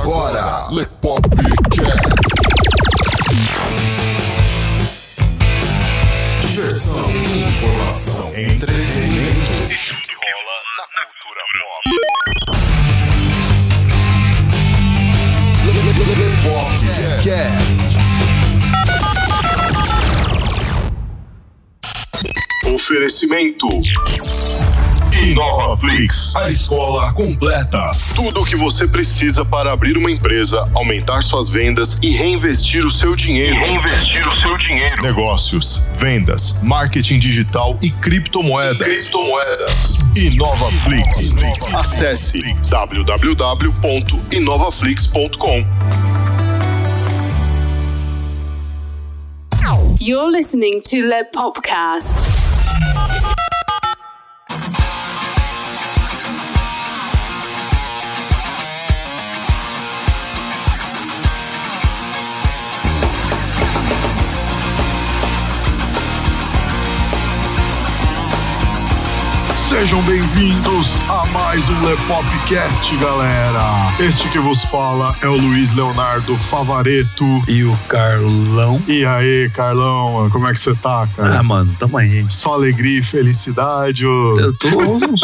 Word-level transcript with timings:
agora, 0.00 0.68
Le 0.70 0.86
Pop 1.00 1.20
Cast. 1.28 2.40
Diversão, 6.40 7.10
informação, 7.10 8.32
entretenimento. 8.34 9.72
Isso 9.72 9.94
que 10.02 10.14
rola 10.14 10.56
na 10.78 10.86
cultura 11.04 11.40
pop. 11.60 11.84
Le 16.16 16.28
Pop 16.42 16.80
Cast. 17.22 17.88
Oferecimento. 22.74 23.66
InovaFlix, 25.20 26.34
a 26.36 26.48
escola 26.48 27.12
completa. 27.12 27.90
Tudo 28.14 28.40
o 28.40 28.44
que 28.44 28.56
você 28.56 28.88
precisa 28.88 29.44
para 29.44 29.70
abrir 29.72 29.98
uma 29.98 30.10
empresa, 30.10 30.66
aumentar 30.74 31.22
suas 31.22 31.50
vendas 31.50 31.98
e 32.02 32.08
reinvestir 32.10 32.86
o 32.86 32.90
seu 32.90 33.14
dinheiro. 33.14 33.60
Reinvestir 33.60 34.26
o 34.26 34.34
seu 34.34 34.56
dinheiro. 34.56 34.94
Negócios, 35.02 35.86
vendas, 35.98 36.58
marketing 36.62 37.18
digital 37.18 37.78
e 37.82 37.90
criptomoedas. 37.90 38.78
criptomoedas. 38.78 39.98
InovaFlix. 40.16 41.36
Acesse 41.74 42.40
www.inovaflix.com. 42.70 45.66
You're 50.00 50.30
listening 50.30 50.80
to 50.84 51.06
Le 51.06 51.24
Popcast. 51.24 52.39
Sejam 69.80 70.02
bem-vindos 70.02 70.88
a 71.08 71.24
mais 71.32 71.66
um 71.70 71.86
Lepopcast, 71.86 72.94
galera. 72.98 73.62
Este 73.98 74.28
que 74.28 74.38
vos 74.38 74.60
fala 74.64 75.16
é 75.22 75.26
o 75.26 75.34
Luiz 75.34 75.74
Leonardo 75.74 76.36
Favareto. 76.36 77.24
E 77.48 77.64
o 77.64 77.74
Carlão. 77.88 78.82
E 78.86 79.06
aí, 79.06 79.48
Carlão, 79.48 80.28
como 80.30 80.46
é 80.46 80.52
que 80.52 80.58
você 80.58 80.74
tá, 80.74 81.08
cara? 81.16 81.38
Ah, 81.38 81.42
mano, 81.42 81.74
tamo 81.80 81.96
aí. 81.96 82.26
Só 82.28 82.52
alegria 82.52 82.98
e 82.98 83.02
felicidade? 83.02 84.04
ô? 84.04 84.34
Eu 84.38 84.52
tô 84.58 84.68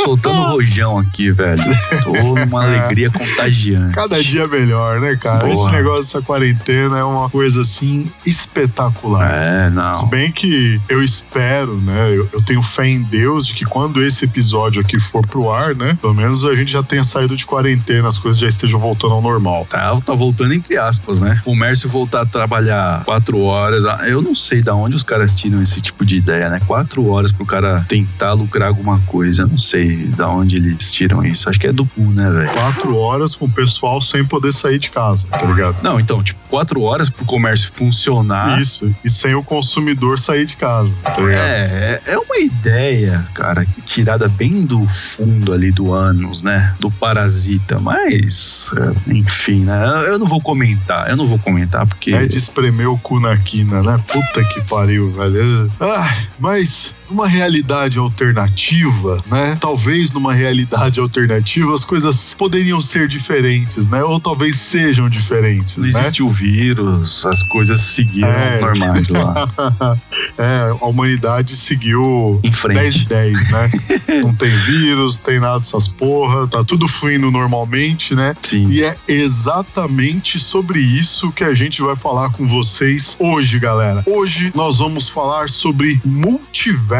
soltando 0.02 0.40
rojão 0.48 1.00
aqui, 1.00 1.30
velho. 1.30 1.62
Tô 2.02 2.12
numa 2.12 2.64
alegria 2.64 3.10
contagiante. 3.10 3.94
Cada 3.94 4.24
dia 4.24 4.48
melhor, 4.48 5.02
né, 5.02 5.16
cara? 5.16 5.40
Boa. 5.40 5.52
Esse 5.52 5.70
negócio 5.70 6.14
dessa 6.14 6.22
quarentena 6.22 6.98
é 6.98 7.04
uma 7.04 7.28
coisa 7.28 7.60
assim 7.60 8.10
espetacular. 8.24 9.30
É, 9.30 9.68
Se 9.68 9.74
não. 9.74 10.08
bem 10.08 10.32
que 10.32 10.80
eu 10.88 11.02
espero, 11.02 11.76
né? 11.76 12.16
Eu, 12.16 12.26
eu 12.32 12.40
tenho 12.40 12.62
fé 12.62 12.88
em 12.88 13.02
Deus 13.02 13.46
de 13.46 13.52
que 13.52 13.66
quando 13.66 14.02
esse 14.02 14.24
episódio 14.24 14.45
aqui 14.80 14.98
for 15.00 15.26
pro 15.26 15.50
ar, 15.50 15.74
né? 15.74 15.96
Pelo 16.00 16.14
menos 16.14 16.44
a 16.44 16.54
gente 16.54 16.70
já 16.72 16.82
tenha 16.82 17.04
saído 17.04 17.36
de 17.36 17.44
quarentena, 17.46 18.08
as 18.08 18.16
coisas 18.18 18.40
já 18.40 18.48
estejam 18.48 18.78
voltando 18.80 19.14
ao 19.14 19.22
normal. 19.22 19.66
Tá, 19.68 19.98
tá 20.00 20.14
voltando 20.14 20.52
entre 20.52 20.76
aspas, 20.76 21.20
né? 21.20 21.40
O 21.44 21.54
Mércio 21.54 21.88
voltar 21.88 22.22
a 22.22 22.26
trabalhar 22.26 23.04
quatro 23.04 23.40
horas. 23.40 23.84
ah, 23.84 24.08
Eu 24.08 24.22
não 24.22 24.34
sei 24.34 24.62
da 24.62 24.74
onde 24.74 24.96
os 24.96 25.02
caras 25.02 25.34
tiram 25.34 25.60
esse 25.62 25.80
tipo 25.80 26.04
de 26.04 26.16
ideia, 26.16 26.48
né? 26.48 26.60
Quatro 26.66 27.06
horas 27.08 27.32
pro 27.32 27.44
cara 27.46 27.84
tentar 27.88 28.32
lucrar 28.32 28.68
alguma 28.68 28.98
coisa. 29.00 29.42
Eu 29.42 29.48
não 29.48 29.58
sei 29.58 30.06
da 30.08 30.28
onde 30.28 30.56
eles 30.56 30.90
tiram 30.90 31.24
isso. 31.24 31.48
Acho 31.48 31.58
que 31.60 31.66
é 31.66 31.72
do 31.72 31.84
cu, 31.84 32.02
né, 32.02 32.30
velho? 32.30 32.50
Quatro 32.52 32.96
horas 32.96 33.34
com 33.34 33.46
o 33.46 33.50
pessoal 33.50 34.00
sem 34.02 34.24
poder 34.24 34.52
sair 34.52 34.78
de 34.78 34.90
casa, 34.90 35.26
tá 35.28 35.44
ligado? 35.44 35.76
Não, 35.82 35.98
então, 36.00 36.22
tipo, 36.22 36.40
quatro 36.48 36.82
horas 36.82 37.08
pro 37.10 37.24
comércio 37.24 37.70
funcionar. 37.70 38.60
Isso, 38.60 38.92
e 39.04 39.08
sem 39.08 39.34
o 39.34 39.42
consumidor 39.42 40.18
sair 40.18 40.46
de 40.46 40.56
casa, 40.56 40.96
tá 41.02 41.16
ligado? 41.20 41.38
É, 41.38 42.00
é 42.06 42.18
uma 42.18 42.38
ideia, 42.38 43.26
cara, 43.34 43.66
tirada 43.84 44.28
bem 44.36 44.64
do 44.64 44.86
fundo 44.88 45.52
ali 45.52 45.70
do 45.70 45.92
ânus, 45.92 46.42
né? 46.42 46.74
Do 46.80 46.90
parasita, 46.90 47.78
mas, 47.78 48.70
é, 48.76 49.12
enfim, 49.12 49.64
né? 49.64 50.04
Eu 50.06 50.18
não 50.18 50.26
vou 50.26 50.40
comentar, 50.40 51.08
eu 51.10 51.16
não 51.16 51.26
vou 51.26 51.38
comentar 51.38 51.86
porque. 51.86 52.12
É 52.12 52.26
de 52.26 52.36
espremer 52.36 52.88
o 52.88 52.98
cu 52.98 53.20
na 53.20 53.36
quina, 53.36 53.82
né? 53.82 54.02
Puta 54.06 54.44
que 54.44 54.60
pariu, 54.62 55.12
velho. 55.12 55.70
Ah, 55.80 56.16
mas 56.38 56.95
numa 57.10 57.28
realidade 57.28 57.98
alternativa, 57.98 59.22
né? 59.26 59.56
Talvez 59.60 60.12
numa 60.12 60.32
realidade 60.32 61.00
alternativa 61.00 61.72
as 61.72 61.84
coisas 61.84 62.34
poderiam 62.34 62.80
ser 62.80 63.08
diferentes, 63.08 63.88
né? 63.88 64.02
Ou 64.02 64.18
talvez 64.20 64.56
sejam 64.56 65.08
diferentes, 65.08 65.76
Não 65.76 65.84
né? 65.84 65.88
existe 66.00 66.22
o 66.22 66.28
vírus, 66.28 67.24
as 67.26 67.42
coisas 67.44 67.80
seguiram 67.80 68.28
É. 68.28 68.60
normais 68.60 69.08
lá. 69.10 69.48
é, 70.38 70.70
a 70.80 70.84
humanidade 70.86 71.56
seguiu 71.56 72.40
Em 72.42 72.52
frente. 72.52 72.80
10 72.80 72.94
de 72.94 73.04
10, 73.06 73.52
né? 73.52 73.70
não 74.22 74.34
tem 74.34 74.60
vírus, 74.62 75.16
não 75.16 75.22
tem 75.24 75.40
nada 75.40 75.58
dessas 75.58 75.86
porra, 75.88 76.46
tá 76.46 76.64
tudo 76.64 76.86
fluindo 76.88 77.30
normalmente, 77.30 78.14
né? 78.14 78.34
Sim. 78.42 78.66
E 78.68 78.82
é 78.82 78.96
exatamente 79.08 80.38
sobre 80.38 80.80
isso 80.80 81.30
que 81.32 81.44
a 81.44 81.54
gente 81.54 81.80
vai 81.82 81.96
falar 81.96 82.30
com 82.32 82.46
vocês 82.46 83.16
hoje, 83.18 83.58
galera. 83.58 84.02
Hoje 84.06 84.52
nós 84.54 84.78
vamos 84.78 85.08
falar 85.08 85.48
sobre 85.48 86.00
multiverso. 86.04 86.95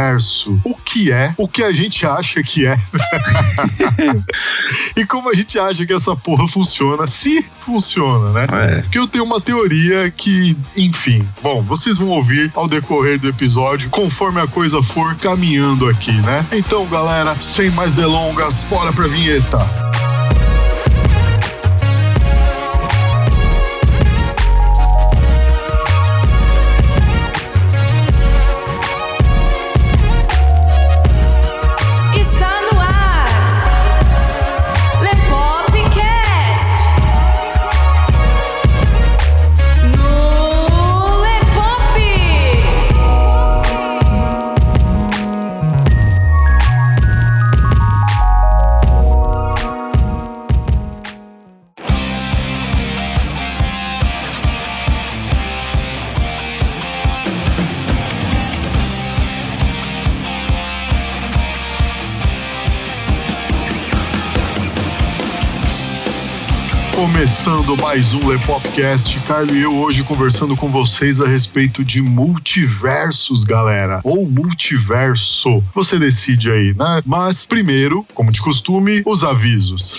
O 0.64 0.74
que 0.74 1.12
é? 1.12 1.34
O 1.36 1.48
que 1.48 1.62
a 1.62 1.72
gente 1.72 2.06
acha 2.06 2.42
que 2.42 2.66
é? 2.66 2.78
e 4.96 5.06
como 5.06 5.30
a 5.30 5.34
gente 5.34 5.58
acha 5.58 5.84
que 5.86 5.92
essa 5.92 6.14
porra 6.14 6.46
funciona, 6.48 7.06
se 7.06 7.42
funciona, 7.60 8.32
né? 8.32 8.46
É. 8.50 8.82
Porque 8.82 8.98
eu 8.98 9.06
tenho 9.06 9.24
uma 9.24 9.40
teoria 9.40 10.10
que, 10.10 10.56
enfim, 10.76 11.26
bom, 11.42 11.62
vocês 11.62 11.98
vão 11.98 12.08
ouvir 12.08 12.50
ao 12.54 12.68
decorrer 12.68 13.18
do 13.18 13.28
episódio, 13.28 13.90
conforme 13.90 14.40
a 14.40 14.46
coisa 14.46 14.82
for 14.82 15.14
caminhando 15.16 15.88
aqui, 15.88 16.12
né? 16.12 16.46
Então, 16.52 16.86
galera, 16.86 17.34
sem 17.40 17.70
mais 17.70 17.94
delongas, 17.94 18.62
bora 18.68 18.92
pra 18.92 19.06
vinheta. 19.06 19.58
Começando 66.96 67.76
mais 67.76 68.14
um 68.14 68.26
Lepopcast, 68.26 69.20
Carlos 69.28 69.54
e 69.54 69.60
eu 69.60 69.76
hoje 69.76 70.02
conversando 70.02 70.56
com 70.56 70.70
vocês 70.70 71.20
a 71.20 71.28
respeito 71.28 71.84
de 71.84 72.00
multiversos, 72.00 73.44
galera. 73.44 74.00
Ou 74.02 74.26
multiverso. 74.26 75.62
Você 75.74 75.98
decide 75.98 76.50
aí, 76.50 76.74
né? 76.74 77.02
Mas 77.04 77.44
primeiro, 77.44 78.06
como 78.14 78.32
de 78.32 78.40
costume, 78.40 79.02
os 79.04 79.24
avisos. 79.24 79.98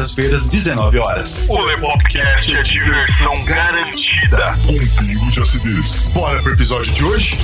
terças-feiras, 0.01 0.47
19 0.47 0.97
horas. 0.97 1.45
O 1.47 1.61
Lepopcast 1.61 2.55
é 2.55 2.63
diversão 2.63 3.45
garantida. 3.45 4.57
Com 4.65 4.73
um 4.73 5.05
pingo 5.05 5.31
de 5.31 5.39
acidez. 5.41 6.05
Bora 6.13 6.41
pro 6.41 6.53
episódio 6.53 6.91
de 6.91 7.03
hoje? 7.03 7.37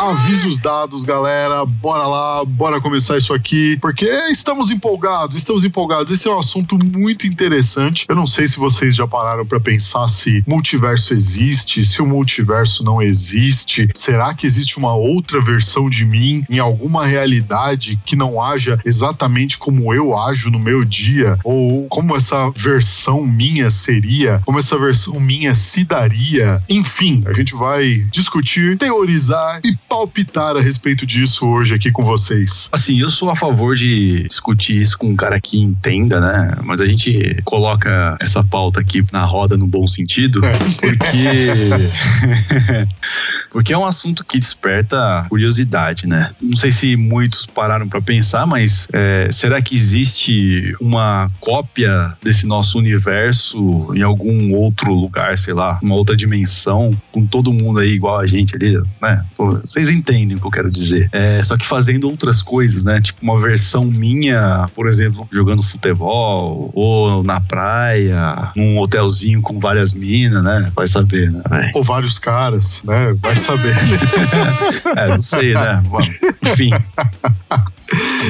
Avisos 0.00 0.56
dados, 0.56 1.02
galera. 1.02 1.66
Bora 1.66 2.06
lá, 2.06 2.42
bora 2.46 2.80
começar 2.80 3.18
isso 3.18 3.34
aqui, 3.34 3.76
porque 3.82 4.06
estamos 4.30 4.70
empolgados, 4.70 5.36
estamos 5.36 5.62
empolgados. 5.62 6.10
Esse 6.10 6.26
é 6.26 6.30
um 6.30 6.38
assunto 6.38 6.78
muito 6.82 7.26
interessante. 7.26 8.06
Eu 8.08 8.16
não 8.16 8.26
sei 8.26 8.46
se 8.46 8.56
vocês 8.56 8.96
já 8.96 9.06
pararam 9.06 9.44
para 9.44 9.60
pensar 9.60 10.08
se 10.08 10.42
multiverso 10.46 11.12
existe, 11.12 11.84
se 11.84 12.00
o 12.00 12.06
multiverso 12.06 12.82
não 12.82 13.02
existe. 13.02 13.90
Será 13.94 14.32
que 14.32 14.46
existe 14.46 14.78
uma 14.78 14.94
outra 14.94 15.38
versão 15.44 15.90
de 15.90 16.06
mim 16.06 16.46
em 16.48 16.58
alguma 16.58 17.04
realidade 17.04 18.00
que 18.02 18.16
não 18.16 18.42
haja 18.42 18.80
exatamente 18.86 19.58
como 19.58 19.92
eu 19.92 20.16
ajo 20.16 20.50
no 20.50 20.58
meu 20.58 20.82
dia? 20.82 21.38
Ou 21.44 21.86
como 21.88 22.16
essa 22.16 22.50
versão 22.56 23.26
minha 23.26 23.70
seria? 23.70 24.40
Como 24.46 24.58
essa 24.58 24.78
versão 24.78 25.20
minha 25.20 25.54
se 25.54 25.84
daria? 25.84 26.62
Enfim, 26.70 27.22
a 27.26 27.34
gente 27.34 27.54
vai 27.54 27.98
discutir, 28.10 28.78
teorizar 28.78 29.60
e 29.62 29.76
palpitar 29.90 30.56
a 30.56 30.60
respeito 30.60 31.04
disso 31.04 31.48
hoje 31.48 31.74
aqui 31.74 31.90
com 31.90 32.04
vocês. 32.04 32.68
Assim, 32.70 33.00
eu 33.00 33.10
sou 33.10 33.28
a 33.28 33.34
favor 33.34 33.74
de 33.74 34.22
discutir 34.22 34.80
isso 34.80 34.96
com 34.96 35.08
um 35.08 35.16
cara 35.16 35.40
que 35.40 35.60
entenda, 35.60 36.20
né? 36.20 36.52
Mas 36.62 36.80
a 36.80 36.86
gente 36.86 37.42
coloca 37.44 38.16
essa 38.20 38.44
pauta 38.44 38.80
aqui 38.80 39.04
na 39.12 39.24
roda 39.24 39.56
no 39.56 39.66
bom 39.66 39.88
sentido, 39.88 40.40
porque. 40.80 42.86
Porque 43.50 43.72
é 43.72 43.78
um 43.78 43.84
assunto 43.84 44.24
que 44.24 44.38
desperta 44.38 45.26
curiosidade, 45.28 46.06
né? 46.06 46.30
Não 46.40 46.56
sei 46.56 46.70
se 46.70 46.96
muitos 46.96 47.46
pararam 47.46 47.88
para 47.88 48.00
pensar, 48.00 48.46
mas 48.46 48.88
é, 48.92 49.28
será 49.30 49.60
que 49.60 49.74
existe 49.74 50.74
uma 50.80 51.30
cópia 51.40 52.14
desse 52.22 52.46
nosso 52.46 52.78
universo 52.78 53.92
em 53.94 54.02
algum 54.02 54.54
outro 54.54 54.92
lugar, 54.94 55.36
sei 55.36 55.52
lá, 55.52 55.78
uma 55.82 55.94
outra 55.94 56.16
dimensão, 56.16 56.90
com 57.12 57.26
todo 57.26 57.52
mundo 57.52 57.80
aí 57.80 57.90
igual 57.90 58.18
a 58.18 58.26
gente 58.26 58.54
ali, 58.54 58.80
né? 59.02 59.24
Pô, 59.36 59.50
vocês 59.50 59.88
entendem 59.88 60.36
o 60.36 60.40
que 60.40 60.46
eu 60.46 60.50
quero 60.50 60.70
dizer. 60.70 61.08
É, 61.12 61.42
só 61.42 61.56
que 61.56 61.66
fazendo 61.66 62.08
outras 62.08 62.42
coisas, 62.42 62.84
né? 62.84 63.00
Tipo 63.00 63.22
uma 63.22 63.40
versão 63.40 63.84
minha, 63.84 64.66
por 64.74 64.88
exemplo, 64.88 65.28
jogando 65.32 65.62
futebol, 65.62 66.70
ou 66.74 67.24
na 67.24 67.40
praia, 67.40 68.52
num 68.56 68.78
hotelzinho 68.78 69.42
com 69.42 69.58
várias 69.58 69.92
minas, 69.92 70.42
né? 70.42 70.70
Vai 70.74 70.86
saber, 70.86 71.30
né? 71.30 71.42
Ou 71.74 71.82
vários 71.82 72.18
caras, 72.18 72.82
né? 72.84 73.14
Vai 73.20 73.39
saber. 73.40 73.74
É, 74.96 75.08
não 75.08 75.18
sei, 75.18 75.54
né? 75.54 75.82
Bom, 75.86 76.00
enfim. 76.42 76.70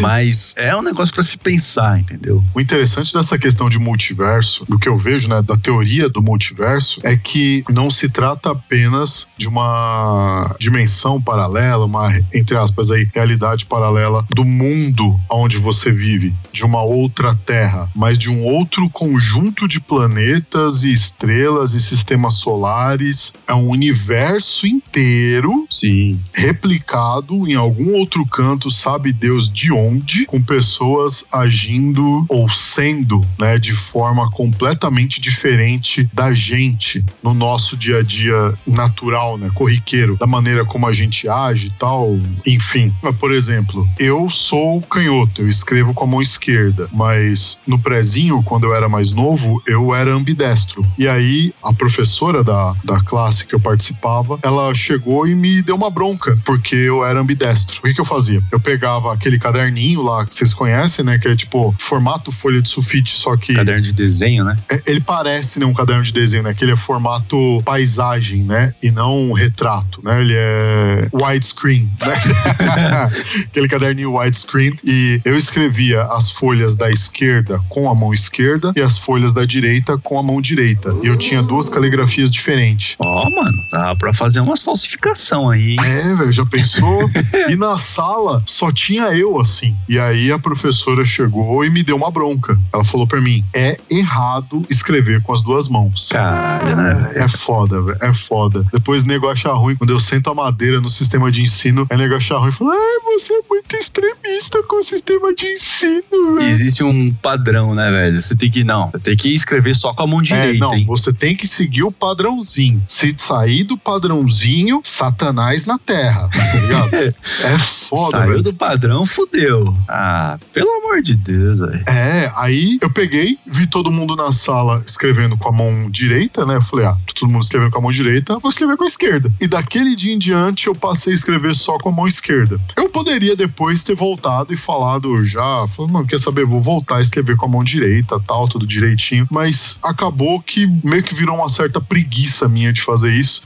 Mas 0.01 0.55
é 0.57 0.75
um 0.75 0.83
negócio 0.83 1.12
pra 1.12 1.23
se 1.23 1.37
pensar, 1.37 1.99
entendeu? 1.99 2.43
O 2.55 2.61
interessante 2.61 3.12
dessa 3.12 3.39
questão 3.39 3.69
de 3.69 3.79
multiverso, 3.79 4.65
do 4.69 4.79
que 4.79 4.89
eu 4.89 4.97
vejo, 4.97 5.29
né, 5.29 5.43
da 5.43 5.57
teoria 5.57 6.09
do 6.09 6.23
multiverso, 6.23 7.01
é 7.03 7.17
que 7.17 7.65
não 7.69 7.91
se 7.91 8.09
trata 8.09 8.53
apenas 8.53 9.29
de 9.37 9.49
uma 9.49 10.55
dimensão 10.59 11.21
paralela, 11.21 11.85
uma, 11.85 12.12
entre 12.35 12.57
aspas, 12.57 12.91
aí, 12.91 13.09
realidade 13.15 13.67
paralela 13.67 14.25
do 14.31 14.45
mundo 14.45 15.19
onde 15.31 15.57
você 15.57 15.91
vive, 15.91 16.35
de 16.53 16.65
uma 16.65 16.83
outra 16.83 17.35
terra, 17.35 17.89
mas 17.95 18.19
de 18.19 18.31
um 18.31 18.45
outro 18.45 18.89
conjunto 18.91 19.69
de 19.69 19.81
planetas 19.81 20.83
e 20.83 20.93
estrelas 20.93 21.75
e 21.75 21.81
sistemas 21.81 22.35
solares. 22.35 23.33
É 23.47 23.55
um 23.55 23.69
universo 23.69 24.67
inteiro 24.67 25.67
Sim. 25.75 26.19
replicado 26.33 27.49
em 27.49 27.55
algum 27.55 27.95
outro 27.95 28.25
canto, 28.27 28.71
sabe 28.71 29.12
Deus 29.12 29.50
de 29.50 29.73
onde, 29.73 30.26
com 30.26 30.41
pessoas 30.43 31.25
agindo 31.32 32.25
ou 32.29 32.49
sendo, 32.49 33.25
né, 33.38 33.58
de 33.58 33.73
forma 33.73 34.31
completamente 34.31 35.20
diferente 35.20 36.08
da 36.12 36.32
gente 36.32 37.05
no 37.23 37.35
nosso 37.35 37.76
dia 37.76 37.99
a 37.99 38.02
dia 38.02 38.55
natural, 38.67 39.37
né, 39.38 39.50
corriqueiro, 39.55 40.17
da 40.17 40.26
maneira 40.26 40.64
como 40.64 40.87
a 40.87 40.93
gente 40.93 41.29
age 41.29 41.69
e 41.69 41.70
tal, 41.70 42.19
enfim. 42.47 42.93
Mas, 43.02 43.17
Por 43.17 43.32
exemplo, 43.32 43.87
eu 43.99 44.29
sou 44.31 44.81
canhoto, 44.82 45.43
eu 45.43 45.49
escrevo 45.49 45.93
com 45.93 46.05
a 46.05 46.06
mão 46.06 46.23
esquerda, 46.23 46.88
mas 46.93 47.61
no 47.67 47.79
prezinho, 47.79 48.43
quando 48.43 48.64
eu 48.64 48.75
era 48.75 48.88
mais 48.88 49.12
novo, 49.12 49.62
eu 49.67 49.94
era 49.94 50.14
ambidestro. 50.14 50.82
E 50.99 51.08
aí, 51.08 51.52
a 51.62 51.73
professora 51.73 52.43
da, 52.43 52.75
da 52.85 53.00
classe 53.00 53.47
que 53.47 53.55
eu 53.55 53.61
participava, 53.61 54.38
ela 54.43 54.75
chegou 54.75 55.26
e 55.26 55.35
me 55.35 55.62
deu 55.62 55.76
uma 55.76 55.91
bronca, 55.91 56.38
porque 56.44 56.75
eu 56.75 57.05
era 57.05 57.20
ambidestro. 57.20 57.79
O 57.79 57.82
que, 57.82 57.94
que 57.94 58.00
eu 58.00 58.05
fazia? 58.05 58.43
Eu 58.50 58.61
pegava 58.61 59.12
aquele 59.12 59.38
caderninho 59.41 60.03
lá 60.03 60.25
que 60.25 60.35
vocês 60.35 60.55
conhecem, 60.55 61.05
né? 61.05 61.19
Que 61.19 61.29
é 61.29 61.37
tipo 61.37 61.75
formato 61.79 62.31
folha 62.31 62.63
de 62.63 62.69
sulfite, 62.69 63.17
só 63.17 63.37
que. 63.37 63.55
Caderno 63.55 63.83
de 63.83 63.93
desenho, 63.93 64.45
né? 64.45 64.57
É, 64.71 64.81
Ele 64.87 65.01
parece 65.01 65.59
né, 65.59 65.67
um 65.67 65.75
caderno 65.75 66.03
de 66.03 66.13
desenho, 66.13 66.43
né? 66.43 66.55
Que 66.55 66.65
ele 66.65 66.73
é 66.73 66.77
formato 66.77 67.37
paisagem, 67.65 68.43
né? 68.45 68.75
E 68.83 68.91
não 68.91 69.33
retrato, 69.33 70.01
né? 70.05 70.21
Ele 70.21 70.35
é 70.37 71.09
widescreen, 71.13 71.89
né? 72.01 73.11
Aquele 73.47 73.69
caderninho 73.69 74.17
widescreen. 74.17 74.75
E 74.85 75.21
eu 75.25 75.37
escrevia 75.37 76.03
as 76.05 76.31
folhas 76.31 76.77
da 76.77 76.91
esquerda 76.91 77.61
com 77.69 77.91
a 77.91 77.95
mão 77.95 78.13
esquerda 78.13 78.73
e 78.77 78.81
as 78.81 78.99
folhas 78.99 79.33
da 79.33 79.45
direita 79.45 79.99
com 79.99 80.19
a 80.19 80.23
mão 80.23 80.41
direita. 80.41 80.95
E 81.03 81.07
eu 81.07 81.17
tinha 81.17 81.43
duas 81.43 81.69
caligrafias 81.69 82.31
diferentes. 82.31 82.97
Ó, 82.99 83.31
mano, 83.31 83.57
dá 83.71 83.95
pra 83.97 84.15
fazer 84.15 84.41
umas 84.41 84.63
falsificação 84.63 85.51
aí, 85.51 85.73
hein? 85.73 85.77
É, 85.81 86.15
velho, 86.15 86.33
já 86.33 86.47
pensou? 86.47 87.11
e 87.49 87.57
na 87.57 87.77
sala 87.77 88.43
só 88.47 88.71
tinha 88.73 89.05
eu 89.13 89.30
assim. 89.38 89.77
E 89.88 89.99
aí 89.99 90.32
a 90.32 90.38
professora 90.38 91.05
chegou 91.05 91.62
e 91.65 91.71
me 91.71 91.82
deu 91.82 91.97
uma 91.97 92.11
bronca. 92.11 92.59
Ela 92.73 92.82
falou 92.82 93.06
pra 93.06 93.21
mim: 93.21 93.44
é 93.55 93.77
errado 93.91 94.62
escrever 94.71 95.23
com 95.23 95.32
as 95.35 95.43
duas 95.43 95.69
mãos. 95.69 96.09
Caralho, 96.11 96.75
né? 96.77 96.94
velho? 96.94 97.19
É 97.25 97.29
foda, 97.29 97.82
velho. 97.82 97.99
É 98.00 98.12
foda. 98.12 98.65
Depois 98.73 99.03
o 99.03 99.06
nego 99.06 99.29
acha 99.29 99.53
ruim. 99.53 99.77
Quando 99.77 99.91
eu 99.91 100.00
sento 100.00 100.31
a 100.31 100.35
madeira 100.35 100.81
no 100.81 100.88
sistema 100.88 101.31
de 101.31 101.43
ensino, 101.43 101.87
aí 101.91 101.97
o 101.97 102.00
nego 102.00 102.15
acha 102.17 102.37
ruim 102.38 102.49
e 102.49 102.53
fala: 102.53 102.73
Ai, 102.73 103.19
você 103.19 103.32
é 103.35 103.41
muito 103.49 103.77
extremista 103.77 104.62
com 104.65 104.77
o 104.77 104.82
sistema 104.82 105.35
de 105.35 105.47
ensino, 105.47 106.35
velho. 106.37 106.49
Existe 106.49 106.83
um 106.83 107.12
padrão, 107.15 107.75
né, 107.75 107.91
velho? 107.91 108.21
Você 108.21 108.35
tem 108.35 108.50
que, 108.50 108.65
não, 108.65 108.91
você 108.91 108.99
tem 108.99 109.17
que 109.17 109.29
escrever 109.35 109.76
só 109.76 109.93
com 109.93 110.03
a 110.03 110.06
mão 110.06 110.21
É, 110.21 110.23
direita, 110.23 110.59
não, 110.67 110.75
hein? 110.75 110.85
você 110.87 111.12
tem 111.12 111.37
que 111.37 111.47
seguir 111.47 111.83
o 111.83 111.93
padrãozinho. 111.93 112.83
Se 112.88 113.15
sair 113.19 113.65
do 113.65 113.76
padrãozinho, 113.76 114.81
Satanás 114.85 115.65
na 115.67 115.79
terra, 115.79 116.29
tá 116.29 116.59
ligado? 116.59 116.94
é 117.43 117.69
foda, 117.69 118.19
Saiu 118.19 118.31
velho. 118.31 118.43
do 118.43 118.55
padrão, 118.55 119.05
fudeu. 119.21 119.75
Ah, 119.89 120.39
pelo 120.53 120.71
amor 120.79 121.03
de 121.03 121.15
Deus, 121.15 121.59
velho. 121.59 121.85
É, 121.87 122.33
aí 122.37 122.79
eu 122.81 122.91
peguei, 122.91 123.39
vi 123.47 123.67
todo 123.67 123.91
mundo 123.91 124.17
na 124.17 124.33
sala 124.33 124.83
escrevendo 124.87 125.37
com 125.37 125.49
a 125.49 125.53
mão 125.53 125.91
direita, 125.91 126.47
né? 126.47 126.57
Eu 126.57 126.63
falei, 126.63 126.87
ah, 126.87 126.97
todo 127.15 127.31
mundo 127.31 127.43
escrevendo 127.43 127.71
com 127.71 127.79
a 127.79 127.83
mão 127.83 127.91
direita, 127.91 128.39
vou 128.39 128.51
escrever 128.51 128.77
com 128.77 128.85
a 128.85 128.87
esquerda. 128.87 129.31
E 129.41 129.47
daquele 129.47 129.95
dia 129.95 130.15
em 130.15 130.19
diante 130.19 130.67
eu 130.67 130.75
passei 130.75 131.13
a 131.13 131.17
escrever 131.17 131.55
só 131.55 131.77
com 131.79 131.91
a 131.91 131.93
mão 131.93 132.07
esquerda. 132.07 132.59
Eu 132.77 132.89
poderia 132.89 133.37
depois 133.37 133.83
ter 133.83 133.95
voltado 133.95 134.53
e 134.53 134.57
falado 134.57 135.23
já, 135.23 135.67
falando, 135.69 135.93
não, 135.93 136.07
quer 136.07 136.19
saber, 136.19 136.45
vou 136.45 136.61
voltar 136.61 136.97
a 136.97 137.03
escrever 137.03 137.37
com 137.37 137.47
a 137.47 137.49
mão 137.49 137.62
direita, 137.62 138.21
tal, 138.27 138.49
tudo 138.49 138.67
direitinho. 138.67 139.27
Mas 139.31 139.79
acabou 139.83 140.41
que 140.41 140.67
meio 140.83 141.03
que 141.03 141.15
virou 141.15 141.37
uma 141.37 141.49
certa 141.49 141.81
preguiça 141.81 142.49
minha 142.49 142.73
de 142.73 142.83
fazer 142.83 143.12
isso. 143.12 143.43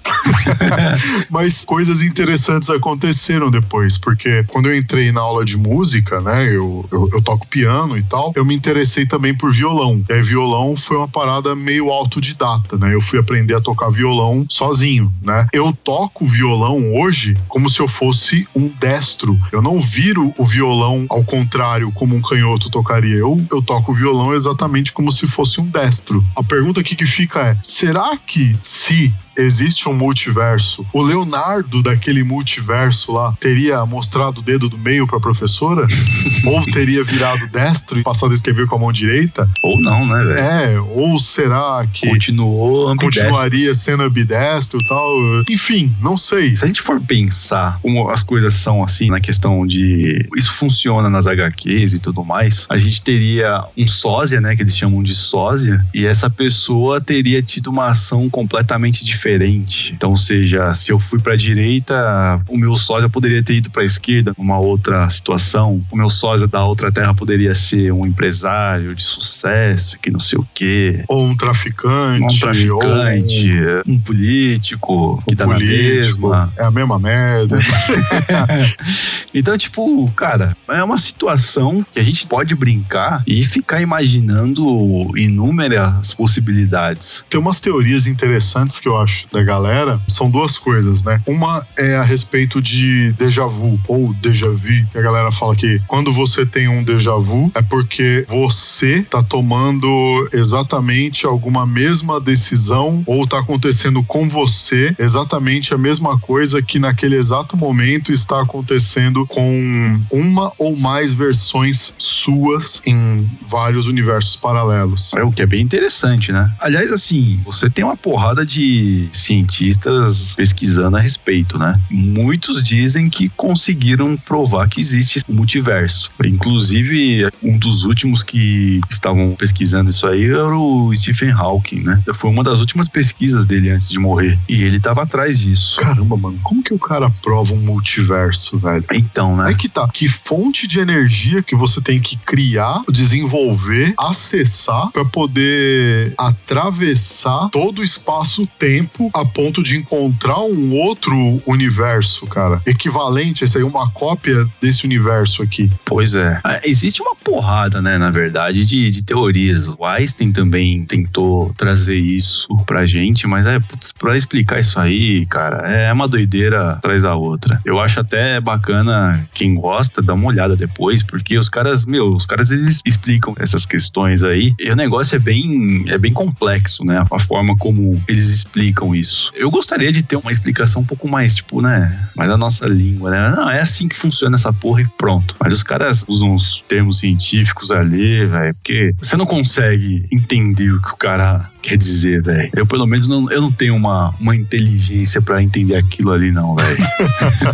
Mas 1.31 1.64
coisas 1.64 2.00
interessantes 2.00 2.71
aconteceram 2.71 3.50
depois, 3.50 3.99
porque 3.99 4.45
quando 4.45 4.69
eu 4.69 4.76
entrei 4.76 5.11
na 5.12 5.21
aula 5.21 5.45
de 5.45 5.53
música, 5.56 6.20
né, 6.20 6.49
eu, 6.49 6.84
eu, 6.90 7.08
eu 7.12 7.23
toco 7.23 7.46
piano 7.46 7.96
e 7.96 8.02
tal, 8.02 8.32
eu 8.34 8.44
me 8.44 8.54
interessei 8.54 9.06
também 9.06 9.34
por 9.34 9.52
violão. 9.52 10.02
E 10.08 10.12
aí, 10.12 10.23
violão 10.23 10.76
foi 10.76 10.96
uma 10.96 11.08
parada 11.08 11.54
meio 11.54 11.90
autodidata, 11.90 12.76
né? 12.76 12.94
Eu 12.94 13.00
fui 13.00 13.18
aprender 13.18 13.54
a 13.54 13.61
tocar 13.61 13.90
violão 13.90 14.44
sozinho, 14.49 15.12
né? 15.23 15.46
Eu 15.52 15.73
toco 15.73 16.25
violão 16.25 16.78
hoje 16.96 17.34
como 17.49 17.68
se 17.68 17.80
eu 17.80 17.88
fosse 17.88 18.46
um 18.54 18.68
destro. 18.68 19.38
Eu 19.52 19.62
não 19.62 19.78
viro 19.78 20.32
o 20.38 20.44
violão 20.44 21.06
ao 21.08 21.25
contrário, 21.25 21.92
como 21.92 22.14
um 22.14 22.23
canhoto 22.23 22.70
tocaria. 22.70 23.16
Eu, 23.16 23.37
eu 23.50 23.62
toco 23.62 23.92
o 23.92 23.94
violão 23.94 24.34
exatamente 24.34 24.92
como 24.92 25.11
se 25.12 25.26
fosse 25.26 25.61
um 25.61 25.66
destro. 25.66 26.25
A 26.37 26.42
pergunta 26.42 26.80
aqui 26.80 26.96
que 26.96 27.06
fica 27.06 27.40
é: 27.40 27.58
será 27.62 28.16
que 28.16 28.54
se 28.62 29.12
existe 29.37 29.88
um 29.88 29.95
multiverso, 29.95 30.87
o 30.93 31.03
Leonardo 31.03 31.83
daquele 31.83 32.23
multiverso 32.23 33.12
lá 33.12 33.35
teria 33.41 33.85
mostrado 33.85 34.41
o 34.41 34.43
dedo 34.43 34.69
do 34.69 34.79
meio 34.79 35.07
pra 35.07 35.21
professora? 35.21 35.87
ou 36.47 36.62
teria 36.64 37.03
virado 37.05 37.47
destro 37.49 37.99
e 37.99 38.03
passado 38.03 38.31
a 38.31 38.35
escrever 38.35 38.67
com 38.67 38.76
a 38.76 38.79
mão 38.79 38.93
direita? 38.93 39.49
Ou 39.62 39.81
não, 39.81 40.07
né, 40.07 40.25
velho? 40.25 40.38
É, 40.38 40.81
ou 40.81 41.19
será 41.19 41.87
que 41.93 42.09
Continuou 42.09 42.88
ambidestro. 42.88 43.23
continuaria 43.23 43.75
sendo 43.75 44.03
ambidestro 44.05 44.79
e 44.81 44.88
tal? 44.88 45.09
Enfim, 45.50 45.95
não 46.00 46.17
sei. 46.17 46.55
Se 46.57 46.64
a 46.64 46.67
gente 46.67 46.83
for 46.83 47.00
pensar 47.00 47.79
como 47.81 48.11
as 48.11 48.23
coisas 48.23 48.55
são 48.55 48.83
assim 48.83 49.11
na 49.11 49.21
questão 49.21 49.67
de 49.67 50.26
isso 50.37 50.53
funciona 50.53 51.11
nas 51.11 51.26
HQs 51.26 51.95
e 51.95 51.99
tudo 51.99 52.25
mais, 52.25 52.67
a 52.69 52.76
gente 52.76 53.03
teria 53.03 53.64
um 53.76 53.87
sósia, 53.87 54.41
né, 54.41 54.55
que 54.57 54.62
eles 54.62 54.76
chamam 54.76 55.03
de 55.03 55.14
sósia, 55.14 55.85
e 55.95 56.07
essa 56.07 56.29
pessoa 56.31 57.00
teria 57.00 57.43
tido 57.43 57.71
uma 57.71 57.87
ação 57.87 58.29
completamente 58.31 59.05
diferente 59.05 59.24
diferente. 59.25 59.95
Então, 59.95 60.14
seja, 60.16 60.75
se 60.75 60.93
eu 60.93 61.00
fui 61.00 61.19
pra 61.19 61.35
direita, 61.35 62.43
o 62.49 62.59
meu 62.59 62.76
sósia 62.76 63.09
poderia 63.09 63.43
ter 63.43 63.54
ido 63.54 63.71
pra 63.71 63.83
esquerda 63.83 64.35
numa 64.37 64.59
outra 64.59 65.09
situação. 65.09 65.83
O 65.90 65.97
meu 65.97 66.11
sósia 66.11 66.47
da 66.47 66.64
outra 66.64 66.93
terra 66.93 67.14
poderia 67.14 67.54
ser 67.54 67.90
um 67.93 68.07
empresário 68.07 68.95
de 68.95 69.02
sucesso, 69.02 69.99
que 69.99 70.11
não 70.11 70.21
sei 70.21 70.38
o 70.38 70.47
quê. 70.52 71.02
Ou 71.09 71.25
um 71.25 71.35
traficante. 71.35 72.23
Um 72.23 72.38
traficante, 72.38 73.50
um 73.87 73.99
político, 73.99 75.23
que 75.26 75.33
ou 75.33 75.37
tá 75.37 75.47
na 75.47 75.54
político. 75.54 76.28
mesma. 76.28 76.52
É 76.57 76.64
a 76.64 76.71
mesma 76.71 76.99
merda. 76.99 77.59
Então, 79.35 79.59
tipo, 79.59 80.09
cara, 80.12 80.57
é 80.71 80.83
uma 80.85 80.97
situação 80.97 81.85
que 81.90 81.99
a 81.99 82.04
gente 82.04 82.25
pode 82.25 82.54
brincar 82.54 83.21
e 83.26 83.45
ficar 83.45 83.83
imaginando 83.83 85.12
inúmeras 85.16 86.14
possibilidades. 86.14 87.25
Tem 87.28 87.40
umas 87.40 87.59
teorias 87.59 88.07
interessantes 88.07 88.78
que 88.78 88.87
eu 88.87 88.97
acho 88.97 89.13
da 89.33 89.42
galera. 89.42 90.00
São 90.09 90.30
duas 90.30 90.56
coisas, 90.56 91.04
né? 91.04 91.21
Uma 91.26 91.66
é 91.76 91.97
a 91.97 92.02
respeito 92.02 92.61
de 92.61 93.12
déjà 93.12 93.47
vu 93.47 93.78
ou 93.88 94.12
déjà 94.14 94.49
vu, 94.49 94.87
que 94.90 94.99
a 94.99 95.02
galera 95.02 95.30
fala 95.30 95.54
que 95.54 95.80
quando 95.87 96.12
você 96.12 96.47
tem 96.47 96.68
um 96.68 96.83
déjà 96.83 97.16
vu 97.16 97.50
é 97.54 97.62
porque 97.62 98.25
você 98.28 99.02
tá 99.02 99.23
tomando 99.23 99.88
exatamente 100.33 101.26
alguma 101.26 101.66
mesma 101.66 102.21
decisão 102.21 103.02
ou 103.06 103.26
tá 103.26 103.38
acontecendo 103.38 104.02
com 104.02 104.28
você 104.28 104.94
exatamente 104.99 105.75
a 105.75 105.78
mesma 105.78 106.18
coisa 106.18 106.62
que 106.62 106.78
naquele 106.78 107.16
exato 107.16 107.56
momento 107.56 108.12
está 108.12 108.40
acontecendo 108.40 109.26
com 109.26 110.00
uma 110.11 110.52
ou 110.59 110.76
mais 110.76 111.12
versões 111.12 111.94
suas 111.99 112.80
em 112.87 113.28
vários 113.49 113.87
universos 113.87 114.37
paralelos. 114.37 115.12
É 115.14 115.23
o 115.23 115.30
que 115.30 115.42
é 115.42 115.47
bem 115.47 115.61
interessante, 115.61 116.33
né? 116.33 116.50
Aliás, 116.61 116.90
assim, 116.92 117.40
você 117.44 117.68
tem 117.68 117.85
uma 117.85 117.97
porrada 117.97 118.44
de 118.44 119.03
cientistas 119.12 120.34
pesquisando 120.34 120.96
a 120.96 121.00
respeito, 121.00 121.58
né? 121.58 121.78
Muitos 121.90 122.62
dizem 122.62 123.08
que 123.08 123.28
conseguiram 123.30 124.16
provar 124.16 124.68
que 124.68 124.80
existe 124.80 125.23
o 125.28 125.32
multiverso. 125.32 126.11
Inclusive, 126.25 127.28
um 127.42 127.58
dos 127.58 127.84
últimos 127.84 128.23
que 128.23 128.80
estavam 128.90 129.34
pesquisando 129.37 129.90
isso 129.90 130.06
aí 130.06 130.28
era 130.28 130.56
o 130.56 130.94
Stephen 130.94 131.30
Hawking, 131.30 131.80
né? 131.80 132.02
Foi 132.14 132.30
uma 132.30 132.42
das 132.42 132.61
últimas 132.61 132.88
pesquisas 132.88 133.46
dele 133.46 133.70
antes 133.70 133.88
de 133.88 133.99
morrer. 133.99 134.38
E 134.49 134.62
ele 134.62 134.80
tava 134.80 135.02
atrás 135.02 135.38
disso. 135.38 135.78
Caramba, 135.80 136.16
mano, 136.16 136.38
como 136.42 136.62
que 136.62 136.73
o 136.73 136.78
cara 136.78 137.11
prova 137.23 137.54
um 137.54 137.58
multiverso, 137.58 138.58
velho? 138.58 138.84
Então, 138.92 139.37
né? 139.37 139.49
Aí 139.49 139.54
que 139.54 139.68
tá. 139.68 139.88
Que 139.88 140.08
fonte 140.08 140.66
de 140.66 140.78
energia 140.78 141.42
que 141.42 141.56
você 141.56 141.80
tem 141.80 142.00
que 142.00 142.16
criar, 142.16 142.82
desenvolver, 142.90 143.94
acessar 143.99 144.90
para 144.90 145.04
poder 145.04 146.14
atravessar 146.18 147.49
todo 147.50 147.80
o 147.80 147.84
espaço-tempo 147.84 148.93
a 149.14 149.24
ponto 149.24 149.62
de 149.62 149.76
encontrar 149.76 150.40
um 150.40 150.74
outro 150.80 151.14
universo, 151.46 152.26
cara. 152.26 152.60
Equivalente, 152.66 153.44
esse 153.44 153.58
aí, 153.58 153.64
uma 153.64 153.90
cópia 153.90 154.46
desse 154.60 154.84
universo 154.84 155.42
aqui. 155.42 155.70
Pois 155.84 156.14
é. 156.14 156.40
Ah, 156.44 156.60
Existe 156.64 157.02
uma 157.02 157.14
porrada, 157.14 157.80
né, 157.80 157.98
na 157.98 158.10
verdade, 158.10 158.64
de, 158.64 158.90
de 158.90 159.02
teorias. 159.02 159.68
O 159.78 159.84
Einstein 159.84 160.32
também 160.32 160.84
tentou 160.84 161.52
trazer 161.56 161.96
isso 161.96 162.48
pra 162.66 162.86
gente, 162.86 163.26
mas 163.26 163.46
é, 163.46 163.58
putz, 163.58 163.92
pra 163.92 164.16
explicar 164.16 164.60
isso 164.60 164.78
aí, 164.78 165.26
cara, 165.26 165.68
é 165.68 165.92
uma 165.92 166.08
doideira 166.08 166.70
atrás 166.72 167.02
da 167.02 167.14
outra. 167.14 167.60
Eu 167.64 167.78
acho 167.80 168.00
até 168.00 168.40
bacana 168.40 169.26
quem 169.32 169.54
gosta, 169.54 170.02
dar 170.02 170.14
uma 170.14 170.28
olhada 170.28 170.56
depois, 170.56 171.02
porque 171.02 171.36
os 171.38 171.48
caras, 171.48 171.84
meu, 171.84 172.14
os 172.14 172.26
caras 172.26 172.50
eles 172.50 172.80
explicam 172.84 173.34
essas 173.38 173.66
questões 173.66 174.22
aí. 174.22 174.54
E 174.58 174.70
o 174.70 174.76
negócio 174.76 175.16
é 175.16 175.18
bem, 175.18 175.84
é 175.88 175.98
bem 175.98 176.12
complexo, 176.12 176.84
né? 176.84 177.02
A 177.10 177.18
forma 177.18 177.56
como 177.56 178.02
eles 178.08 178.28
explicam 178.28 178.84
isso. 178.93 179.31
Eu 179.37 179.49
gostaria 179.49 179.93
de 179.93 180.03
ter 180.03 180.17
uma 180.17 180.33
explicação 180.33 180.83
um 180.83 180.85
pouco 180.85 181.07
mais, 181.07 181.37
tipo, 181.37 181.62
né? 181.62 181.97
Mais 182.17 182.29
da 182.29 182.37
nossa 182.37 182.67
língua, 182.67 183.11
né? 183.11 183.31
Não, 183.31 183.49
é 183.49 183.61
assim 183.61 183.87
que 183.87 183.95
funciona 183.95 184.35
essa 184.35 184.53
porra 184.53 184.83
e 184.83 184.88
pronto. 184.99 185.37
Mas 185.38 185.53
os 185.53 185.62
caras 185.62 186.05
usam 186.09 186.35
uns 186.35 186.64
termos 186.67 186.99
científicos 186.99 187.71
ali, 187.71 188.26
velho, 188.26 188.55
porque 188.55 188.93
você 189.00 189.17
não 189.17 189.26
consegue 189.26 190.05
entender 190.12 190.73
o 190.73 190.83
que 190.83 190.91
o 190.91 190.97
cara 190.97 191.49
quer 191.64 191.78
dizer, 191.78 192.23
velho. 192.23 192.50
Eu, 192.54 192.66
pelo 192.66 192.87
menos, 192.87 193.09
não, 193.09 193.30
eu 193.30 193.40
não 193.40 193.50
tenho 193.50 193.75
uma, 193.75 194.14
uma 194.21 194.37
inteligência 194.37 195.23
pra 195.23 195.42
entender 195.42 195.76
aquilo 195.76 196.12
ali, 196.12 196.30
não, 196.30 196.54
velho. 196.54 196.76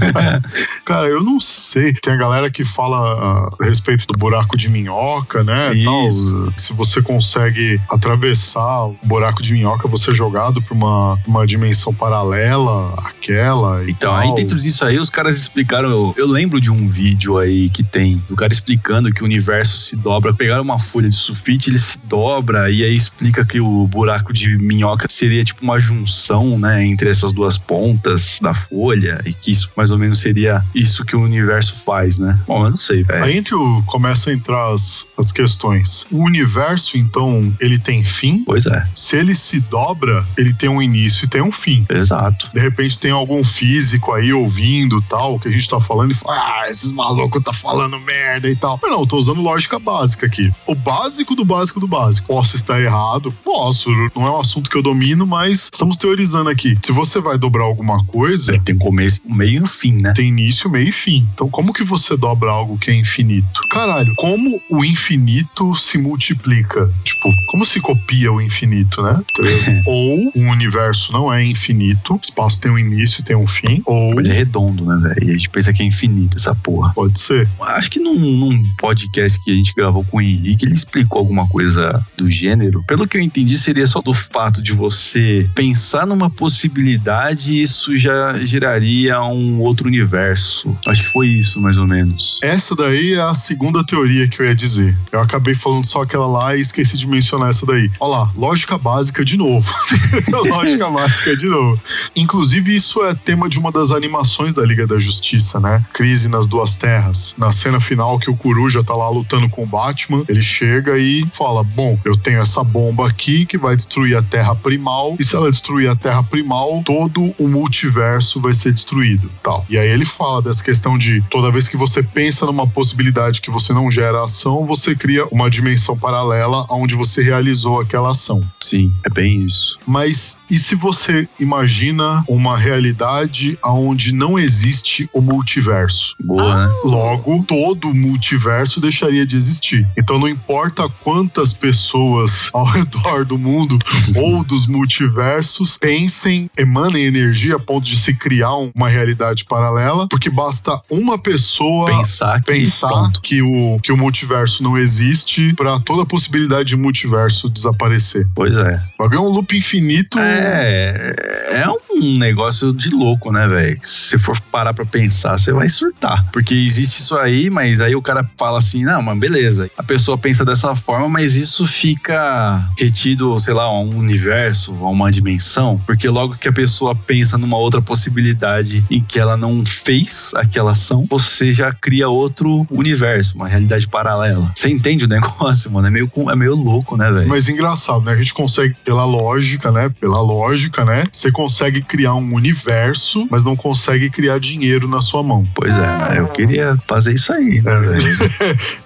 Cara, 0.84 1.06
eu 1.06 1.22
não 1.22 1.38
sei. 1.38 1.92
Tem 1.92 2.12
a 2.12 2.16
galera 2.16 2.50
que 2.50 2.64
fala 2.64 2.98
ah, 2.98 3.56
a 3.60 3.64
respeito 3.64 4.06
do 4.08 4.18
buraco 4.18 4.56
de 4.56 4.68
minhoca, 4.68 5.44
né? 5.44 5.70
Tal. 5.84 6.08
Isso. 6.08 6.52
Se 6.56 6.72
você 6.72 7.00
consegue 7.00 7.80
atravessar 7.88 8.86
o 8.86 8.96
buraco 9.04 9.42
de 9.42 9.52
minhoca, 9.52 9.86
você 9.86 10.10
é 10.10 10.14
jogado 10.14 10.60
pra 10.60 10.74
uma, 10.74 11.18
uma 11.26 11.46
dimensão 11.46 11.94
paralela 11.94 12.94
àquela. 12.98 13.88
Então, 13.88 14.10
tal. 14.10 14.16
aí 14.16 14.34
dentro 14.34 14.58
disso 14.58 14.84
aí, 14.84 14.98
os 14.98 15.08
caras 15.08 15.36
explicaram. 15.36 15.88
Eu, 15.88 16.14
eu 16.16 16.26
lembro 16.26 16.60
de 16.60 16.70
um 16.70 16.88
vídeo 16.88 17.38
aí 17.38 17.70
que 17.70 17.84
tem 17.84 18.20
do 18.28 18.34
cara 18.34 18.52
explicando 18.52 19.12
que 19.12 19.22
o 19.22 19.24
universo 19.24 19.76
se 19.76 19.94
dobra. 19.94 20.34
Pegaram 20.34 20.62
uma 20.62 20.78
folha 20.78 21.08
de 21.08 21.14
sulfite, 21.14 21.70
ele 21.70 21.78
se 21.78 21.98
dobra 22.06 22.70
e 22.70 22.82
aí 22.82 22.94
explica 22.94 23.44
que 23.44 23.60
o 23.60 23.86
buraco 23.86 23.99
de 24.32 24.56
minhoca 24.58 25.06
seria 25.08 25.44
tipo 25.44 25.62
uma 25.62 25.78
junção, 25.80 26.58
né, 26.58 26.84
entre 26.84 27.10
essas 27.10 27.32
duas 27.32 27.56
pontas 27.58 28.38
da 28.40 28.54
folha 28.54 29.20
e 29.24 29.32
que 29.32 29.50
isso 29.50 29.72
mais 29.76 29.90
ou 29.90 29.98
menos 29.98 30.18
seria 30.18 30.62
isso 30.74 31.04
que 31.04 31.16
o 31.16 31.20
universo 31.20 31.74
faz, 31.84 32.18
né? 32.18 32.38
Bom, 32.46 32.64
eu 32.64 32.70
não 32.70 32.76
sei, 32.76 33.02
velho. 33.02 33.24
Aí 33.24 33.42
que 33.42 33.54
começa 33.86 34.30
a 34.30 34.32
entrar 34.32 34.72
as, 34.72 35.06
as 35.16 35.32
questões. 35.32 36.06
O 36.10 36.18
universo, 36.18 36.96
então, 36.96 37.52
ele 37.60 37.78
tem 37.78 38.04
fim? 38.04 38.42
Pois 38.44 38.66
é, 38.66 38.86
Se 38.94 39.16
ele 39.16 39.34
se 39.34 39.60
dobra, 39.60 40.24
ele 40.36 40.52
tem 40.52 40.68
um 40.68 40.80
início 40.80 41.24
e 41.24 41.28
tem 41.28 41.42
um 41.42 41.52
fim. 41.52 41.84
exato. 41.90 42.50
De 42.52 42.60
repente 42.60 42.98
tem 42.98 43.10
algum 43.10 43.42
físico 43.44 44.12
aí 44.12 44.32
ouvindo 44.32 45.00
tal, 45.02 45.38
que 45.38 45.48
a 45.48 45.50
gente 45.50 45.68
tá 45.68 45.80
falando 45.80 46.12
e 46.12 46.14
fala, 46.14 46.34
ah, 46.34 46.64
esses 46.68 46.92
malucos 46.92 47.42
tá 47.42 47.52
falando 47.52 47.98
merda 48.00 48.48
e 48.48 48.56
tal. 48.56 48.78
Mas 48.82 48.90
não, 48.90 49.00
eu 49.00 49.06
tô 49.06 49.16
usando 49.16 49.40
lógica 49.40 49.78
básica 49.78 50.26
aqui. 50.26 50.52
O 50.66 50.74
básico 50.74 51.34
do 51.34 51.44
básico 51.44 51.80
do 51.80 51.88
básico. 51.88 52.26
Posso 52.26 52.56
estar 52.56 52.80
errado? 52.80 53.32
Posso. 53.44 53.89
Não 54.14 54.26
é 54.26 54.30
um 54.30 54.40
assunto 54.40 54.70
que 54.70 54.76
eu 54.76 54.82
domino, 54.82 55.26
mas 55.26 55.70
estamos 55.72 55.96
teorizando 55.96 56.50
aqui. 56.50 56.76
Se 56.82 56.92
você 56.92 57.20
vai 57.20 57.38
dobrar 57.38 57.64
alguma 57.64 58.04
coisa, 58.06 58.58
Tem 58.60 58.76
começo, 58.76 59.20
meio 59.26 59.64
e 59.64 59.68
fim, 59.68 59.92
né? 59.92 60.12
tem 60.14 60.28
início, 60.28 60.70
meio 60.70 60.88
e 60.88 60.92
fim. 60.92 61.26
Então, 61.34 61.48
como 61.48 61.72
que 61.72 61.84
você 61.84 62.16
dobra 62.16 62.50
algo 62.50 62.78
que 62.78 62.90
é 62.90 62.94
infinito? 62.94 63.60
Caralho, 63.70 64.12
como 64.16 64.60
o 64.70 64.84
infinito 64.84 65.74
se 65.74 65.98
multiplica? 65.98 66.92
Tipo, 67.04 67.28
como 67.48 67.64
se 67.64 67.80
copia 67.80 68.32
o 68.32 68.40
infinito, 68.40 69.02
né? 69.02 69.20
ou 69.86 70.32
o 70.34 70.50
universo 70.50 71.12
não 71.12 71.32
é 71.32 71.44
infinito, 71.44 72.14
o 72.14 72.20
espaço 72.22 72.60
tem 72.60 72.70
um 72.70 72.78
início 72.78 73.20
e 73.20 73.24
tem 73.24 73.36
um 73.36 73.46
fim, 73.46 73.82
ou 73.86 74.18
Ele 74.20 74.30
é 74.30 74.32
redondo, 74.32 74.84
né, 74.84 75.08
velho? 75.08 75.28
E 75.28 75.30
a 75.30 75.36
gente 75.36 75.50
pensa 75.50 75.72
que 75.72 75.82
é 75.82 75.86
infinito 75.86 76.36
essa 76.36 76.54
porra. 76.54 76.92
pode 76.94 77.18
ser. 77.18 77.48
Acho 77.60 77.90
que 77.90 77.98
num, 77.98 78.18
num 78.18 78.62
podcast 78.78 79.42
que 79.42 79.50
a 79.50 79.54
gente 79.54 79.74
gravou 79.74 80.04
com 80.04 80.18
o 80.18 80.20
Henrique, 80.20 80.64
ele 80.64 80.74
explicou 80.74 81.18
alguma 81.18 81.46
coisa 81.48 82.04
do 82.16 82.30
gênero. 82.30 82.82
Pelo 82.86 83.06
que 83.06 83.16
eu 83.16 83.20
entendi, 83.20 83.56
seria 83.56 83.79
só 83.86 84.00
do 84.00 84.14
fato 84.14 84.62
de 84.62 84.72
você 84.72 85.48
pensar 85.54 86.06
numa 86.06 86.30
possibilidade, 86.30 87.60
isso 87.60 87.96
já 87.96 88.42
geraria 88.42 89.20
um 89.22 89.60
outro 89.60 89.86
universo. 89.86 90.76
Acho 90.86 91.02
que 91.02 91.08
foi 91.08 91.28
isso, 91.28 91.60
mais 91.60 91.76
ou 91.76 91.86
menos. 91.86 92.38
Essa 92.42 92.74
daí 92.74 93.14
é 93.14 93.20
a 93.20 93.34
segunda 93.34 93.84
teoria 93.84 94.28
que 94.28 94.40
eu 94.40 94.46
ia 94.46 94.54
dizer. 94.54 94.96
Eu 95.12 95.20
acabei 95.20 95.54
falando 95.54 95.84
só 95.84 96.02
aquela 96.02 96.26
lá 96.26 96.56
e 96.56 96.60
esqueci 96.60 96.96
de 96.96 97.06
mencionar 97.06 97.48
essa 97.48 97.66
daí. 97.66 97.90
Olha 98.00 98.18
lá, 98.18 98.32
lógica 98.36 98.78
básica 98.78 99.24
de 99.24 99.36
novo. 99.36 99.70
lógica 100.48 100.88
básica 100.90 101.36
de 101.36 101.46
novo. 101.46 101.80
Inclusive, 102.16 102.74
isso 102.74 103.04
é 103.04 103.14
tema 103.14 103.48
de 103.48 103.58
uma 103.58 103.70
das 103.70 103.90
animações 103.90 104.54
da 104.54 104.62
Liga 104.62 104.86
da 104.86 104.98
Justiça, 104.98 105.60
né? 105.60 105.84
Crise 105.92 106.28
nas 106.28 106.46
Duas 106.46 106.76
Terras. 106.76 107.34
Na 107.36 107.52
cena 107.52 107.80
final 107.80 108.18
que 108.18 108.30
o 108.30 108.36
Coruja 108.36 108.82
tá 108.82 108.94
lá 108.94 109.08
lutando 109.08 109.48
com 109.48 109.62
o 109.62 109.66
Batman, 109.66 110.24
ele 110.28 110.42
chega 110.42 110.98
e 110.98 111.24
fala: 111.32 111.62
Bom, 111.62 111.98
eu 112.04 112.16
tenho 112.16 112.40
essa 112.40 112.62
bomba 112.62 113.08
aqui 113.08 113.46
que 113.46 113.58
vai 113.60 113.76
destruir 113.76 114.16
a 114.16 114.22
Terra 114.22 114.54
Primal, 114.54 115.16
e 115.18 115.24
se 115.24 115.36
ela 115.36 115.50
destruir 115.50 115.88
a 115.88 115.96
Terra 115.96 116.22
Primal, 116.22 116.82
todo 116.84 117.22
o 117.38 117.48
multiverso 117.48 118.40
vai 118.40 118.54
ser 118.54 118.72
destruído. 118.72 119.30
Tal. 119.42 119.64
E 119.68 119.78
aí 119.78 119.88
ele 119.88 120.04
fala 120.04 120.42
dessa 120.42 120.62
questão 120.62 120.98
de 120.98 121.22
toda 121.30 121.50
vez 121.50 121.68
que 121.68 121.76
você 121.76 122.02
pensa 122.02 122.46
numa 122.46 122.66
possibilidade 122.66 123.40
que 123.40 123.50
você 123.50 123.72
não 123.72 123.90
gera 123.90 124.22
ação, 124.22 124.64
você 124.64 124.94
cria 124.94 125.26
uma 125.30 125.50
dimensão 125.50 125.96
paralela 125.96 126.66
onde 126.70 126.94
você 126.94 127.22
realizou 127.22 127.80
aquela 127.80 128.10
ação. 128.10 128.40
Sim, 128.60 128.92
é 129.04 129.10
bem 129.10 129.42
isso. 129.44 129.78
Mas 129.86 130.40
e 130.50 130.58
se 130.58 130.74
você 130.74 131.28
imagina 131.38 132.24
uma 132.28 132.56
realidade 132.56 133.56
onde 133.64 134.12
não 134.12 134.38
existe 134.38 135.08
o 135.12 135.20
multiverso? 135.20 136.16
Boa, 136.20 136.66
né? 136.66 136.74
Logo, 136.84 137.44
todo 137.44 137.88
o 137.88 137.94
multiverso 137.94 138.80
deixaria 138.80 139.24
de 139.24 139.36
existir. 139.36 139.86
Então 139.96 140.18
não 140.18 140.28
importa 140.28 140.88
quantas 141.04 141.52
pessoas 141.52 142.48
ao 142.52 142.64
redor 142.70 143.24
do 143.24 143.38
mundo 143.38 143.49
ou 144.16 144.44
dos 144.44 144.66
multiversos 144.66 145.76
pensem, 145.78 146.50
emanem 146.58 147.04
energia 147.04 147.56
a 147.56 147.58
ponto 147.58 147.84
de 147.84 147.96
se 147.98 148.14
criar 148.14 148.54
um- 148.56 148.70
uma 148.76 148.88
realidade 148.88 149.44
paralela, 149.44 150.06
porque 150.08 150.30
basta 150.30 150.80
uma 150.90 151.18
pessoa 151.18 151.86
Pensar 151.86 152.40
que. 152.42 152.52
pensar 152.52 153.12
que 153.22 153.42
o, 153.42 153.78
que 153.82 153.92
o 153.92 153.96
multiverso 153.96 154.62
não 154.62 154.76
existe 154.78 155.52
pra 155.54 155.78
toda 155.80 156.02
a 156.02 156.06
possibilidade 156.06 156.70
de 156.70 156.76
multiverso 156.76 157.48
desaparecer. 157.48 158.26
Pois 158.34 158.56
é. 158.56 158.72
Vai 158.98 159.08
ver 159.08 159.18
um 159.18 159.28
loop 159.28 159.56
infinito. 159.56 160.18
É, 160.18 161.12
é 161.52 161.66
um 161.92 162.18
negócio 162.18 162.72
de 162.72 162.90
louco, 162.90 163.32
né, 163.32 163.46
velho? 163.46 163.78
Se 163.82 164.18
for 164.18 164.38
parar 164.52 164.74
pra 164.74 164.84
pensar, 164.84 165.36
você 165.38 165.52
vai 165.52 165.68
surtar. 165.68 166.28
Porque 166.32 166.54
existe 166.54 167.00
isso 167.02 167.16
aí, 167.16 167.50
mas 167.50 167.80
aí 167.80 167.94
o 167.94 168.02
cara 168.02 168.28
fala 168.38 168.58
assim: 168.58 168.84
não, 168.84 169.02
mas 169.02 169.18
beleza. 169.18 169.70
A 169.78 169.82
pessoa 169.82 170.16
pensa 170.18 170.44
dessa 170.44 170.74
forma, 170.74 171.08
mas 171.08 171.34
isso 171.34 171.66
fica 171.66 172.68
retido, 172.78 173.30
sei 173.40 173.54
lá, 173.54 173.64
a 173.64 173.80
um 173.80 173.96
universo, 173.96 174.72
a 174.80 174.88
uma 174.88 175.10
dimensão. 175.10 175.80
Porque 175.86 176.08
logo 176.08 176.36
que 176.36 176.48
a 176.48 176.52
pessoa 176.52 176.94
pensa 176.94 177.36
numa 177.38 177.56
outra 177.56 177.82
possibilidade 177.82 178.84
em 178.90 179.02
que 179.02 179.18
ela 179.18 179.36
não 179.36 179.64
fez 179.66 180.32
aquela 180.34 180.72
ação, 180.72 181.06
você 181.08 181.52
já 181.52 181.72
cria 181.72 182.08
outro 182.08 182.66
universo, 182.70 183.36
uma 183.36 183.48
realidade 183.48 183.88
paralela. 183.88 184.52
Você 184.54 184.68
entende 184.68 185.04
o 185.04 185.08
negócio, 185.08 185.70
mano? 185.70 185.86
É 185.86 185.90
meio, 185.90 186.10
é 186.30 186.36
meio 186.36 186.54
louco, 186.54 186.96
né, 186.96 187.10
velho? 187.10 187.28
Mas 187.28 187.48
engraçado, 187.48 188.04
né? 188.04 188.12
A 188.12 188.16
gente 188.16 188.34
consegue, 188.34 188.74
pela 188.84 189.04
lógica, 189.04 189.70
né? 189.70 189.90
Pela 190.00 190.20
lógica, 190.20 190.84
né? 190.84 191.04
Você 191.10 191.30
consegue 191.32 191.82
criar 191.82 192.14
um 192.14 192.34
universo, 192.34 193.26
mas 193.30 193.44
não 193.44 193.56
consegue 193.56 194.10
criar 194.10 194.38
dinheiro 194.38 194.86
na 194.88 195.00
sua 195.00 195.22
mão. 195.22 195.46
Pois 195.54 195.78
é, 195.78 195.86
né? 195.86 196.18
eu 196.18 196.28
queria 196.28 196.76
fazer 196.88 197.12
isso 197.12 197.32
aí, 197.32 197.60
né, 197.60 197.78
velho? 197.80 198.18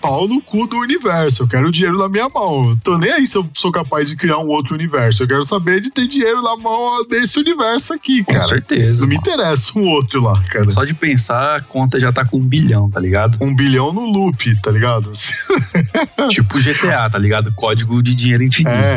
Pau 0.00 0.28
no 0.28 0.40
cu 0.40 0.66
do 0.66 0.76
universo. 0.76 1.42
Eu 1.42 1.48
quero 1.48 1.72
dinheiro 1.72 1.98
na 1.98 2.08
minha 2.08 2.28
mão. 2.28 2.76
Tô 2.82 2.98
nem 2.98 3.10
aí 3.10 3.26
se 3.26 3.36
eu 3.36 3.48
sou 3.52 3.72
capaz 3.72 4.08
de 4.08 4.16
criar 4.16 4.38
um 4.38 4.43
outro 4.48 4.74
universo. 4.74 5.22
Eu 5.22 5.28
quero 5.28 5.42
saber 5.42 5.80
de 5.80 5.90
ter 5.90 6.06
dinheiro 6.06 6.42
na 6.42 6.56
mão 6.56 7.04
desse 7.08 7.38
universo 7.38 7.92
aqui, 7.92 8.22
Com 8.24 8.32
cara. 8.32 8.48
certeza. 8.50 9.00
Não 9.02 9.08
me 9.08 9.14
mano. 9.16 9.26
interessa 9.26 9.72
um 9.78 9.86
outro 9.88 10.22
lá, 10.22 10.40
cara. 10.50 10.70
Só 10.70 10.84
de 10.84 10.94
pensar, 10.94 11.56
a 11.56 11.60
conta 11.60 11.98
já 12.00 12.12
tá 12.12 12.24
com 12.24 12.38
um 12.38 12.46
bilhão, 12.46 12.88
tá 12.90 13.00
ligado? 13.00 13.38
Um 13.40 13.54
bilhão 13.54 13.92
no 13.92 14.00
loop, 14.02 14.54
tá 14.62 14.70
ligado? 14.70 15.10
tipo 16.32 16.58
GTA, 16.60 17.08
tá 17.10 17.18
ligado? 17.18 17.52
Código 17.54 18.02
de 18.02 18.14
dinheiro 18.14 18.42
infinito. 18.44 18.70
É, 18.70 18.96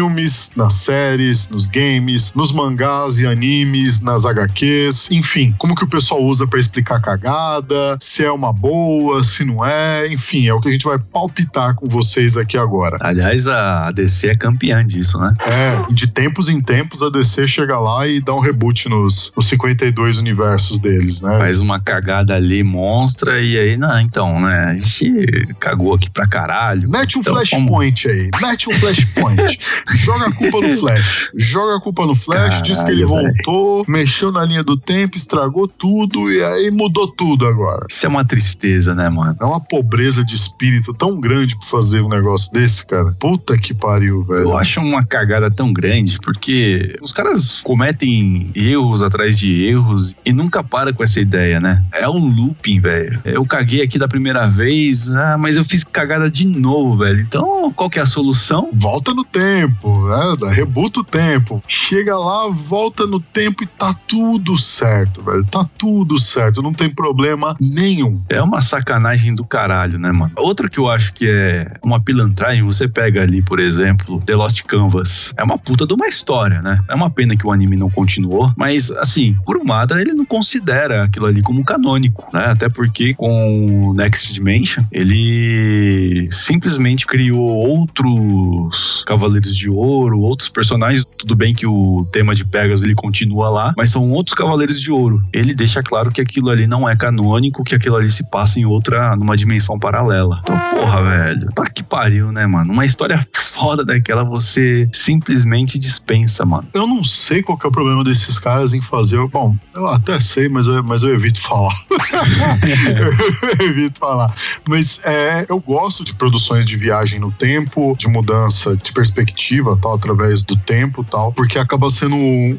nas 0.57 0.75
séries, 0.75 1.51
nos 1.51 1.69
games, 1.69 2.35
nos 2.35 2.53
mangás 2.53 3.19
e 3.19 3.27
animes, 3.27 4.01
nas 4.03 4.25
HQs, 4.25 5.11
enfim, 5.11 5.55
como 5.59 5.75
que 5.75 5.85
o 5.85 5.89
pessoal 5.89 6.23
usa 6.23 6.47
pra 6.47 6.59
explicar 6.59 7.01
cagada, 7.01 7.97
se 8.01 8.25
é 8.25 8.31
uma 8.31 8.53
boa, 8.53 9.23
se 9.23 9.45
não 9.45 9.65
é, 9.65 10.07
enfim, 10.09 10.47
é 10.47 10.55
o 10.55 10.61
que 10.61 10.69
a 10.69 10.73
gente 10.73 10.85
vai 10.85 10.99
palpitar 10.99 11.75
com 11.75 11.87
vocês 11.87 12.37
aqui 12.37 12.57
agora. 12.57 12.97
Aliás, 13.01 13.47
a 13.47 13.91
DC 13.93 14.29
é 14.29 14.35
campeã 14.35 14.85
disso, 14.85 15.19
né? 15.19 15.33
É, 15.41 15.93
de 15.93 16.07
tempos 16.07 16.49
em 16.49 16.61
tempos 16.61 17.03
a 17.03 17.11
DC 17.11 17.47
chega 17.49 17.79
lá 17.79 18.07
e 18.07 18.21
dá 18.21 18.35
um 18.35 18.41
reboot 18.41 18.89
nos, 18.89 19.33
nos 19.37 19.47
52 19.47 20.19
universos 20.19 20.79
deles, 20.79 21.21
né? 21.23 21.39
Faz 21.39 21.61
uma 21.61 21.81
cagada 21.81 22.35
ali, 22.35 22.63
monstra, 22.63 23.41
e 23.41 23.59
aí, 23.59 23.77
não, 23.77 23.99
então, 24.01 24.41
né? 24.41 24.75
A 24.75 24.79
gente 24.79 25.49
cagou 25.61 25.95
aqui 25.95 26.11
pra 26.11 26.27
caralho. 26.27 26.89
Mete 26.89 27.19
um 27.19 27.21
Então, 27.21 27.35
flashpoint 27.35 28.09
aí, 28.09 28.31
mete 28.41 28.69
um 28.69 28.75
flashpoint. 28.75 29.59
Joga 29.88 30.27
a 30.27 30.33
culpa 30.33 30.61
no 30.61 30.73
Flash. 30.73 31.31
Joga 31.37 31.77
a 31.77 31.81
culpa 31.81 32.07
no 32.07 32.14
Flash, 32.14 32.62
diz 32.62 32.81
que 32.83 32.90
ele 32.90 33.07
Caralho, 33.07 33.35
voltou, 33.35 33.85
mexeu 33.88 34.33
na 34.33 34.44
linha 34.44 34.62
do 34.62 34.77
tempo, 34.77 35.16
estragou 35.16 35.68
tudo 35.68 36.33
e 36.33 36.42
aí 36.42 36.70
mudou 36.70 37.09
tudo 37.09 37.47
agora. 37.47 37.87
Isso 37.90 38.07
é 38.07 38.09
uma 38.09 38.25
tristeza, 38.25 38.94
né, 38.94 39.09
mano? 39.09 39.37
É 39.40 39.44
uma 39.44 39.61
pobreza 39.61 40.25
de 40.25 40.35
espírito 40.35 40.94
tão 40.94 41.20
grande 41.20 41.57
pra 41.59 41.66
fazer 41.66 42.01
um 42.01 42.09
negócio 42.09 42.53
desse, 42.53 42.87
cara. 42.87 43.14
Puta 43.18 43.59
que 43.59 43.75
pariu, 43.75 44.25
velho. 44.25 44.40
Eu 44.40 44.57
acho 44.57 44.81
uma 44.81 45.05
cagada 45.05 45.51
tão 45.51 45.73
grande, 45.73 46.18
porque 46.23 46.97
os 47.03 47.12
caras 47.12 47.61
cometem 47.62 48.51
erros 48.55 49.03
atrás 49.03 49.38
de 49.38 49.64
erros 49.64 50.14
e 50.25 50.33
nunca 50.33 50.62
para 50.62 50.92
com 50.92 51.03
essa 51.03 51.20
ideia, 51.20 51.61
né? 51.61 51.85
É 51.92 52.09
um 52.09 52.29
looping, 52.29 52.81
velho. 52.81 53.20
Eu 53.25 53.44
caguei 53.44 53.83
aqui 53.83 53.99
da 53.99 54.09
primeira 54.09 54.47
vez, 54.47 55.11
ah, 55.11 55.37
mas 55.38 55.57
eu 55.57 55.64
fiz 55.64 55.85
cagada 55.85 56.31
de 56.31 56.47
novo, 56.47 56.99
velho. 56.99 57.20
Então, 57.20 57.73
qual 57.73 57.90
que 57.90 57.99
é 57.99 58.03
a 58.03 58.07
solução? 58.07 58.70
Volta 58.73 59.12
no 59.12 59.25
tempo, 59.25 59.74
né? 60.09 60.37
Dá- 60.39 60.51
Rebuta 60.53 61.01
o 61.01 61.05
tempo. 61.05 61.63
Chega 61.87 62.17
lá, 62.17 62.49
volta 62.49 63.07
no 63.07 63.19
tempo 63.21 63.65
e 63.65 63.67
tá 63.67 63.95
tudo 64.07 64.57
certo, 64.57 65.23
velho. 65.23 65.45
Tá 65.45 65.69
tudo 65.77 66.19
certo, 66.19 66.63
não 66.63 66.73
tem 66.73 66.89
problema 66.91 67.57
nenhum. 67.61 68.21
É 68.29 68.41
uma 68.43 68.61
sacanagem 68.61 69.35
do 69.35 69.45
caralho, 69.45 69.99
né, 69.99 70.13
mano? 70.13 70.33
Outra 70.37 70.69
que 70.69 70.79
eu 70.79 70.89
acho 70.89 71.13
que 71.15 71.27
é 71.29 71.75
uma 71.83 72.01
pilantragem, 72.01 72.63
você 72.63 72.87
pega 72.89 73.23
ali, 73.23 73.43
por 73.43 73.59
exemplo, 73.61 74.21
The 74.25 74.35
Lost 74.35 74.63
Canvas. 74.63 75.33
É 75.37 75.43
uma 75.45 75.59
puta 75.59 75.87
de 75.87 75.95
uma 75.95 76.07
história, 76.07 76.61
né? 76.63 76.79
É 76.89 76.95
uma 76.95 77.11
pena 77.11 77.37
que 77.37 77.47
o 77.47 77.53
anime 77.53 77.77
não 77.77 77.91
continuou, 77.91 78.53
mas, 78.57 78.91
assim, 78.91 79.35
Kurumada, 79.45 80.01
ele 80.01 80.13
não 80.13 80.25
considera 80.25 81.05
aquilo 81.05 81.27
ali 81.27 81.43
como 81.43 81.65
canônico, 81.65 82.25
né? 82.33 82.47
Até 82.47 82.69
porque 82.69 83.15
com 83.15 83.89
o 83.91 83.95
Next 83.95 84.33
Dimension, 84.33 84.85
ele 84.93 86.29
simplesmente 86.31 87.07
criou 87.07 87.41
outros 87.41 89.05
Cavaleiros 89.07 89.54
de 89.57 89.71
Ouro, 89.71 90.21
outros 90.21 90.49
personagens. 90.49 91.05
Tudo 91.19 91.35
bem 91.35 91.55
que 91.55 91.67
o 91.67 92.07
tema 92.12 92.35
de 92.35 92.45
Pegasus 92.45 92.83
ele 92.83 92.95
continua 92.95 93.49
lá, 93.49 93.75
mas 93.77 93.90
são 93.90 94.11
outros 94.11 94.35
Cavaleiros 94.35 94.81
de 94.81 94.90
Ouro. 94.90 95.23
Ele 95.33 95.55
deixa 95.55 95.83
claro 95.83 96.11
que 96.11 96.21
aquilo 96.21 96.51
ali 96.51 96.67
não 96.67 96.88
é 96.88 96.97
canônico, 96.97 97.64
que 97.64 97.75
aquilo 97.75 97.97
ali 97.97 98.11
se 98.11 98.25
passa 98.31 98.59
em 98.59 98.64
outra, 98.64 99.17
numa 99.17 99.37
dimensão 99.37 99.79
paralela. 99.79 100.40
Então, 100.43 100.59
porra, 100.71 101.03
velho. 101.03 101.49
Tá 101.55 101.64
que 101.67 101.83
pariu, 101.83 102.33
né, 102.33 102.47
mano? 102.47 102.73
Uma 102.73 102.85
história 102.85 103.21
foda 103.33 103.85
daquela 103.85 104.25
você 104.25 104.88
simplesmente 104.93 105.79
dispensa, 105.79 106.45
mano. 106.45 106.69
Eu 106.75 106.87
não 106.87 107.05
sei 107.05 107.43
qual 107.43 107.57
que 107.57 107.67
é 107.67 107.69
o 107.69 107.73
problema 107.73 108.03
desses 108.03 108.38
caras 108.38 108.73
em 108.73 108.83
fazer. 108.83 109.25
Bom, 109.29 109.57
eu 109.75 109.87
até 109.87 110.19
sei, 110.21 110.49
mas 110.49 110.67
eu, 110.67 110.83
mas 110.83 111.03
eu 111.03 111.14
evito 111.14 111.40
falar. 111.40 111.75
eu 113.61 113.67
evito 113.67 113.99
falar. 113.99 114.35
Mas 114.69 115.05
é, 115.05 115.47
eu 115.49 115.61
gosto 115.61 116.05
de 116.05 116.14
produções 116.14 116.67
de 116.67 116.77
viagem 116.77 117.21
no 117.21 117.31
tempo, 117.31 117.95
de 117.97 118.09
mudança 118.09 118.77
de 118.77 118.93
perspectiva 118.93 119.44
tal, 119.81 119.95
através 119.95 120.43
do 120.43 120.57
tempo, 120.57 121.05
tal, 121.05 121.33
porque 121.33 121.59
acaba 121.59 121.91
sendo 121.91 122.17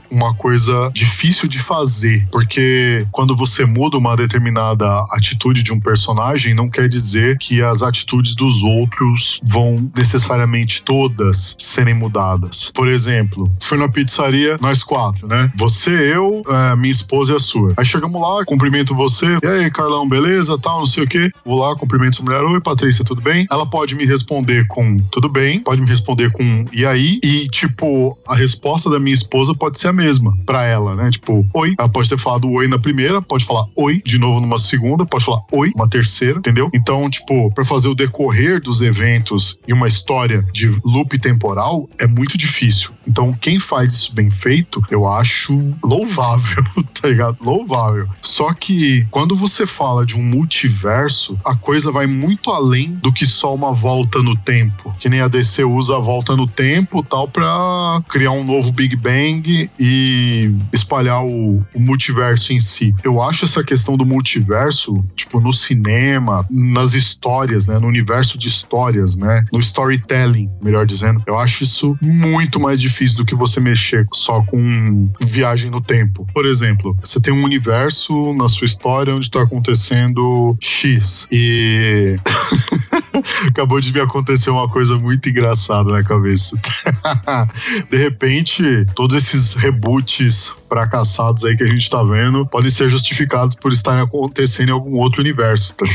uma 0.09 0.33
coisa 0.35 0.91
difícil 0.93 1.47
de 1.47 1.59
fazer, 1.59 2.27
porque 2.31 3.05
quando 3.11 3.35
você 3.35 3.65
muda 3.65 3.97
uma 3.97 4.15
determinada 4.15 4.85
atitude 5.11 5.63
de 5.63 5.71
um 5.71 5.79
personagem, 5.79 6.53
não 6.53 6.69
quer 6.69 6.87
dizer 6.87 7.37
que 7.37 7.63
as 7.63 7.81
atitudes 7.81 8.35
dos 8.35 8.63
outros 8.63 9.39
vão 9.43 9.91
necessariamente 9.95 10.83
todas 10.83 11.55
serem 11.59 11.93
mudadas. 11.93 12.71
Por 12.73 12.87
exemplo, 12.87 13.49
foi 13.59 13.77
na 13.77 13.87
pizzaria, 13.87 14.57
nós 14.61 14.83
quatro, 14.83 15.27
né? 15.27 15.51
Você, 15.55 15.89
eu, 15.89 16.43
é, 16.47 16.75
minha 16.75 16.91
esposa 16.91 17.33
e 17.33 17.35
a 17.35 17.39
sua. 17.39 17.73
Aí 17.77 17.85
chegamos 17.85 18.19
lá, 18.21 18.43
cumprimento 18.45 18.95
você. 18.95 19.37
E 19.43 19.47
aí, 19.47 19.71
Carlão, 19.71 20.07
beleza? 20.07 20.57
Tal, 20.57 20.79
não 20.79 20.87
sei 20.87 21.03
o 21.03 21.07
quê. 21.07 21.31
Vou 21.43 21.59
lá, 21.59 21.75
cumprimento 21.75 22.17
sua 22.17 22.25
mulher. 22.25 22.43
Oi, 22.43 22.61
Patrícia, 22.61 23.03
tudo 23.03 23.21
bem? 23.21 23.45
Ela 23.51 23.65
pode 23.65 23.95
me 23.95 24.05
responder 24.05 24.65
com 24.67 24.97
tudo 25.11 25.29
bem, 25.29 25.59
pode 25.59 25.81
me 25.81 25.87
responder 25.87 26.31
com 26.31 26.65
e 26.75 26.85
aí? 26.85 27.21
E, 27.23 27.47
tipo, 27.47 28.17
a 28.27 28.35
resposta 28.35 28.89
da 28.89 28.99
minha 28.99 29.13
esposa 29.13 29.55
pode 29.55 29.79
ser 29.79 29.87
a 29.87 29.93
mesma 29.93 30.37
pra 30.45 30.65
ela, 30.65 30.93
né? 30.93 31.09
Tipo, 31.09 31.47
oi. 31.53 31.73
Ela 31.79 31.87
pode 31.87 32.09
ter 32.09 32.17
falado 32.17 32.51
oi 32.51 32.67
na 32.67 32.77
primeira, 32.77 33.21
pode 33.21 33.45
falar 33.45 33.65
oi 33.77 34.01
de 34.05 34.17
novo 34.19 34.41
numa 34.41 34.57
segunda, 34.57 35.05
pode 35.05 35.23
falar 35.23 35.39
oi 35.53 35.71
uma 35.73 35.87
terceira, 35.87 36.39
entendeu? 36.39 36.69
Então, 36.73 37.09
tipo, 37.09 37.49
pra 37.53 37.63
fazer 37.63 37.87
o 37.87 37.95
decorrer 37.95 38.59
dos 38.59 38.81
eventos 38.81 39.57
e 39.65 39.71
uma 39.71 39.87
história 39.87 40.45
de 40.51 40.67
loop 40.83 41.17
temporal 41.17 41.89
é 41.97 42.07
muito 42.07 42.37
difícil. 42.37 42.91
Então, 43.07 43.31
quem 43.31 43.57
faz 43.57 43.93
isso 43.93 44.13
bem 44.13 44.29
feito, 44.29 44.83
eu 44.91 45.07
acho 45.07 45.57
louvável, 45.81 46.61
tá 46.99 47.07
ligado? 47.07 47.37
Louvável. 47.39 48.09
Só 48.21 48.53
que 48.53 49.07
quando 49.11 49.33
você 49.33 49.65
fala 49.65 50.05
de 50.05 50.15
um 50.17 50.23
multiverso, 50.23 51.37
a 51.45 51.55
coisa 51.55 51.89
vai 51.89 52.05
muito 52.05 52.51
além 52.51 52.95
do 52.95 53.13
que 53.13 53.25
só 53.25 53.55
uma 53.55 53.71
volta 53.71 54.21
no 54.21 54.35
tempo. 54.35 54.93
Que 54.99 55.07
nem 55.07 55.21
a 55.21 55.29
DC 55.29 55.63
usa 55.63 55.95
a 55.95 55.99
volta 55.99 56.35
no 56.35 56.45
tempo 56.45 56.64
tal 57.09 57.27
pra 57.27 58.01
criar 58.09 58.31
um 58.31 58.43
novo 58.43 58.71
Big 58.71 58.95
Bang 58.95 59.69
e 59.79 60.51
espalhar 60.73 61.23
o, 61.23 61.65
o 61.73 61.79
multiverso 61.79 62.53
em 62.53 62.59
si. 62.59 62.93
Eu 63.03 63.21
acho 63.21 63.45
essa 63.45 63.63
questão 63.63 63.97
do 63.97 64.05
multiverso, 64.05 65.03
tipo, 65.15 65.39
no 65.39 65.51
cinema, 65.51 66.45
nas 66.49 66.93
histórias, 66.93 67.67
né? 67.67 67.79
No 67.79 67.87
universo 67.87 68.37
de 68.37 68.47
histórias, 68.47 69.17
né? 69.17 69.45
No 69.51 69.59
storytelling, 69.59 70.49
melhor 70.61 70.85
dizendo. 70.85 71.21
Eu 71.25 71.37
acho 71.37 71.63
isso 71.63 71.97
muito 72.01 72.59
mais 72.59 72.79
difícil 72.79 73.17
do 73.17 73.25
que 73.25 73.35
você 73.35 73.59
mexer 73.59 74.05
só 74.13 74.41
com 74.41 75.09
viagem 75.21 75.69
no 75.69 75.81
tempo. 75.81 76.25
Por 76.33 76.45
exemplo, 76.45 76.95
você 77.03 77.19
tem 77.19 77.33
um 77.33 77.43
universo 77.43 78.33
na 78.33 78.49
sua 78.49 78.65
história 78.65 79.13
onde 79.15 79.29
tá 79.29 79.41
acontecendo 79.41 80.57
X 80.59 81.27
e. 81.31 82.15
Acabou 83.47 83.79
de 83.79 83.93
me 83.93 83.99
acontecer 83.99 84.49
uma 84.49 84.69
coisa 84.69 84.97
muito 84.97 85.29
engraçada 85.29 85.91
na 85.91 86.03
cabeça. 86.03 86.54
de 87.89 87.97
repente, 87.97 88.85
todos 88.95 89.15
esses 89.15 89.53
reboots 89.53 90.55
fracassados 90.67 91.45
aí 91.45 91.55
que 91.55 91.63
a 91.63 91.67
gente 91.67 91.89
tá 91.89 92.03
vendo 92.03 92.45
podem 92.45 92.69
ser 92.69 92.89
justificados 92.89 93.55
por 93.55 93.71
estarem 93.71 94.01
acontecendo 94.01 94.69
em 94.69 94.71
algum 94.71 94.97
outro 94.97 95.21
universo. 95.21 95.75
Tá? 95.75 95.85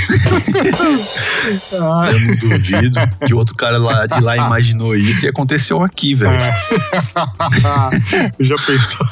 Eu 2.11 2.21
não 2.21 2.29
duvido 2.29 3.01
que 3.27 3.35
outro 3.35 3.55
cara 3.55 3.79
lá 3.79 4.07
de 4.07 4.21
lá 4.21 4.37
imaginou 4.47 4.95
isso 4.95 5.25
e 5.25 5.29
aconteceu 5.29 5.83
aqui, 5.83 6.15
velho. 6.15 6.39
Já 8.41 8.57
pensou? 8.67 9.07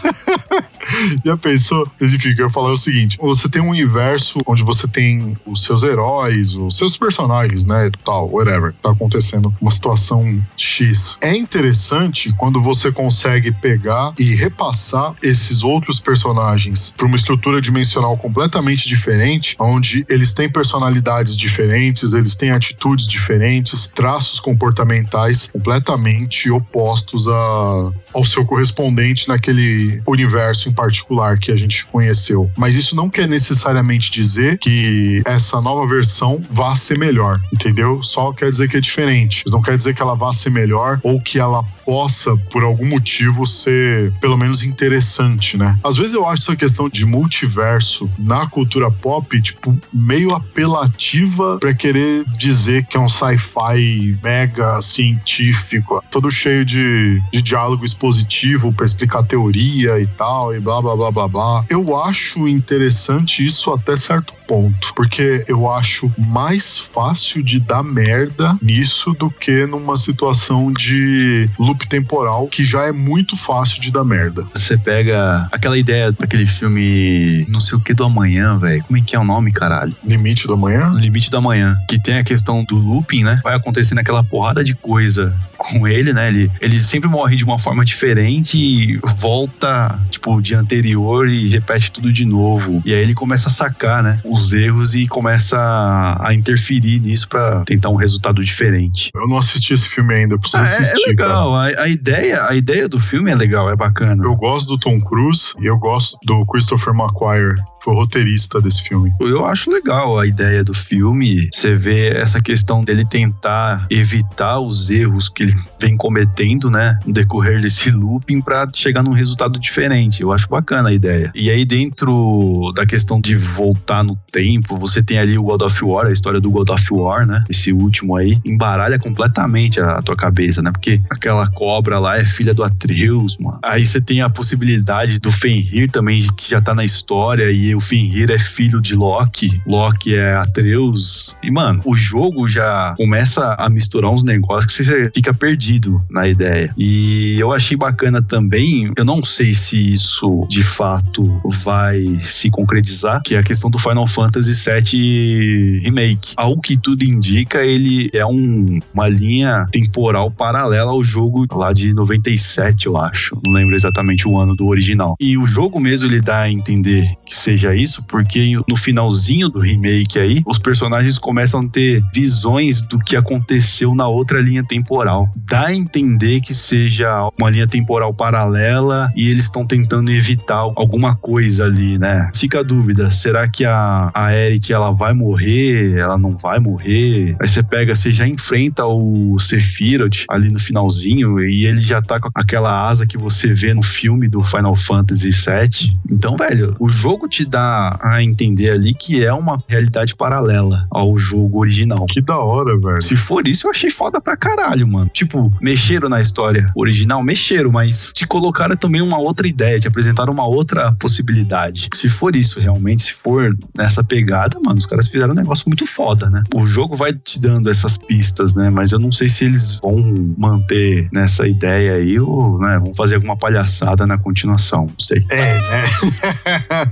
Já 1.24 1.37
pensou? 1.37 1.90
Mas 2.00 2.12
enfim, 2.12 2.34
eu 2.37 2.46
ia 2.46 2.50
falar 2.50 2.72
o 2.72 2.76
seguinte: 2.76 3.18
você 3.20 3.48
tem 3.48 3.61
um 3.62 3.70
universo 3.70 4.40
onde 4.46 4.62
você 4.62 4.88
tem 4.88 5.37
os 5.44 5.62
seus 5.62 5.82
heróis, 5.82 6.54
os 6.54 6.76
seus 6.76 6.96
personagens, 6.96 7.66
né? 7.66 7.90
Tal, 8.04 8.30
whatever. 8.30 8.74
Tá 8.82 8.90
acontecendo 8.90 9.52
uma 9.61 9.70
situação 9.70 10.40
X. 10.56 11.18
É 11.20 11.37
interessante 11.38 12.33
quando 12.37 12.61
você 12.61 12.90
consegue 12.90 13.53
pegar 13.53 14.12
e 14.18 14.35
repassar 14.35 15.14
esses 15.22 15.62
outros 15.62 16.01
personagens 16.01 16.94
para 16.96 17.07
uma 17.07 17.16
estrutura 17.16 17.61
dimensional 17.61 18.16
completamente 18.16 18.88
diferente, 18.88 19.57
onde 19.59 20.05
eles 20.09 20.33
têm 20.33 20.48
personalidades 20.51 21.37
diferentes, 21.37 22.12
eles 22.12 22.35
têm 22.35 22.51
atitudes 22.51 23.07
diferentes, 23.07 23.90
traços 23.90 24.40
comportamentais 24.40 25.46
completamente 25.46 26.51
opostos 26.51 27.29
a, 27.29 27.90
ao 28.14 28.24
seu 28.24 28.44
correspondente 28.44 29.29
naquele 29.29 30.03
universo 30.07 30.68
em 30.68 30.72
particular 30.72 31.38
que 31.38 31.53
a 31.53 31.57
gente 31.57 31.87
conheceu. 31.87 32.51
Mas 32.57 32.74
isso 32.74 32.94
não 32.96 33.09
quer 33.09 33.29
necessariamente 33.29 34.11
dizer 34.11 34.59
que 34.59 35.22
essa 35.27 35.61
nova 35.61 35.87
versão 35.87 36.40
vá 36.51 36.74
ser 36.74 36.98
melhor, 36.98 37.40
entendeu? 37.53 38.03
Só 38.03 38.33
quer 38.33 38.48
dizer 38.51 38.68
que 38.68 38.77
é 38.77 38.81
diferente. 38.81 39.44
Não 39.48 39.62
quer 39.62 39.77
dizer 39.77 39.94
que 39.94 40.03
ela 40.03 40.14
vá 40.14 40.33
ser 40.33 40.51
melhor 40.51 41.01
ou 41.03 41.20
que 41.29 41.38
ela 41.38 41.62
possa, 41.85 42.35
por 42.51 42.64
algum 42.64 42.87
motivo, 42.87 43.45
ser 43.45 44.11
pelo 44.19 44.38
menos 44.38 44.62
interessante, 44.62 45.59
né? 45.59 45.79
Às 45.85 45.95
vezes 45.97 46.14
eu 46.14 46.27
acho 46.27 46.45
essa 46.45 46.57
questão 46.57 46.88
de 46.88 47.05
multiverso 47.05 48.11
na 48.19 48.47
cultura 48.47 48.91
pop, 48.91 49.41
tipo, 49.43 49.79
meio 49.93 50.35
apelativa 50.35 51.59
para 51.59 51.75
querer 51.75 52.25
dizer 52.38 52.87
que 52.87 52.97
é 52.97 53.01
um 53.01 53.11
sci-fi 53.11 54.19
mega 54.25 54.81
científico, 54.81 56.03
todo 56.11 56.31
cheio 56.31 56.64
de, 56.64 57.21
de 57.31 57.43
diálogo 57.43 57.85
expositivo 57.85 58.73
para 58.73 58.87
explicar 58.87 59.23
teoria 59.23 60.01
e 60.01 60.07
tal, 60.07 60.55
e 60.55 60.61
blá 60.61 60.81
blá 60.81 60.97
blá 60.97 61.11
blá 61.11 61.29
blá. 61.29 61.64
Eu 61.69 61.95
acho 62.03 62.49
interessante 62.49 63.45
isso 63.45 63.71
até 63.71 63.97
certo 63.97 64.38
ponto, 64.48 64.94
porque 64.96 65.44
eu 65.46 65.70
acho 65.70 66.11
mais 66.16 66.78
fácil 66.78 67.42
de 67.42 67.61
dar 67.61 67.82
merda 67.82 68.56
nisso 68.62 69.12
do 69.12 69.30
que 69.30 69.66
numa 69.66 69.94
situação 69.94 70.72
de 70.72 71.48
loop 71.58 71.87
temporal 71.87 72.48
que 72.48 72.64
já 72.64 72.87
é 72.87 72.92
muito 72.92 73.37
fácil 73.37 73.80
de 73.82 73.92
dar 73.92 74.04
merda. 74.04 74.46
Você 74.54 74.78
pega 74.78 75.46
aquela 75.52 75.76
ideia 75.76 76.11
daquele 76.11 76.46
filme 76.46 77.44
não 77.48 77.61
sei 77.61 77.76
o 77.76 77.80
que 77.80 77.92
do 77.92 78.04
amanhã, 78.04 78.56
velho. 78.58 78.82
Como 78.84 78.98
é 78.98 79.02
que 79.02 79.14
é 79.14 79.18
o 79.18 79.24
nome, 79.24 79.50
caralho? 79.50 79.94
Limite 80.02 80.46
do 80.46 80.54
amanhã? 80.54 80.90
Limite 80.94 81.30
do 81.30 81.37
Amanhã. 81.37 81.76
Que 81.87 82.00
tem 82.00 82.18
a 82.18 82.24
questão 82.24 82.64
do 82.64 82.76
looping, 82.76 83.22
né? 83.22 83.40
Vai 83.44 83.54
acontecendo 83.54 83.98
aquela 83.98 84.24
porrada 84.24 84.64
de 84.64 84.74
coisa 84.74 85.37
com 85.59 85.87
ele, 85.88 86.12
né? 86.12 86.29
Ele, 86.29 86.51
ele 86.61 86.79
sempre 86.79 87.09
morre 87.09 87.37
de 87.37 87.44
uma 87.44 87.59
forma 87.59 87.85
diferente 87.85 88.57
e 88.57 88.99
volta, 89.18 89.99
tipo, 90.09 90.35
o 90.37 90.40
dia 90.40 90.59
anterior 90.59 91.29
e 91.29 91.49
repete 91.49 91.90
tudo 91.92 92.12
de 92.12 92.25
novo. 92.25 92.81
E 92.85 92.94
aí 92.94 93.01
ele 93.01 93.12
começa 93.14 93.49
a 93.49 93.51
sacar, 93.51 94.03
né? 94.03 94.21
Os 94.25 94.53
erros 94.53 94.94
e 94.94 95.07
começa 95.07 95.59
a, 95.59 96.29
a 96.29 96.35
interferir 96.35 97.01
nisso 97.01 97.29
pra 97.29 97.62
tentar 97.66 97.88
um 97.90 97.97
resultado 97.97 98.42
diferente. 98.42 99.11
Eu 99.14 99.29
não 99.29 99.37
assisti 99.37 99.75
esse 99.75 99.88
filme 99.88 100.14
ainda, 100.14 100.35
eu 100.35 100.38
preciso 100.40 100.62
Ah, 100.62 100.66
é, 100.66 100.71
é 100.73 100.79
assistir. 100.79 101.16
cara. 101.16 101.29
legal. 101.35 101.55
A, 101.57 101.64
a 101.83 101.88
ideia, 101.88 102.47
a 102.49 102.55
ideia 102.55 102.88
do 102.88 103.01
filme 103.01 103.31
é 103.31 103.35
legal, 103.35 103.68
é 103.71 103.77
bacana. 103.77 104.23
Eu 104.25 104.37
gosto 104.37 104.68
do 104.68 104.79
Tom 104.79 104.99
Cruise 105.01 105.53
e 105.61 105.66
eu 105.66 105.77
gosto 105.79 106.16
do 106.25 106.47
Christopher 106.47 106.94
McQuarrie, 106.94 107.55
que 107.78 107.78
foi 107.83 107.95
roteirista 107.95 108.61
desse 108.61 108.83
filme. 108.83 109.12
Eu 109.21 109.45
acho 109.45 109.71
legal 109.71 110.19
a 110.19 110.27
ideia 110.27 110.62
do 110.64 110.75
filme. 110.75 111.49
Você 111.53 111.75
vê 111.75 112.09
essa 112.09 112.41
questão 112.41 112.83
dele 112.83 113.05
tentar 113.05 113.87
evitar 113.91 114.61
os 114.61 114.91
erros 114.91 115.29
que 115.29 115.45
ele 115.45 115.55
vem 115.81 115.97
cometendo, 115.97 116.71
né? 116.71 116.99
No 117.07 117.12
decorrer 117.12 117.61
desse 117.61 117.91
looping 117.91 118.41
pra 118.41 118.69
chegar 118.75 119.03
num 119.03 119.12
resultado 119.12 119.59
diferente. 119.59 120.23
Eu 120.23 120.33
acho 120.33 120.49
bacana 120.49 120.88
a 120.88 120.93
ideia. 120.93 121.31
E 121.35 121.51
aí, 121.51 121.64
dentro 121.64 122.73
da 122.75 122.87
questão 122.87 123.21
de 123.21 123.35
voltar 123.35 124.03
no 124.03 124.17
tempo, 124.31 124.77
você 124.77 125.03
tem 125.03 125.19
ali 125.19 125.38
o 125.38 125.43
God 125.43 125.62
of 125.62 125.85
War, 125.85 126.07
a 126.07 126.12
história 126.12 126.41
do 126.41 126.51
God 126.51 126.69
of 126.71 126.87
War, 126.91 127.27
né? 127.27 127.43
Esse 127.49 127.73
último 127.73 128.17
aí, 128.17 128.38
embaralha 128.45 128.99
completamente 128.99 129.81
a 129.81 130.01
tua 130.03 130.17
cabeça, 130.17 130.62
né? 130.62 130.71
Porque 130.71 131.01
aquela 131.11 131.49
cobra 131.51 131.99
lá 131.99 132.19
é 132.19 132.25
filha 132.25 132.55
do 132.55 132.62
Atreus, 132.62 133.37
mano. 133.38 133.59
Aí 133.62 133.85
você 133.87 134.01
tem 134.01 134.21
a 134.21 134.31
possibilidade 134.31 135.19
do 135.19 135.31
Fenrir 135.31 135.91
também, 135.91 136.27
que 136.37 136.51
já 136.51 136.61
tá 136.61 136.75
na 136.75 136.85
história, 136.85 137.51
e 137.51 137.67
o 137.74 137.81
Fenrir 137.81 138.31
é 138.31 138.38
filho 138.38 138.81
de 138.81 138.94
Loki. 138.94 139.61
Loki 139.66 140.14
é 140.14 140.35
Atreus. 140.35 141.37
E, 141.42 141.50
mano, 141.50 141.81
o 141.85 141.96
jogo 141.96 142.48
já 142.48 142.94
começa 142.96 143.54
a 143.59 143.68
misturar 143.68 144.11
uns 144.11 144.22
negócios 144.22 144.76
que 144.76 144.85
você 144.85 145.11
fica 145.14 145.33
perdido 145.35 145.98
na 146.11 146.28
ideia. 146.28 146.72
E 146.76 147.37
eu 147.38 147.52
achei 147.52 147.76
bacana 147.76 148.20
também, 148.22 148.88
eu 148.96 149.04
não 149.04 149.22
sei 149.22 149.52
se 149.54 149.92
isso 149.92 150.46
de 150.48 150.62
fato 150.62 151.22
vai 151.64 152.18
se 152.20 152.50
concretizar, 152.50 153.22
que 153.22 153.35
é 153.35 153.38
a 153.38 153.42
questão 153.42 153.70
do 153.70 153.78
Final 153.78 154.07
Fantasy 154.07 154.52
VII 154.54 155.81
Remake. 155.83 156.33
Ao 156.37 156.59
que 156.61 156.76
tudo 156.76 157.02
indica, 157.02 157.64
ele 157.64 158.11
é 158.12 158.24
um- 158.24 158.78
uma 158.92 159.09
linha 159.09 159.66
temporal 159.72 160.31
paralela 160.31 160.90
ao 160.90 161.02
jogo 161.02 161.46
lá 161.52 161.72
de 161.72 161.92
97, 161.92 162.87
eu 162.87 162.96
acho. 162.96 163.38
Não 163.44 163.52
lembro 163.54 163.74
exatamente 163.74 164.26
o 164.26 164.38
ano 164.38 164.54
do 164.54 164.66
original. 164.66 165.16
E 165.20 165.37
o 165.37 165.46
jogo 165.46 165.81
mesmo 165.81 166.07
ele 166.07 166.20
dá 166.20 166.40
a 166.42 166.50
entender 166.50 167.12
que 167.26 167.35
seja 167.35 167.58
seja 167.59 167.75
isso, 167.75 168.05
porque 168.07 168.55
no 168.68 168.77
finalzinho 168.77 169.49
do 169.49 169.59
remake 169.59 170.18
aí, 170.18 170.42
os 170.47 170.59
personagens 170.59 171.18
começam 171.18 171.61
a 171.61 171.68
ter 171.68 172.01
visões 172.14 172.87
do 172.87 172.99
que 172.99 173.16
aconteceu 173.16 173.94
na 173.94 174.07
outra 174.07 174.40
linha 174.40 174.62
temporal. 174.62 175.29
Dá 175.37 175.66
a 175.66 175.75
entender 175.75 176.40
que 176.40 176.55
seja 176.55 177.29
uma 177.38 177.51
linha 177.51 177.66
temporal 177.66 178.14
paralela 178.14 179.11
e 179.16 179.29
eles 179.29 179.44
estão 179.44 179.66
tentando 179.66 180.12
evitar 180.12 180.59
alguma 180.77 181.16
coisa 181.16 181.64
ali, 181.64 181.99
né? 181.99 182.31
Fica 182.35 182.61
a 182.61 182.62
dúvida, 182.62 183.11
será 183.11 183.49
que 183.49 183.64
a, 183.64 184.11
a 184.14 184.33
Eric 184.33 184.73
ela 184.73 184.92
vai 184.92 185.12
morrer? 185.12 185.97
Ela 185.97 186.16
não 186.16 186.31
vai 186.31 186.61
morrer? 186.61 187.37
Aí 187.40 187.49
você 187.49 187.62
pega, 187.62 187.94
você 187.94 188.12
já 188.12 188.27
enfrenta 188.27 188.87
o 188.87 189.38
Sephiroth 189.40 190.25
ali 190.29 190.49
no 190.49 190.61
finalzinho 190.61 191.40
e 191.40 191.66
ele 191.66 191.81
já 191.81 192.01
tá 192.01 192.21
com 192.21 192.29
aquela 192.35 192.88
asa 192.88 193.07
que 193.07 193.18
você 193.18 193.53
vê 193.53 193.75
no 193.75 193.83
filme 193.83 194.29
do 194.29 194.40
Final 194.42 194.77
Fantasy 194.77 195.31
VII. 195.31 195.99
Então, 196.11 196.37
velho, 196.37 196.77
o 196.79 196.88
jogo 196.88 197.29
te 197.29 197.47
dá 197.48 197.98
a 198.02 198.22
entender 198.22 198.70
ali 198.70 198.94
que 198.94 199.24
é 199.24 199.32
uma 199.32 199.58
realidade 199.66 200.14
paralela 200.14 200.87
ao 200.90 201.18
jogo 201.18 201.61
original. 201.61 202.06
Que 202.06 202.20
da 202.20 202.38
hora, 202.38 202.78
velho. 202.78 203.02
Se 203.02 203.16
for 203.16 203.46
isso, 203.46 203.66
eu 203.66 203.70
achei 203.70 203.90
foda 203.90 204.20
pra 204.20 204.37
caralho, 204.37 204.87
mano. 204.87 205.11
Tipo, 205.12 205.50
mexeram 205.61 206.08
na 206.08 206.20
história 206.20 206.70
original, 206.76 207.22
mexeram, 207.22 207.70
mas 207.70 208.12
te 208.12 208.26
colocaram 208.26 208.76
também 208.76 209.02
uma 209.02 209.18
outra 209.18 209.46
ideia, 209.48 209.80
te 209.80 209.88
apresentaram 209.88 210.32
uma 210.32 210.46
outra 210.46 210.92
possibilidade. 210.98 211.88
Se 211.94 212.08
for 212.08 212.37
isso 212.37 212.61
realmente, 212.61 213.04
se 213.04 213.12
for 213.12 213.56
nessa 213.76 214.04
pegada, 214.04 214.58
mano, 214.61 214.78
os 214.78 214.87
caras 214.87 215.08
fizeram 215.08 215.32
um 215.32 215.37
negócio 215.37 215.64
muito 215.66 215.87
foda, 215.87 216.28
né? 216.30 216.42
O 216.54 216.66
jogo 216.66 216.94
vai 216.96 217.12
te 217.12 217.40
dando 217.40 217.70
essas 217.70 217.96
pistas, 217.96 218.54
né? 218.54 218.70
Mas 218.70 218.92
eu 218.92 218.98
não 218.98 219.11
sei 219.11 219.28
se 219.28 219.44
eles 219.44 219.78
vão 219.82 219.96
manter 220.37 221.08
nessa 221.12 221.46
ideia 221.46 221.94
aí 221.94 222.18
ou, 222.20 222.58
né, 222.58 222.78
vão 222.78 222.94
fazer 222.94 223.16
alguma 223.16 223.37
palhaçada 223.37 224.06
na 224.06 224.18
continuação, 224.18 224.87
não 224.87 224.98
sei. 224.98 225.24
É, 225.30 225.54
né? 225.54 225.84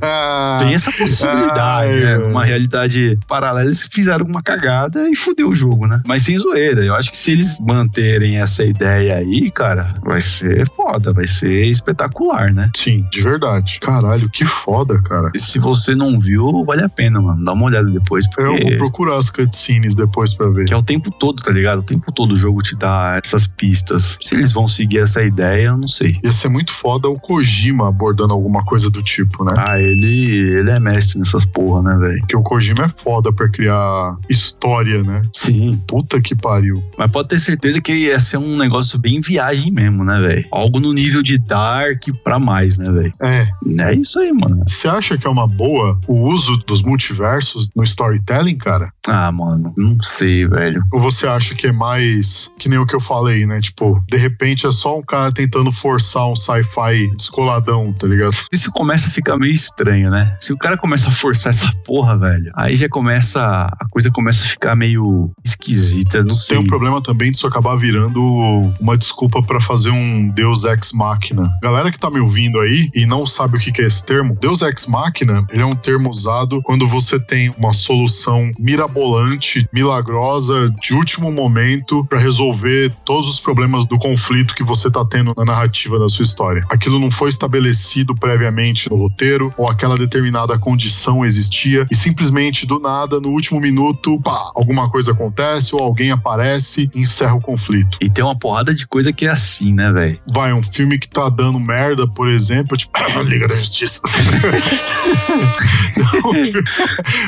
Tem 0.58 0.74
essa 0.74 0.92
possibilidade, 0.92 1.96
né? 1.96 2.18
Uma 2.18 2.44
realidade 2.44 3.18
paralela, 3.26 3.64
eles 3.64 3.82
fizeram 3.82 4.26
uma 4.26 4.42
cagada 4.42 5.08
e 5.08 5.14
fudeu 5.14 5.48
o 5.48 5.54
jogo, 5.54 5.86
né? 5.86 6.00
Mas 6.06 6.22
sem 6.22 6.38
zoeira. 6.38 6.84
Eu 6.84 6.94
acho 6.94 7.10
que 7.10 7.16
se 7.16 7.30
eles 7.30 7.58
manterem 7.60 8.38
essa 8.38 8.64
ideia 8.64 9.16
aí, 9.16 9.50
cara, 9.50 9.94
vai 10.04 10.20
ser 10.20 10.68
foda, 10.70 11.12
vai 11.12 11.26
ser 11.26 11.66
espetacular, 11.66 12.52
né? 12.52 12.70
Sim, 12.76 13.06
de 13.10 13.22
verdade. 13.22 13.80
Caralho, 13.80 14.28
que 14.28 14.44
foda, 14.44 15.00
cara. 15.02 15.30
E 15.34 15.38
se 15.38 15.58
você 15.58 15.94
não 15.94 16.18
viu, 16.18 16.64
vale 16.64 16.82
a 16.82 16.88
pena, 16.88 17.20
mano. 17.20 17.44
Dá 17.44 17.52
uma 17.52 17.64
olhada 17.66 17.88
depois, 17.90 18.24
Eu 18.38 18.50
porque. 18.50 18.62
vou 18.62 18.76
procurar 18.76 19.16
as 19.16 19.30
cutscenes 19.30 19.94
depois 19.94 20.34
pra 20.34 20.48
ver. 20.48 20.66
Que 20.66 20.74
é 20.74 20.76
o 20.76 20.82
tempo 20.82 21.10
todo, 21.10 21.42
tá 21.42 21.50
ligado? 21.50 21.80
O 21.80 21.82
tempo 21.82 22.12
todo 22.12 22.32
o 22.32 22.36
jogo 22.36 22.62
te 22.62 22.76
dá 22.76 23.20
essas 23.22 23.46
pistas. 23.46 24.16
Se 24.20 24.34
eles 24.34 24.52
vão 24.52 24.66
seguir 24.68 24.98
essa 24.98 25.22
ideia, 25.22 25.68
eu 25.68 25.76
não 25.76 25.88
sei. 25.88 26.18
Ia 26.22 26.32
ser 26.32 26.48
muito 26.48 26.72
foda 26.72 27.08
o 27.08 27.18
Kojima 27.18 27.88
abordando 27.88 28.32
alguma 28.32 28.64
coisa 28.64 28.90
do 28.90 29.02
tipo, 29.02 29.44
né? 29.44 29.52
Ah, 29.56 29.80
ele, 29.80 30.35
ele 30.36 30.70
é 30.70 30.80
mestre 30.80 31.18
nessas 31.18 31.44
porra, 31.44 31.82
né, 31.82 31.96
velho? 31.98 32.20
Porque 32.20 32.36
o 32.36 32.42
Kojima 32.42 32.84
é 32.86 33.02
foda 33.02 33.32
pra 33.32 33.48
criar 33.48 34.16
história, 34.30 35.02
né? 35.02 35.22
Sim. 35.32 35.80
Puta 35.86 36.20
que 36.20 36.34
pariu. 36.34 36.82
Mas 36.98 37.10
pode 37.10 37.28
ter 37.28 37.38
certeza 37.40 37.80
que 37.80 37.92
ia 37.92 38.18
ser 38.20 38.36
um 38.38 38.56
negócio 38.56 38.98
bem 38.98 39.20
viagem 39.20 39.72
mesmo, 39.72 40.04
né, 40.04 40.18
velho? 40.20 40.46
Algo 40.52 40.78
no 40.80 40.92
nível 40.92 41.22
de 41.22 41.38
Dark 41.38 42.02
pra 42.24 42.38
mais, 42.38 42.78
né, 42.78 42.90
velho? 42.90 43.12
É, 43.22 43.46
É 43.80 43.94
isso 43.94 44.18
aí, 44.18 44.32
mano. 44.32 44.62
você 44.66 44.88
acha 44.88 45.16
que 45.16 45.26
é 45.26 45.30
uma 45.30 45.46
boa 45.46 45.98
o 46.06 46.22
uso 46.22 46.56
dos 46.66 46.82
multiversos 46.82 47.70
no 47.74 47.82
storytelling, 47.82 48.56
cara? 48.56 48.90
Ah, 49.08 49.30
mano, 49.30 49.72
não 49.76 49.96
sei, 50.02 50.46
velho. 50.46 50.82
Ou 50.92 51.00
você 51.00 51.26
acha 51.26 51.54
que 51.54 51.68
é 51.68 51.72
mais 51.72 52.50
que 52.58 52.68
nem 52.68 52.78
o 52.78 52.86
que 52.86 52.94
eu 52.94 53.00
falei, 53.00 53.46
né? 53.46 53.60
Tipo, 53.60 54.02
de 54.10 54.16
repente 54.16 54.66
é 54.66 54.70
só 54.70 54.98
um 54.98 55.02
cara 55.02 55.32
tentando 55.32 55.70
forçar 55.72 56.26
um 56.28 56.36
sci-fi 56.36 57.08
descoladão, 57.16 57.92
tá 57.92 58.06
ligado? 58.06 58.34
Isso 58.52 58.70
começa 58.72 59.06
a 59.06 59.10
ficar 59.10 59.36
meio 59.36 59.52
estranho, 59.52 60.10
né? 60.10 60.25
Se 60.38 60.52
o 60.52 60.56
cara 60.56 60.76
começa 60.76 61.08
a 61.08 61.12
forçar 61.12 61.50
essa 61.50 61.72
porra, 61.84 62.18
velho, 62.18 62.50
aí 62.54 62.76
já 62.76 62.88
começa. 62.88 63.40
A 63.40 63.88
coisa 63.90 64.10
começa 64.10 64.42
a 64.42 64.46
ficar 64.46 64.76
meio 64.76 65.30
esquisita, 65.44 66.22
não 66.22 66.34
sei. 66.34 66.56
Tem 66.56 66.64
um 66.64 66.66
problema 66.66 67.02
também 67.02 67.30
disso 67.30 67.46
acabar 67.46 67.76
virando 67.76 68.22
uma 68.80 68.96
desculpa 68.96 69.40
pra 69.42 69.60
fazer 69.60 69.90
um 69.90 70.28
Deus 70.28 70.64
Ex 70.64 70.92
Machina. 70.92 71.50
Galera 71.62 71.90
que 71.90 71.98
tá 71.98 72.10
me 72.10 72.20
ouvindo 72.20 72.60
aí 72.60 72.88
e 72.94 73.06
não 73.06 73.26
sabe 73.26 73.56
o 73.56 73.60
que 73.60 73.80
é 73.80 73.86
esse 73.86 74.04
termo, 74.04 74.36
Deus 74.40 74.62
Ex 74.62 74.86
Machina, 74.86 75.44
ele 75.50 75.62
é 75.62 75.66
um 75.66 75.74
termo 75.74 76.10
usado 76.10 76.62
quando 76.62 76.86
você 76.86 77.18
tem 77.18 77.50
uma 77.58 77.72
solução 77.72 78.50
mirabolante, 78.58 79.66
milagrosa, 79.72 80.70
de 80.80 80.94
último 80.94 81.30
momento 81.30 82.04
pra 82.06 82.18
resolver 82.18 82.92
todos 83.04 83.28
os 83.28 83.40
problemas 83.40 83.86
do 83.86 83.98
conflito 83.98 84.54
que 84.54 84.62
você 84.62 84.90
tá 84.90 85.04
tendo 85.04 85.34
na 85.36 85.44
narrativa 85.44 85.98
da 85.98 86.08
sua 86.08 86.22
história. 86.22 86.64
Aquilo 86.70 86.98
não 86.98 87.10
foi 87.10 87.28
estabelecido 87.28 88.14
previamente 88.14 88.90
no 88.90 88.96
roteiro 88.96 89.52
ou 89.56 89.68
aquela 89.68 89.96
determinada 89.96 90.15
condição 90.66 91.24
existia 91.24 91.86
e 91.90 91.94
simplesmente 91.94 92.66
do 92.66 92.80
nada, 92.80 93.20
no 93.20 93.28
último 93.28 93.60
minuto, 93.60 94.20
pá, 94.20 94.50
alguma 94.54 94.90
coisa 94.90 95.12
acontece 95.12 95.74
ou 95.74 95.80
alguém 95.80 96.10
aparece 96.10 96.90
e 96.94 97.00
encerra 97.00 97.34
o 97.34 97.40
conflito. 97.40 97.96
E 98.02 98.10
tem 98.10 98.24
uma 98.24 98.36
porrada 98.36 98.74
de 98.74 98.86
coisa 98.86 99.12
que 99.12 99.26
é 99.26 99.30
assim, 99.30 99.72
né, 99.72 99.92
velho? 99.92 100.18
Vai, 100.26 100.52
um 100.52 100.62
filme 100.62 100.98
que 100.98 101.08
tá 101.08 101.28
dando 101.28 101.60
merda, 101.60 102.06
por 102.08 102.28
exemplo, 102.28 102.76
tipo, 102.76 102.92
Liga 103.22 103.46
da 103.46 103.56
Justiça. 103.56 104.00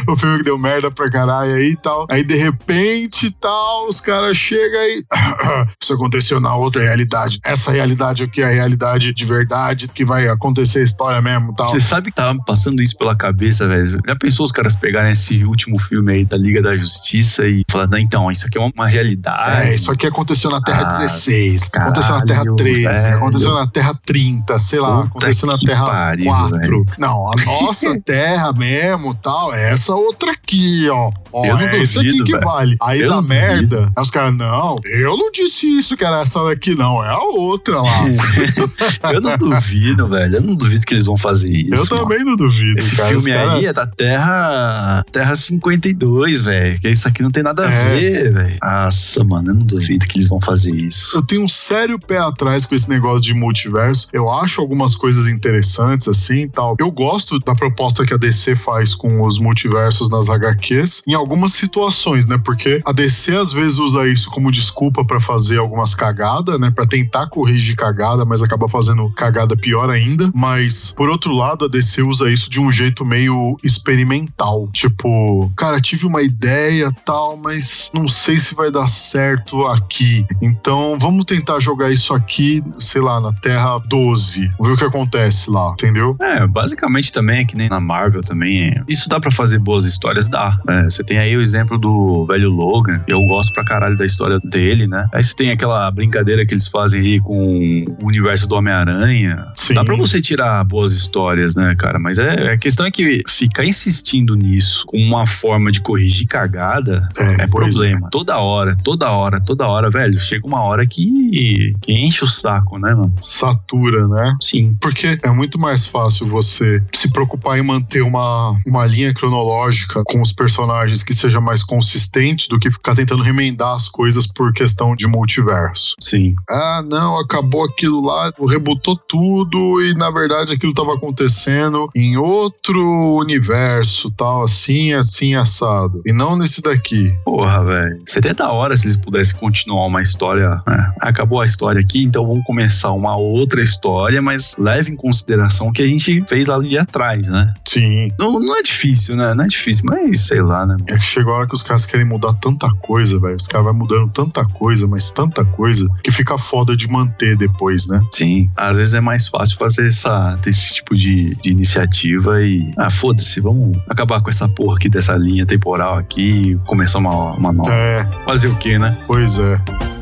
o 0.09 0.17
filme 0.17 0.39
que 0.39 0.45
deu 0.45 0.59
merda 0.59 0.91
pra 0.91 1.11
caralho 1.11 1.55
aí 1.55 1.71
e 1.71 1.77
tal. 1.77 2.07
Aí 2.11 2.25
de 2.25 2.37
repente 2.37 3.31
tal, 3.41 3.89
os 3.89 4.01
caras 4.01 4.37
chegam 4.37 4.81
e. 4.83 5.05
Isso 5.83 5.93
aconteceu 5.93 6.41
na 6.41 6.55
outra 6.55 6.83
realidade. 6.83 7.39
Essa 7.45 7.71
realidade 7.71 8.25
aqui 8.25 8.43
é 8.43 8.47
a 8.47 8.51
realidade 8.51 9.13
de 9.13 9.25
verdade, 9.25 9.89
que 9.89 10.05
vai 10.05 10.29
acontecer 10.29 10.81
a 10.81 10.83
história 10.83 11.21
mesmo 11.21 11.53
e 11.53 11.55
tal. 11.55 11.69
Você 11.71 11.81
sabe 11.81 12.11
que 12.11 12.17
tava 12.17 12.35
me 12.35 12.45
passando 12.79 12.83
isso 12.83 12.97
pela 12.97 13.17
cabeça, 13.17 13.67
velho? 13.69 13.87
Já 14.07 14.17
pensou 14.17 14.47
os 14.47 14.53
caras 14.53 14.75
pegarem 14.77 15.13
esse 15.13 15.45
último 15.45 15.79
filme 15.79 16.13
aí 16.13 16.25
da 16.25 16.37
Liga 16.37 16.63
da 16.63 16.77
Justiça 16.77 17.47
e 17.47 17.63
falar, 17.71 17.87
não, 17.89 17.99
então, 17.99 18.31
isso 18.31 18.47
aqui 18.47 18.59
é 18.59 18.61
uma, 18.61 18.87
realidade. 18.87 19.69
É, 19.69 19.75
isso 19.75 19.91
aqui 19.91 20.07
aconteceu 20.07 20.51
na 20.51 20.61
Terra 20.63 20.83
Ah, 20.83 20.99
16, 20.99 21.71
aconteceu 21.73 22.15
na 22.15 22.25
Terra 22.25 22.39
caralho, 22.45 22.57
13, 22.57 22.83
velho. 22.85 23.17
aconteceu 23.17 23.55
na 23.55 23.67
Terra 23.67 24.01
30, 24.07 24.59
sei 24.59 24.81
lá, 24.81 24.97
Puta 25.03 25.09
aconteceu 25.09 25.49
na 25.49 25.59
Terra 25.59 25.85
pariu, 25.85 26.25
4. 26.27 26.59
velho. 26.59 26.85
Não, 26.99 27.31
a 27.31 27.45
nossa 27.45 28.01
Terra 28.05 28.53
mesmo, 28.53 29.15
tal, 29.15 29.53
é 29.55 29.71
essa 29.73 29.95
outra 29.95 30.33
aqui, 30.33 30.89
ó. 30.91 31.11
Ó, 31.33 31.45
Eu 31.45 31.59
não 31.59 31.61
é 31.67 31.79
duvido, 31.79 32.01
aqui 32.01 32.23
que 32.25 32.33
velho. 32.33 32.45
vale. 32.45 32.77
Aí 32.81 33.01
Eu 33.01 33.11
dá 33.11 33.21
merda. 33.21 33.93
Aí 33.95 34.03
os 34.03 34.11
caras, 34.11 34.35
não, 34.35 34.77
eu 34.85 35.17
não 35.17 35.31
disse 35.31 35.67
isso 35.79 35.97
que 35.97 36.05
era 36.05 36.21
essa 36.23 36.43
daqui, 36.45 36.75
não, 36.75 37.05
é 37.05 37.11
a 37.11 37.19
outra 37.19 37.81
lá. 37.81 37.95
Eu 39.13 39.21
não 39.21 39.37
duvido, 39.37 40.07
velho. 40.07 40.37
Eu 40.37 40.43
não 40.43 40.55
duvido 40.57 40.85
que 40.87 40.95
eles 40.95 41.07
vão 41.07 41.17
fazer 41.17 41.51
isso. 41.53 41.75
eu 41.75 41.79
mano. 41.79 41.89
também 41.89 42.25
não 42.25 42.37
duvido, 42.37 42.68
Esse 42.77 42.97
cara. 42.97 43.09
Filme 43.17 43.33
caras- 43.33 43.55
aí 43.55 43.67
é 43.67 43.73
da 43.73 43.87
Terra. 43.87 45.03
Terra 45.13 45.35
52, 45.35 46.41
velho. 46.45 46.81
Que 46.81 46.89
isso 46.89 47.07
aqui 47.09 47.23
não 47.23 47.31
tem 47.31 47.43
nada 47.43 47.67
a 47.67 47.73
É. 47.73 47.97
ver, 47.97 48.33
velho. 48.33 48.57
Nossa, 48.63 49.25
mano, 49.25 49.51
eu 49.51 49.55
não 49.55 49.67
duvido 49.67 50.07
que 50.07 50.19
eles 50.19 50.29
vão 50.29 50.41
fazer 50.41 50.73
isso. 50.73 51.17
Eu 51.17 51.23
tenho 51.23 51.43
um 51.43 51.49
sério 51.49 51.99
pé 51.99 52.19
atrás 52.19 52.65
com 52.65 52.75
esse 52.75 52.89
negócio 52.89 53.21
de 53.23 53.35
multiverso. 53.35 54.09
Eu 54.13 54.29
acho 54.31 54.61
algumas 54.61 54.95
coisas 54.95 55.27
interessantes 55.27 56.09
assim 56.09 56.43
e 56.43 56.49
tal. 56.49 56.77
Eu 56.79 56.91
gosto 56.91 57.39
da 57.39 57.55
proposta 57.55 58.05
que 58.05 58.15
a 58.15 58.17
DC 58.17 58.55
faz 58.57 58.95
com 58.95 59.23
os 59.23 59.39
multiversos 59.39 60.11
nas 60.11 60.29
HQs 60.29 61.03
em 61.07 61.15
algumas 61.15 61.53
situações, 61.53 62.27
né? 62.27 62.39
Porque 62.45 62.79
a 62.87 62.93
DC 62.93 63.35
às 63.37 63.53
vezes 63.53 63.79
usa 63.79 64.07
isso 64.07 64.31
como 64.31 64.51
desculpa 64.51 65.05
pra 65.05 65.21
fazer 65.21 65.59
algumas 65.59 65.95
cagadas, 65.95 66.59
né? 66.59 66.71
Pra 66.75 66.87
tentar 66.87 67.29
corrigir 67.29 67.77
cagada, 67.77 68.25
mas 68.25 68.43
acaba 68.43 68.69
fazendo 68.69 69.09
cagada 69.13 69.57
pior 69.57 69.91
ainda. 69.91 70.31
Mas 70.35 70.93
por 70.97 71.09
outro 71.09 71.33
lado, 71.33 71.65
a 71.65 71.69
DC 71.69 72.03
usa 72.03 72.31
isso 72.31 72.48
de 72.49 72.61
um 72.61 72.71
jeito 72.71 73.05
meio 73.05 73.57
experimental. 73.65 74.69
Tipo, 74.73 75.51
cara, 75.57 75.81
tive 75.81 76.07
uma 76.07 76.23
ideia 76.23 76.91
tal, 77.05 77.37
mas 77.37 77.91
não 77.95 78.09
sei 78.09 78.39
se 78.39 78.55
vai 78.55 78.71
dar 78.71 78.87
certo 78.87 79.67
aqui. 79.67 80.25
Então 80.43 80.99
vamos 80.99 81.25
tentar 81.25 81.61
jogar 81.61 81.91
isso 81.91 82.15
aqui, 82.15 82.63
sei 82.79 83.01
lá, 83.01 83.21
na 83.21 83.33
Terra 83.33 83.79
12. 83.87 84.49
Vamos 84.59 84.69
ver 84.69 84.75
o 84.75 84.77
que 84.77 84.85
acontece 84.85 85.51
lá, 85.51 85.71
entendeu? 85.73 86.17
É, 86.21 86.47
basicamente 86.47 87.13
também 87.13 87.41
é 87.41 87.45
que 87.45 87.57
nem 87.57 87.69
na 87.69 87.81
Marvel 87.81 88.23
também. 88.23 88.69
é. 88.69 88.83
Isso 88.89 89.09
dá 89.09 89.21
pra 89.21 89.31
fazer 89.31 89.59
boas 89.59 89.85
histórias? 89.85 90.29
Dá. 90.29 90.57
É, 90.69 90.85
você 90.85 91.03
tem 91.05 91.19
aí 91.19 91.37
o 91.37 91.41
exemplo 91.41 91.79
do 91.79 92.25
velho 92.27 92.51
Logan. 92.51 93.03
Eu 93.07 93.21
gosto 93.27 93.53
pra 93.53 93.65
caralho 93.65 93.97
da 93.97 94.07
história 94.07 94.39
dele, 94.43 94.87
né? 94.87 95.07
Aí 95.13 95.23
você 95.23 95.35
tem 95.35 95.51
aquela 95.51 95.91
brincadeira 95.91 96.45
que 96.47 96.55
eles 96.55 96.67
fazem 96.67 97.01
aí 97.01 97.21
com 97.21 97.85
o 98.01 98.07
universo 98.07 98.47
do 98.47 98.55
Homem-Aranha. 98.55 99.47
Dá 99.75 99.85
pra 99.85 99.97
você 99.97 100.21
tirar 100.21 100.65
boas 100.65 100.93
histórias, 100.93 101.55
né, 101.55 101.75
cara? 101.79 101.99
Mas 101.99 102.19
é, 102.19 102.38
a 102.47 102.59
questão 102.59 102.87
é 102.87 102.91
que 102.91 103.23
ficar 103.29 103.65
insistindo 103.65 104.35
nisso 104.35 104.85
com 104.87 104.97
uma 104.99 105.27
forma 105.27 105.73
de 105.73 105.81
corrigir 105.81 106.27
cagada 106.27 107.09
é, 107.19 107.47
pois 107.47 107.75
problema. 107.75 108.09
Toda 108.11 108.39
hora, 108.39 108.77
toda 108.83 109.11
hora, 109.11 109.41
toda 109.41 109.67
hora, 109.67 109.91
velho. 109.91 110.21
Chega 110.21 110.47
uma 110.47 110.63
hora 110.63 110.87
que, 110.87 111.75
que 111.81 111.93
enche 111.93 112.25
o 112.25 112.29
saco, 112.29 112.79
né, 112.79 112.95
mano? 112.95 113.13
Satura, 113.21 114.07
né? 114.09 114.37
Sim. 114.41 114.77
Porque 114.81 115.19
é 115.23 115.31
muito 115.31 115.59
mais 115.59 115.87
fácil 115.87 116.29
você 116.29 116.83
se 116.95 117.11
preocupar 117.13 117.59
em 117.59 117.63
manter 117.63 118.03
uma, 118.03 118.59
uma 118.67 118.87
linha 118.87 119.13
cronológica 119.13 120.03
com 120.05 120.21
os 120.21 120.33
personagens 120.33 121.03
que 121.03 121.15
seja 121.15 121.41
mais 121.41 121.63
consistente 121.63 122.49
do 122.49 122.59
que 122.59 122.71
ficar 122.71 122.95
tentando 122.95 123.23
remendar 123.23 123.75
as 123.75 123.89
coisas 123.89 124.27
por 124.27 124.53
questão 124.53 124.95
de 124.95 125.07
multiverso. 125.07 125.95
Sim. 126.01 126.35
Ah, 126.49 126.83
não, 126.89 127.19
acabou 127.19 127.65
aquilo 127.65 128.05
lá, 128.05 128.33
rebutou 128.49 128.97
tudo 128.97 129.83
e 129.83 129.95
na 129.95 130.11
verdade 130.11 130.53
aquilo 130.53 130.71
estava 130.71 130.95
acontecendo 130.95 131.89
em 131.95 132.17
outro 132.17 132.28
universo, 132.29 134.11
tal, 134.11 134.45
assim, 134.45 134.93
assim, 134.93 135.35
assado. 135.35 136.03
E 136.05 136.13
não 136.13 136.37
nesse 136.37 136.63
daqui. 136.63 137.13
Porra, 137.25 137.65
velho. 137.65 137.99
Seria 138.07 138.35
da 138.35 138.51
hora 138.53 138.77
se 138.77 138.87
eles 138.87 138.97
pudessem 138.97 139.37
continuar 139.37 139.87
uma 139.87 140.03
história. 140.03 140.63
né? 140.67 140.93
Acabou 141.01 141.41
a 141.41 141.47
história 141.47 141.81
aqui, 141.81 142.05
então 142.05 142.27
vamos 142.27 142.45
começar 142.45 142.93
uma 142.93 143.17
outra 143.17 143.63
história, 143.63 144.21
mas 144.23 144.57
leve 144.59 144.93
em 144.93 144.97
consideração 144.97 145.69
o 145.69 145.73
que 145.73 145.83
a 145.83 145.87
gente 145.87 146.21
fez 146.29 146.49
ali 146.49 146.79
atrás, 146.79 147.29
né? 147.29 147.53
Sim. 147.67 148.11
Não, 148.19 148.39
não 148.39 148.59
é 148.59 148.63
difícil, 148.63 149.17
né? 149.17 149.35
Não 149.35 149.45
é 149.45 149.49
difícil, 149.49 149.85
mas 149.87 150.21
sei 150.21 150.43
lá, 150.43 150.67
né? 150.67 150.77
É 150.89 150.97
que 150.97 151.05
chegou 151.05 151.35
a 151.35 151.39
hora 151.39 151.47
que 151.47 151.55
os 151.55 151.63
caras 151.63 151.85
querem 151.85 152.07
mudar 152.07 152.33
tanta 152.35 152.69
coisa, 152.75 153.19
velho. 153.19 153.37
Os 153.37 153.47
caras 153.47 153.67
vão 153.67 153.75
mudando 153.75 154.11
tanta 154.11 154.45
coisa, 154.45 154.87
mas 154.87 155.11
tanta 155.11 155.45
coisa, 155.45 155.89
que 156.03 156.11
fica 156.11 156.37
foda 156.39 156.77
de 156.77 156.89
manter 156.89 157.37
depois, 157.37 157.87
né? 157.87 158.01
Sim, 158.13 158.51
às 158.57 158.77
vezes 158.77 158.95
é 158.95 159.01
mais 159.01 159.29
fácil 159.29 159.57
fazer 159.57 159.87
essa, 159.87 160.39
esse 160.47 160.75
tipo 160.75 160.95
de, 160.95 161.35
de 161.37 161.51
iniciativa 161.51 162.18
e. 162.19 162.71
Ah, 162.77 162.91
foda-se, 162.91 163.41
vamos 163.41 163.79
acabar 163.89 164.21
com 164.21 164.31
essa 164.31 164.49
porra 164.49 164.77
aqui 164.77 164.89
dessa 164.89 165.15
linha 165.15 165.47
temporal 165.47 165.97
aqui 165.99 166.53
e 166.53 166.57
começar 166.67 166.99
uma, 166.99 167.33
uma 167.33 167.53
nova. 167.53 167.73
É, 167.73 168.05
Fazer 168.25 168.49
o 168.49 168.57
quê, 168.57 168.79
né? 168.79 168.95
pois 169.07 169.39
é. 169.39 169.98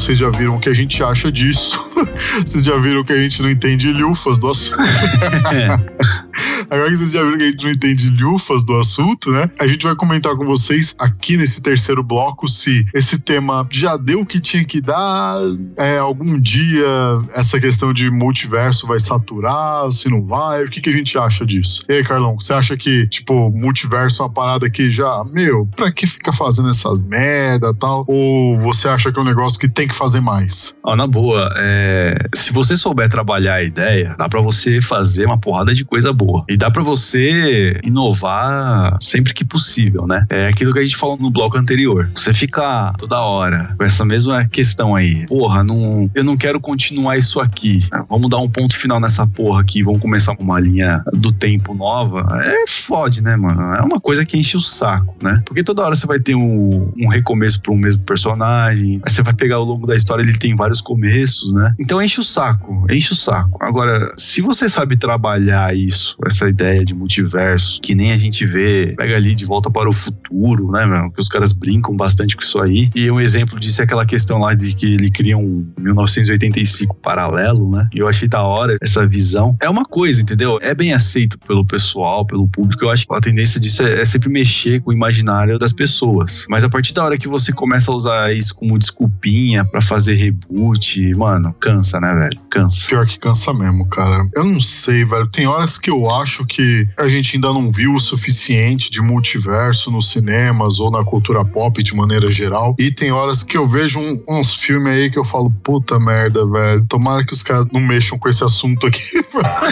Vocês 0.00 0.18
já 0.18 0.30
viram 0.30 0.56
o 0.56 0.60
que 0.60 0.68
a 0.68 0.74
gente 0.74 1.02
acha 1.02 1.30
disso, 1.30 1.78
vocês 2.44 2.64
já 2.64 2.76
viram 2.76 3.04
que 3.04 3.12
a 3.12 3.16
gente 3.16 3.42
não 3.42 3.50
entende 3.50 3.92
lufas 3.92 4.38
do 4.38 4.48
assunto. 4.48 4.78
Agora 6.70 6.88
que 6.88 6.96
vocês 6.96 7.10
já 7.10 7.22
viram 7.22 7.38
que 7.38 7.44
a 7.44 7.46
gente 7.50 7.64
não 7.64 7.72
entende 7.72 8.08
lufas 8.22 8.64
do 8.64 8.76
assunto, 8.76 9.32
né? 9.32 9.50
A 9.60 9.66
gente 9.66 9.82
vai 9.82 9.96
comentar 9.96 10.36
com 10.36 10.44
vocês 10.44 10.94
aqui 11.00 11.36
nesse 11.36 11.60
terceiro 11.60 12.02
bloco 12.02 12.46
se 12.46 12.86
esse 12.94 13.20
tema 13.20 13.66
já 13.70 13.96
deu 13.96 14.20
o 14.20 14.26
que 14.26 14.40
tinha 14.40 14.64
que 14.64 14.80
dar, 14.80 15.40
é, 15.76 15.98
algum 15.98 16.38
dia 16.38 16.86
essa 17.34 17.58
questão 17.58 17.92
de 17.92 18.08
multiverso 18.10 18.86
vai 18.86 19.00
saturar, 19.00 19.90
se 19.90 20.08
não 20.08 20.24
vai, 20.24 20.64
o 20.64 20.70
que, 20.70 20.80
que 20.80 20.90
a 20.90 20.92
gente 20.92 21.18
acha 21.18 21.44
disso? 21.44 21.80
E 21.88 21.94
aí, 21.94 22.04
Carlão, 22.04 22.36
você 22.38 22.52
acha 22.52 22.76
que, 22.76 23.06
tipo, 23.08 23.50
multiverso 23.50 24.22
é 24.22 24.26
uma 24.26 24.32
parada 24.32 24.70
que 24.70 24.90
já, 24.90 25.24
meu, 25.32 25.66
pra 25.74 25.90
que 25.90 26.06
ficar 26.06 26.32
fazendo 26.32 26.70
essas 26.70 27.02
merda 27.02 27.74
tal? 27.74 28.04
Ou 28.06 28.58
você 28.60 28.88
acha 28.88 29.12
que 29.12 29.18
é 29.18 29.22
um 29.22 29.24
negócio 29.24 29.58
que 29.58 29.68
tem 29.68 29.88
que 29.88 29.94
fazer 29.94 30.20
mais? 30.20 30.76
Ó, 30.84 30.94
na 30.94 31.06
boa, 31.06 31.52
é, 31.56 32.16
se 32.34 32.52
você 32.52 32.76
souber 32.76 33.08
trabalhar 33.08 33.54
a 33.54 33.62
ideia, 33.64 34.14
dá 34.16 34.28
pra 34.28 34.40
você 34.40 34.80
fazer 34.80 35.26
uma 35.26 35.38
porrada 35.38 35.74
de 35.74 35.84
coisa 35.84 36.12
boa. 36.12 36.44
E 36.48 36.59
dá 36.60 36.70
pra 36.70 36.82
você 36.82 37.80
inovar 37.82 38.98
sempre 39.00 39.32
que 39.32 39.46
possível, 39.46 40.06
né? 40.06 40.26
É 40.28 40.48
aquilo 40.48 40.74
que 40.74 40.78
a 40.78 40.82
gente 40.82 40.94
falou 40.94 41.16
no 41.16 41.30
bloco 41.30 41.56
anterior. 41.56 42.10
Você 42.14 42.34
fica 42.34 42.92
toda 42.98 43.18
hora 43.18 43.74
com 43.78 43.82
essa 43.82 44.04
mesma 44.04 44.46
questão 44.46 44.94
aí. 44.94 45.24
Porra, 45.26 45.64
não, 45.64 46.10
eu 46.14 46.22
não 46.22 46.36
quero 46.36 46.60
continuar 46.60 47.16
isso 47.16 47.40
aqui. 47.40 47.88
Vamos 48.10 48.28
dar 48.28 48.36
um 48.36 48.48
ponto 48.48 48.76
final 48.76 49.00
nessa 49.00 49.26
porra 49.26 49.62
aqui. 49.62 49.82
Vamos 49.82 50.02
começar 50.02 50.36
uma 50.38 50.60
linha 50.60 51.02
do 51.14 51.32
tempo 51.32 51.72
nova. 51.72 52.28
É 52.44 52.66
fode, 52.68 53.22
né, 53.22 53.36
mano? 53.36 53.62
É 53.76 53.80
uma 53.80 53.98
coisa 53.98 54.26
que 54.26 54.36
enche 54.36 54.58
o 54.58 54.60
saco, 54.60 55.16
né? 55.22 55.42
Porque 55.46 55.64
toda 55.64 55.82
hora 55.82 55.94
você 55.94 56.06
vai 56.06 56.20
ter 56.20 56.34
um, 56.34 56.92
um 56.98 57.08
recomeço 57.08 57.62
pra 57.62 57.72
um 57.72 57.76
mesmo 57.76 58.02
personagem. 58.02 59.00
Aí 59.02 59.10
você 59.10 59.22
vai 59.22 59.32
pegar 59.32 59.56
ao 59.56 59.64
longo 59.64 59.86
da 59.86 59.96
história, 59.96 60.22
ele 60.22 60.36
tem 60.36 60.54
vários 60.54 60.82
começos, 60.82 61.54
né? 61.54 61.74
Então 61.78 62.02
enche 62.02 62.20
o 62.20 62.24
saco, 62.24 62.86
enche 62.90 63.12
o 63.12 63.16
saco. 63.16 63.58
Agora, 63.62 64.12
se 64.18 64.42
você 64.42 64.68
sabe 64.68 64.98
trabalhar 64.98 65.74
isso, 65.74 66.16
essa 66.26 66.49
ideia 66.50 66.84
de 66.84 66.94
multiversos, 66.94 67.80
que 67.82 67.94
nem 67.94 68.12
a 68.12 68.18
gente 68.18 68.44
vê, 68.44 68.94
pega 68.96 69.16
ali 69.16 69.34
de 69.34 69.44
volta 69.44 69.70
para 69.70 69.88
o 69.88 69.92
futuro, 69.92 70.70
né, 70.70 70.86
meu? 70.86 71.10
Que 71.10 71.20
os 71.20 71.28
caras 71.28 71.52
brincam 71.52 71.96
bastante 71.96 72.36
com 72.36 72.42
isso 72.42 72.60
aí. 72.60 72.90
E 72.94 73.10
um 73.10 73.20
exemplo 73.20 73.58
disso 73.58 73.80
é 73.80 73.84
aquela 73.84 74.04
questão 74.04 74.38
lá 74.38 74.54
de 74.54 74.74
que 74.74 74.86
ele 74.86 75.10
cria 75.10 75.36
um 75.36 75.66
1985 75.78 76.94
paralelo, 76.96 77.70
né? 77.70 77.88
E 77.94 77.98
eu 77.98 78.08
achei 78.08 78.28
da 78.28 78.42
hora 78.42 78.76
essa 78.80 79.06
visão. 79.06 79.56
É 79.60 79.68
uma 79.68 79.84
coisa, 79.84 80.20
entendeu? 80.20 80.58
É 80.60 80.74
bem 80.74 80.92
aceito 80.92 81.38
pelo 81.38 81.64
pessoal, 81.64 82.26
pelo 82.26 82.48
público. 82.48 82.84
Eu 82.84 82.90
acho 82.90 83.06
que 83.06 83.14
a 83.14 83.20
tendência 83.20 83.60
disso 83.60 83.82
é, 83.82 84.00
é 84.00 84.04
sempre 84.04 84.28
mexer 84.28 84.80
com 84.80 84.90
o 84.90 84.92
imaginário 84.92 85.58
das 85.58 85.72
pessoas. 85.72 86.46
Mas 86.48 86.64
a 86.64 86.68
partir 86.68 86.92
da 86.92 87.04
hora 87.04 87.16
que 87.16 87.28
você 87.28 87.52
começa 87.52 87.90
a 87.90 87.94
usar 87.94 88.32
isso 88.32 88.54
como 88.54 88.78
desculpinha 88.78 89.64
pra 89.64 89.80
fazer 89.80 90.14
reboot, 90.14 91.14
mano, 91.14 91.54
cansa, 91.60 92.00
né, 92.00 92.14
velho? 92.14 92.40
Cansa. 92.50 92.86
Pior 92.88 93.06
que 93.06 93.18
cansa 93.18 93.52
mesmo, 93.52 93.86
cara. 93.88 94.18
Eu 94.34 94.44
não 94.44 94.60
sei, 94.60 95.04
velho. 95.04 95.26
Tem 95.26 95.46
horas 95.46 95.78
que 95.78 95.90
eu 95.90 96.10
acho 96.10 96.39
que 96.46 96.86
a 96.98 97.08
gente 97.08 97.36
ainda 97.36 97.52
não 97.52 97.70
viu 97.70 97.94
o 97.94 97.98
suficiente 97.98 98.90
de 98.90 99.00
multiverso 99.00 99.90
nos 99.90 100.10
cinemas 100.10 100.78
ou 100.80 100.90
na 100.90 101.04
cultura 101.04 101.44
pop 101.44 101.82
de 101.82 101.94
maneira 101.94 102.30
geral. 102.30 102.74
E 102.78 102.90
tem 102.90 103.10
horas 103.12 103.42
que 103.42 103.56
eu 103.56 103.66
vejo 103.66 103.98
um- 103.98 104.14
uns 104.38 104.52
filmes 104.54 104.92
aí 104.92 105.10
que 105.10 105.18
eu 105.18 105.24
falo, 105.24 105.50
puta 105.62 105.98
merda, 105.98 106.46
velho. 106.46 106.84
Tomara 106.88 107.24
que 107.24 107.32
os 107.32 107.42
caras 107.42 107.66
não 107.72 107.80
mexam 107.80 108.18
com 108.18 108.28
esse 108.28 108.42
assunto 108.44 108.86
aqui 108.86 109.00
pra 109.30 109.70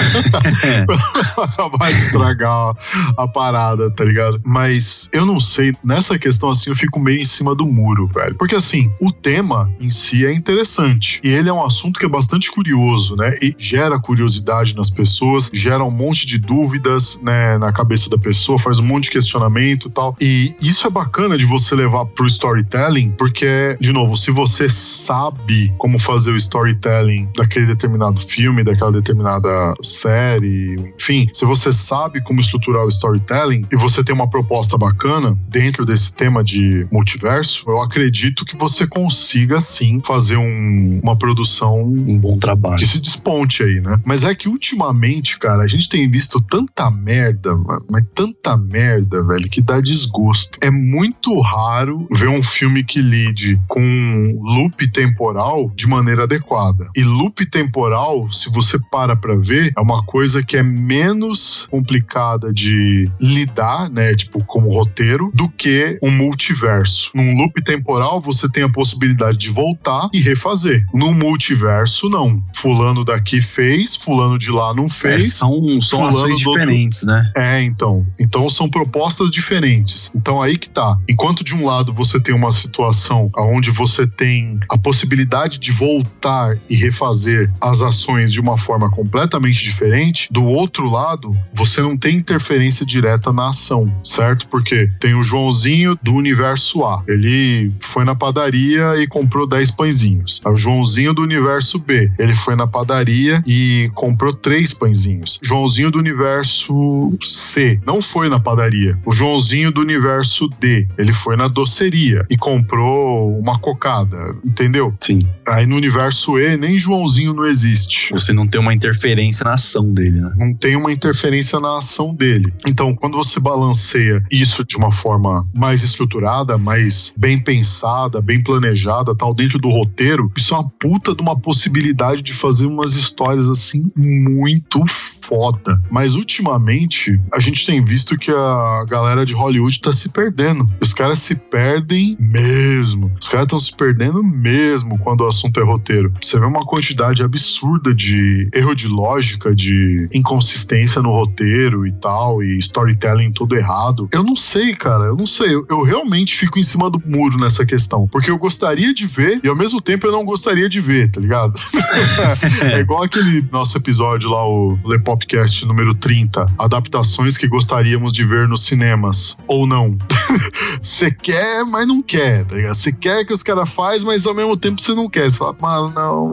de 1.88 1.96
estragar 1.96 2.74
a 3.16 3.28
parada, 3.28 3.90
tá 3.90 4.04
ligado? 4.04 4.40
Mas 4.44 5.08
eu 5.12 5.24
não 5.26 5.40
sei, 5.40 5.74
nessa 5.84 6.18
questão 6.18 6.50
assim, 6.50 6.70
eu 6.70 6.76
fico 6.76 6.98
meio 7.00 7.20
em 7.20 7.24
cima 7.24 7.54
do 7.54 7.66
muro, 7.66 8.06
velho. 8.12 8.34
Porque 8.36 8.54
assim, 8.54 8.90
o 9.00 9.12
tema 9.12 9.70
em 9.80 9.90
si 9.90 10.24
é 10.26 10.32
interessante. 10.32 11.20
E 11.24 11.28
ele 11.28 11.48
é 11.48 11.52
um 11.52 11.64
assunto 11.64 11.98
que 11.98 12.06
é 12.06 12.08
bastante 12.08 12.50
curioso, 12.50 13.16
né? 13.16 13.30
E 13.42 13.54
gera 13.58 13.98
curiosidade 13.98 14.74
nas 14.74 14.90
pessoas, 14.90 15.50
gera 15.52 15.84
um 15.84 15.90
monte 15.90 16.26
de 16.26 16.38
dúvidas, 16.48 17.20
né, 17.22 17.58
na 17.58 17.70
cabeça 17.72 18.08
da 18.08 18.16
pessoa, 18.18 18.58
faz 18.58 18.78
um 18.78 18.84
monte 18.84 19.04
de 19.04 19.10
questionamento 19.10 19.88
e 19.88 19.90
tal. 19.90 20.16
E 20.20 20.54
isso 20.60 20.86
é 20.86 20.90
bacana 20.90 21.36
de 21.36 21.44
você 21.44 21.74
levar 21.74 22.06
pro 22.06 22.26
storytelling, 22.26 23.10
porque, 23.18 23.76
de 23.80 23.92
novo, 23.92 24.16
se 24.16 24.30
você 24.30 24.68
sabe 24.68 25.72
como 25.78 25.98
fazer 25.98 26.32
o 26.32 26.36
storytelling 26.36 27.28
daquele 27.36 27.66
determinado 27.66 28.20
filme, 28.20 28.64
daquela 28.64 28.90
determinada 28.90 29.74
série, 29.82 30.92
enfim, 30.98 31.28
se 31.32 31.44
você 31.44 31.72
sabe 31.72 32.22
como 32.22 32.40
estruturar 32.40 32.84
o 32.84 32.88
storytelling 32.88 33.64
e 33.70 33.76
você 33.76 34.02
tem 34.02 34.14
uma 34.14 34.28
proposta 34.28 34.78
bacana 34.78 35.36
dentro 35.48 35.84
desse 35.84 36.14
tema 36.14 36.42
de 36.42 36.86
multiverso, 36.90 37.64
eu 37.68 37.80
acredito 37.82 38.44
que 38.44 38.56
você 38.56 38.86
consiga 38.86 39.60
sim 39.60 40.00
fazer 40.04 40.36
um- 40.38 41.00
uma 41.02 41.16
produção 41.16 41.82
Um 41.82 42.18
bom 42.18 42.38
trabalho. 42.38 42.76
que 42.78 42.86
se 42.86 43.00
desponte 43.00 43.62
aí, 43.62 43.80
né? 43.80 44.00
Mas 44.04 44.22
é 44.22 44.34
que 44.34 44.48
ultimamente, 44.48 45.38
cara, 45.38 45.64
a 45.64 45.68
gente 45.68 45.88
tem 45.88 46.08
visto 46.10 46.37
tanta 46.40 46.90
merda, 46.90 47.54
mano, 47.56 47.84
mas 47.90 48.04
tanta 48.14 48.56
merda, 48.56 49.22
velho, 49.24 49.48
que 49.48 49.60
dá 49.60 49.80
desgosto. 49.80 50.58
É 50.62 50.70
muito 50.70 51.38
raro 51.40 52.06
ver 52.10 52.28
um 52.28 52.42
filme 52.42 52.82
que 52.84 53.00
lide 53.00 53.58
com 53.68 54.38
loop 54.42 54.90
temporal 54.90 55.70
de 55.74 55.86
maneira 55.86 56.24
adequada. 56.24 56.88
E 56.96 57.02
loop 57.02 57.44
temporal, 57.46 58.30
se 58.32 58.50
você 58.50 58.78
para 58.90 59.16
pra 59.16 59.34
ver, 59.36 59.72
é 59.76 59.80
uma 59.80 60.02
coisa 60.04 60.42
que 60.42 60.56
é 60.56 60.62
menos 60.62 61.66
complicada 61.70 62.52
de 62.52 63.08
lidar, 63.20 63.88
né, 63.90 64.14
tipo, 64.14 64.42
como 64.44 64.72
roteiro, 64.72 65.30
do 65.34 65.48
que 65.48 65.98
um 66.02 66.10
multiverso. 66.10 67.10
Num 67.14 67.36
loop 67.38 67.62
temporal, 67.64 68.20
você 68.20 68.48
tem 68.48 68.62
a 68.62 68.68
possibilidade 68.68 69.38
de 69.38 69.50
voltar 69.50 70.08
e 70.12 70.20
refazer. 70.20 70.84
Num 70.92 71.12
multiverso, 71.12 72.08
não. 72.08 72.42
Fulano 72.54 73.04
daqui 73.04 73.40
fez, 73.40 73.94
fulano 73.94 74.38
de 74.38 74.50
lá 74.50 74.74
não 74.74 74.86
É, 74.86 74.90
fez. 74.90 75.34
são 75.34 75.80
são 75.80 76.06
outro- 76.32 76.52
diferentes, 76.52 77.02
né? 77.04 77.30
É, 77.36 77.62
então. 77.62 78.06
Então 78.20 78.48
são 78.48 78.68
propostas 78.68 79.30
diferentes. 79.30 80.12
Então 80.14 80.42
aí 80.42 80.56
que 80.56 80.68
tá. 80.68 80.96
Enquanto 81.08 81.44
de 81.44 81.54
um 81.54 81.64
lado 81.66 81.92
você 81.92 82.20
tem 82.20 82.34
uma 82.34 82.50
situação 82.50 83.30
onde 83.36 83.70
você 83.70 84.06
tem 84.06 84.58
a 84.70 84.78
possibilidade 84.78 85.58
de 85.58 85.70
voltar 85.72 86.56
e 86.68 86.76
refazer 86.76 87.50
as 87.60 87.80
ações 87.80 88.32
de 88.32 88.40
uma 88.40 88.56
forma 88.58 88.90
completamente 88.90 89.62
diferente, 89.62 90.28
do 90.30 90.44
outro 90.44 90.88
lado 90.90 91.30
você 91.54 91.80
não 91.80 91.96
tem 91.96 92.16
interferência 92.16 92.84
direta 92.84 93.32
na 93.32 93.48
ação, 93.48 93.92
certo? 94.02 94.46
Porque 94.48 94.88
tem 95.00 95.14
o 95.14 95.22
Joãozinho 95.22 95.98
do 96.02 96.14
universo 96.14 96.84
A. 96.84 97.02
Ele 97.06 97.72
foi 97.80 98.04
na 98.04 98.14
padaria 98.14 98.96
e 99.02 99.06
comprou 99.06 99.46
10 99.46 99.70
pãezinhos. 99.72 100.40
É 100.44 100.48
O 100.48 100.56
Joãozinho 100.56 101.12
do 101.12 101.22
universo 101.22 101.78
B. 101.78 102.10
Ele 102.18 102.34
foi 102.34 102.54
na 102.56 102.66
padaria 102.66 103.42
e 103.46 103.90
comprou 103.94 104.32
três 104.34 104.72
pãezinhos. 104.72 105.38
Joãozinho 105.42 105.90
do 105.90 105.98
universo 105.98 106.17
universo 106.18 107.16
C, 107.22 107.80
não 107.86 108.02
foi 108.02 108.28
na 108.28 108.40
padaria. 108.40 108.98
O 109.06 109.12
Joãozinho 109.12 109.70
do 109.70 109.80
universo 109.80 110.48
D, 110.60 110.86
ele 110.98 111.12
foi 111.12 111.36
na 111.36 111.46
doceria 111.46 112.26
e 112.28 112.36
comprou 112.36 113.38
uma 113.38 113.56
cocada, 113.58 114.16
entendeu? 114.44 114.92
Sim. 115.00 115.20
Aí 115.46 115.66
no 115.66 115.76
universo 115.76 116.38
E, 116.38 116.56
nem 116.56 116.76
Joãozinho 116.76 117.32
não 117.32 117.46
existe. 117.46 118.10
Você 118.12 118.32
não 118.32 118.46
tem 118.46 118.60
uma 118.60 118.74
interferência 118.74 119.44
na 119.44 119.54
ação 119.54 119.94
dele, 119.94 120.20
né? 120.20 120.32
Não 120.36 120.52
tem 120.54 120.76
uma 120.76 120.92
interferência 120.92 121.60
na 121.60 121.78
ação 121.78 122.14
dele. 122.14 122.52
Então, 122.66 122.94
quando 122.94 123.16
você 123.16 123.38
balanceia 123.38 124.22
isso 124.30 124.64
de 124.64 124.76
uma 124.76 124.90
forma 124.90 125.46
mais 125.54 125.82
estruturada, 125.82 126.58
mais 126.58 127.14
bem 127.16 127.38
pensada, 127.38 128.20
bem 128.20 128.42
planejada, 128.42 129.14
tal, 129.14 129.32
dentro 129.34 129.58
do 129.58 129.68
roteiro, 129.68 130.30
isso 130.36 130.52
é 130.54 130.58
uma 130.58 130.68
puta 130.68 131.14
de 131.14 131.22
uma 131.22 131.38
possibilidade 131.38 132.22
de 132.22 132.32
fazer 132.32 132.66
umas 132.66 132.94
histórias 132.94 133.48
assim 133.48 133.90
muito 133.96 134.84
foda. 135.22 135.80
Mas 135.90 136.07
ultimamente, 136.14 137.20
a 137.32 137.38
gente 137.38 137.64
tem 137.64 137.84
visto 137.84 138.16
que 138.16 138.30
a 138.30 138.84
galera 138.88 139.24
de 139.24 139.34
Hollywood 139.34 139.80
tá 139.80 139.92
se 139.92 140.08
perdendo. 140.08 140.66
Os 140.80 140.92
caras 140.92 141.18
se 141.18 141.34
perdem 141.34 142.16
mesmo. 142.18 143.10
Os 143.20 143.28
caras 143.28 143.46
estão 143.46 143.60
se 143.60 143.74
perdendo 143.74 144.22
mesmo 144.22 144.98
quando 144.98 145.22
o 145.22 145.26
assunto 145.26 145.60
é 145.60 145.64
roteiro. 145.64 146.12
Você 146.20 146.38
vê 146.38 146.46
uma 146.46 146.64
quantidade 146.64 147.22
absurda 147.22 147.94
de 147.94 148.48
erro 148.54 148.74
de 148.74 148.86
lógica, 148.86 149.54
de 149.54 150.08
inconsistência 150.14 151.02
no 151.02 151.10
roteiro 151.10 151.86
e 151.86 151.92
tal, 151.92 152.42
e 152.42 152.58
storytelling 152.58 153.32
todo 153.32 153.54
errado. 153.54 154.08
Eu 154.12 154.22
não 154.22 154.36
sei, 154.36 154.74
cara, 154.74 155.04
eu 155.04 155.16
não 155.16 155.26
sei. 155.26 155.54
Eu, 155.54 155.66
eu 155.68 155.82
realmente 155.82 156.36
fico 156.36 156.58
em 156.58 156.62
cima 156.62 156.90
do 156.90 157.02
muro 157.04 157.38
nessa 157.38 157.64
questão. 157.64 158.06
Porque 158.08 158.30
eu 158.30 158.38
gostaria 158.38 158.92
de 158.92 159.06
ver 159.06 159.40
e 159.42 159.48
ao 159.48 159.56
mesmo 159.56 159.80
tempo 159.80 160.06
eu 160.06 160.12
não 160.12 160.24
gostaria 160.24 160.68
de 160.68 160.80
ver, 160.80 161.10
tá 161.10 161.20
ligado? 161.20 161.58
é 162.62 162.80
igual 162.80 163.02
aquele 163.02 163.44
nosso 163.50 163.76
episódio 163.76 164.30
lá, 164.30 164.46
o 164.46 164.78
Le 164.84 164.98
Popcast 164.98 165.66
número 165.66 165.94
30, 165.98 166.46
adaptações 166.58 167.36
que 167.36 167.48
gostaríamos 167.48 168.12
de 168.12 168.24
ver 168.24 168.48
nos 168.48 168.64
cinemas. 168.64 169.36
Ou 169.46 169.66
não. 169.66 169.96
Você 170.80 171.10
quer, 171.10 171.64
mas 171.64 171.86
não 171.86 172.02
quer, 172.02 172.44
tá 172.44 172.54
ligado? 172.54 172.74
Você 172.74 172.92
quer 172.92 173.24
que 173.24 173.32
os 173.32 173.42
caras 173.42 173.68
faz, 173.68 174.04
mas 174.04 174.26
ao 174.26 174.34
mesmo 174.34 174.56
tempo 174.56 174.80
você 174.80 174.94
não 174.94 175.08
quer. 175.08 175.30
Você 175.30 175.38
fala, 175.38 175.56
mano, 175.60 175.92
não, 175.94 176.32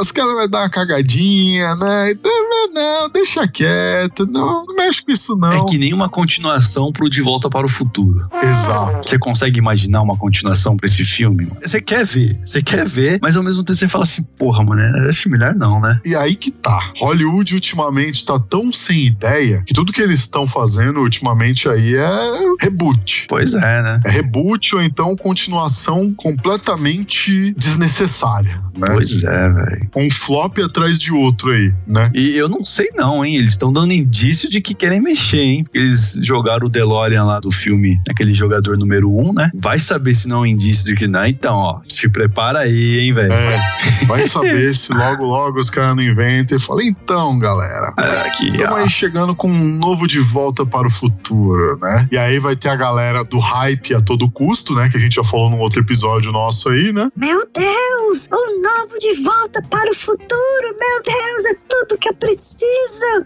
os 0.00 0.10
caras 0.10 0.34
vão 0.34 0.48
dar 0.48 0.60
uma 0.60 0.70
cagadinha, 0.70 1.74
né? 1.76 2.12
Então, 2.12 2.32
Não, 2.74 3.10
deixa 3.10 3.46
quieto, 3.46 4.26
não, 4.26 4.64
não 4.66 4.76
mexe 4.76 5.04
com 5.04 5.12
isso 5.12 5.36
não. 5.36 5.50
É 5.50 5.64
que 5.64 5.78
nem 5.78 5.92
uma 5.92 6.08
continuação 6.08 6.92
pro 6.92 7.10
De 7.10 7.20
Volta 7.20 7.50
para 7.50 7.66
o 7.66 7.68
Futuro. 7.68 8.28
Exato. 8.42 9.08
Você 9.08 9.18
consegue 9.18 9.58
imaginar 9.58 10.02
uma 10.02 10.16
continuação 10.16 10.76
pra 10.76 10.86
esse 10.86 11.04
filme? 11.04 11.48
Você 11.60 11.80
quer 11.80 12.04
ver, 12.04 12.38
você 12.42 12.62
quer 12.62 12.86
ver, 12.86 13.18
mas 13.20 13.36
ao 13.36 13.42
mesmo 13.42 13.62
tempo 13.62 13.78
você 13.78 13.88
fala 13.88 14.04
assim, 14.04 14.22
porra, 14.22 14.64
mano, 14.64 14.82
acho 15.08 15.28
melhor 15.28 15.54
não, 15.54 15.80
né? 15.80 16.00
E 16.04 16.14
aí 16.14 16.34
que 16.34 16.50
tá. 16.50 16.78
Hollywood 17.00 17.54
ultimamente 17.54 18.24
tá 18.24 18.38
tão 18.38 18.72
sem 18.72 18.91
ideia 18.92 19.62
que 19.66 19.74
tudo 19.74 19.92
que 19.92 20.00
eles 20.00 20.18
estão 20.20 20.46
fazendo 20.46 21.00
ultimamente 21.00 21.68
aí 21.68 21.94
é 21.94 22.20
reboot. 22.60 23.26
Pois 23.28 23.54
é, 23.54 23.82
né? 23.82 24.00
É 24.04 24.10
reboot 24.10 24.74
ou 24.74 24.82
então 24.82 25.16
continuação 25.16 26.12
completamente 26.14 27.52
desnecessária, 27.52 28.62
né? 28.76 28.88
Pois 28.92 29.24
é, 29.24 29.48
velho. 29.48 29.90
Um 29.96 30.10
flop 30.10 30.58
atrás 30.58 30.98
de 30.98 31.12
outro 31.12 31.50
aí, 31.50 31.72
né? 31.86 32.10
E 32.14 32.36
eu 32.36 32.48
não 32.48 32.64
sei 32.64 32.88
não, 32.94 33.24
hein? 33.24 33.36
Eles 33.36 33.50
estão 33.50 33.72
dando 33.72 33.92
indício 33.92 34.50
de 34.50 34.60
que 34.60 34.74
querem 34.74 35.00
mexer, 35.00 35.40
hein? 35.40 35.64
Porque 35.64 35.78
eles 35.78 36.18
jogaram 36.22 36.66
o 36.66 36.70
DeLorean 36.70 37.24
lá 37.24 37.40
do 37.40 37.50
filme, 37.50 38.00
aquele 38.08 38.34
jogador 38.34 38.76
número 38.78 39.10
um, 39.10 39.32
né? 39.32 39.50
Vai 39.54 39.78
saber 39.78 40.14
se 40.14 40.28
não 40.28 40.38
é 40.38 40.40
um 40.40 40.46
indício 40.46 40.84
de 40.84 40.94
que 40.94 41.06
não. 41.06 41.24
Então, 41.24 41.56
ó, 41.56 41.80
se 41.88 42.08
prepara 42.08 42.60
aí, 42.60 43.00
hein, 43.00 43.12
velho. 43.12 43.32
É, 43.32 43.60
vai 44.06 44.22
saber 44.24 44.76
se 44.76 44.92
logo, 44.94 45.24
logo 45.24 45.58
os 45.58 45.70
caras 45.70 45.96
não 45.96 46.02
inventam 46.02 46.56
e 46.56 46.60
falam, 46.60 46.82
então, 46.82 47.38
galera, 47.38 47.92
Aqui, 48.26 48.52
ó. 48.64 48.81
Aí 48.82 48.88
chegando 48.90 49.34
com 49.34 49.48
um 49.48 49.78
novo 49.78 50.06
de 50.06 50.18
volta 50.20 50.66
para 50.66 50.86
o 50.86 50.90
futuro, 50.90 51.78
né? 51.80 52.08
E 52.10 52.18
aí 52.18 52.38
vai 52.38 52.56
ter 52.56 52.68
a 52.68 52.76
galera 52.76 53.24
do 53.24 53.38
hype 53.38 53.94
a 53.94 54.00
todo 54.00 54.30
custo, 54.30 54.74
né? 54.74 54.88
Que 54.88 54.96
a 54.96 55.00
gente 55.00 55.14
já 55.14 55.24
falou 55.24 55.50
num 55.50 55.60
outro 55.60 55.80
episódio 55.80 56.32
nosso 56.32 56.68
aí, 56.68 56.92
né? 56.92 57.08
Meu 57.16 57.46
Deus, 57.54 58.28
o 58.30 58.62
novo 58.62 58.98
de 58.98 59.22
volta 59.22 59.62
para 59.70 59.90
o 59.90 59.94
futuro. 59.94 60.76
Meu 60.78 61.02
Deus, 61.04 61.44
é 61.46 61.54
tudo 61.68 61.98
que 61.98 62.08
eu 62.08 62.14
preciso. 62.14 62.64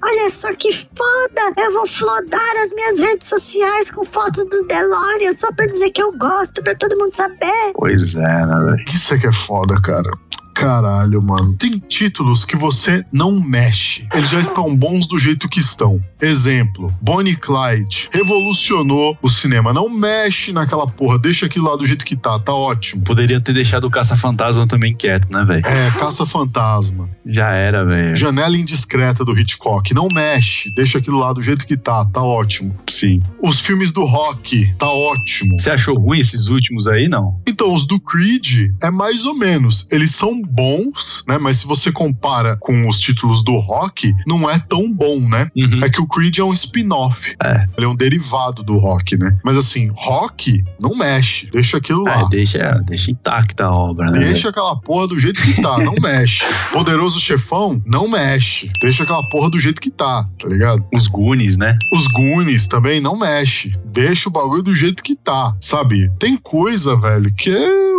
Olha 0.02 0.30
só 0.30 0.54
que 0.54 0.72
foda. 0.72 1.54
Eu 1.56 1.72
vou 1.72 1.86
flodar 1.86 2.56
as 2.62 2.72
minhas 2.74 2.98
redes 2.98 3.28
sociais 3.28 3.90
com 3.90 4.04
fotos 4.04 4.48
dos 4.48 4.66
DeLorean 4.66 5.32
só 5.32 5.52
pra 5.52 5.66
dizer 5.66 5.90
que 5.90 6.02
eu 6.02 6.12
gosto, 6.16 6.62
pra 6.62 6.74
todo 6.74 6.96
mundo 6.98 7.14
saber. 7.14 7.72
Pois 7.74 8.14
é, 8.14 8.46
né, 8.46 8.58
velho? 8.64 8.84
Isso 8.88 9.14
é 9.14 9.18
que 9.18 9.26
é 9.26 9.32
foda, 9.32 9.80
cara. 9.80 10.10
Caralho, 10.56 11.22
mano. 11.22 11.54
Tem 11.54 11.78
títulos 11.78 12.42
que 12.42 12.56
você 12.56 13.04
não 13.12 13.38
mexe. 13.38 14.08
Eles 14.14 14.30
já 14.30 14.40
estão 14.40 14.74
bons 14.74 15.06
do 15.06 15.18
jeito 15.18 15.50
que 15.50 15.60
estão. 15.60 16.00
Exemplo: 16.18 16.90
Bonnie 17.02 17.36
Clyde 17.36 18.08
revolucionou 18.10 19.18
o 19.20 19.28
cinema. 19.28 19.74
Não 19.74 19.90
mexe 19.90 20.52
naquela 20.52 20.86
porra, 20.86 21.18
deixa 21.18 21.44
aquilo 21.44 21.68
lá 21.68 21.76
do 21.76 21.84
jeito 21.84 22.06
que 22.06 22.16
tá, 22.16 22.38
tá 22.38 22.54
ótimo. 22.54 23.04
Poderia 23.04 23.38
ter 23.38 23.52
deixado 23.52 23.84
o 23.84 23.90
Caça-Fantasma 23.90 24.66
também 24.66 24.94
quieto, 24.94 25.30
né, 25.30 25.44
velho? 25.44 25.66
É, 25.66 25.90
Caça-Fantasma. 25.90 27.06
Já 27.26 27.52
era, 27.52 27.84
velho. 27.84 28.16
Janela 28.16 28.56
indiscreta 28.56 29.26
do 29.26 29.38
Hitchcock. 29.38 29.92
Não 29.92 30.08
mexe, 30.10 30.72
deixa 30.74 30.98
aquilo 30.98 31.18
lá 31.18 31.34
do 31.34 31.42
jeito 31.42 31.66
que 31.66 31.76
tá, 31.76 32.02
tá 32.06 32.22
ótimo. 32.22 32.74
Sim. 32.88 33.20
Os 33.42 33.60
filmes 33.60 33.92
do 33.92 34.06
rock, 34.06 34.72
tá 34.78 34.88
ótimo. 34.88 35.60
Você 35.60 35.68
achou 35.68 35.98
ruim 35.98 36.20
esses 36.20 36.48
últimos 36.48 36.86
aí, 36.86 37.10
não? 37.10 37.38
Então, 37.46 37.74
os 37.74 37.86
do 37.86 38.00
Creed 38.00 38.70
é 38.82 38.90
mais 38.90 39.26
ou 39.26 39.36
menos. 39.36 39.86
Eles 39.90 40.14
são 40.14 40.45
bons, 40.46 41.24
né? 41.28 41.38
Mas 41.38 41.58
se 41.58 41.66
você 41.66 41.92
compara 41.92 42.56
com 42.56 42.86
os 42.86 42.98
títulos 42.98 43.44
do 43.44 43.56
rock, 43.56 44.14
não 44.26 44.48
é 44.48 44.58
tão 44.58 44.92
bom, 44.92 45.20
né? 45.20 45.50
Uhum. 45.56 45.84
É 45.84 45.90
que 45.90 46.00
o 46.00 46.06
Creed 46.06 46.38
é 46.38 46.44
um 46.44 46.52
spin-off. 46.52 47.34
É. 47.42 47.66
Ele 47.76 47.86
é 47.86 47.88
um 47.88 47.96
derivado 47.96 48.62
do 48.62 48.76
rock, 48.78 49.16
né? 49.16 49.36
Mas 49.44 49.56
assim, 49.56 49.90
rock 49.94 50.64
não 50.80 50.96
mexe. 50.96 51.48
Deixa 51.50 51.76
aquilo 51.76 52.04
lá. 52.04 52.22
É, 52.22 52.28
deixa, 52.28 52.82
deixa 52.86 53.10
intacta 53.10 53.64
a 53.64 53.70
obra, 53.70 54.10
né? 54.10 54.20
Deixa 54.20 54.48
aquela 54.48 54.76
porra 54.76 55.08
do 55.08 55.18
jeito 55.18 55.42
que 55.42 55.60
tá, 55.60 55.78
não 55.78 55.94
mexe. 56.00 56.32
Poderoso 56.72 57.20
chefão, 57.20 57.80
não 57.84 58.08
mexe. 58.10 58.70
Deixa 58.80 59.02
aquela 59.02 59.26
porra 59.28 59.50
do 59.50 59.58
jeito 59.58 59.80
que 59.80 59.90
tá, 59.90 60.24
tá 60.38 60.48
ligado? 60.48 60.84
Os 60.92 61.06
Goonies, 61.06 61.56
né? 61.56 61.76
Os 61.92 62.06
Goonies 62.06 62.66
também 62.68 63.00
não 63.00 63.18
mexe. 63.18 63.76
Deixa 63.84 64.28
o 64.28 64.32
bagulho 64.32 64.62
do 64.62 64.74
jeito 64.74 65.02
que 65.02 65.14
tá, 65.14 65.54
sabe? 65.60 66.10
Tem 66.18 66.36
coisa, 66.36 66.96
velho, 66.96 67.32
que 67.34 67.50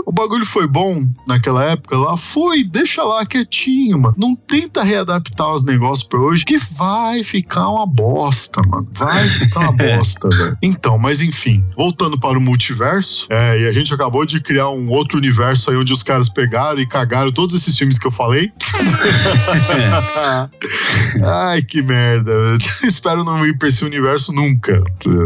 o 0.06 0.12
bagulho 0.12 0.46
foi 0.46 0.68
bom 0.68 1.06
naquela 1.28 1.64
época 1.66 1.98
lá, 1.98 2.16
foi, 2.38 2.64
deixa 2.64 3.04
lá 3.04 3.26
quietinho, 3.26 4.00
mano. 4.00 4.16
Não 4.16 4.36
tenta 4.36 4.84
readaptar 4.84 5.52
os 5.52 5.66
negócios 5.66 6.08
pra 6.08 6.20
hoje, 6.20 6.46
que 6.46 6.60
vai 6.76 7.24
ficar 7.24 7.68
uma 7.68 7.88
bosta, 7.88 8.62
mano. 8.68 8.88
Vai 8.94 9.28
ficar 9.28 9.62
uma 9.62 9.72
bosta, 9.98 10.30
velho. 10.30 10.56
Então, 10.62 11.00
mas 11.00 11.20
enfim, 11.20 11.66
voltando 11.76 12.20
para 12.20 12.38
o 12.38 12.42
multiverso, 12.42 13.26
é, 13.32 13.62
e 13.62 13.68
a 13.68 13.72
gente 13.72 13.92
acabou 13.92 14.24
de 14.24 14.40
criar 14.40 14.70
um 14.70 14.88
outro 14.92 15.18
universo 15.18 15.72
aí 15.72 15.78
onde 15.78 15.92
os 15.92 16.04
caras 16.04 16.30
pegaram 16.30 16.80
e 16.80 16.86
cagaram 16.86 17.32
todos 17.32 17.56
esses 17.56 17.76
filmes 17.76 17.98
que 17.98 18.06
eu 18.06 18.12
falei. 18.12 18.52
Ai, 21.26 21.64
que 21.64 21.82
merda. 21.82 22.32
Espero 22.86 23.24
não 23.24 23.44
ir 23.48 23.58
pra 23.58 23.68
esse 23.68 23.84
universo 23.84 24.32
nunca. 24.32 24.84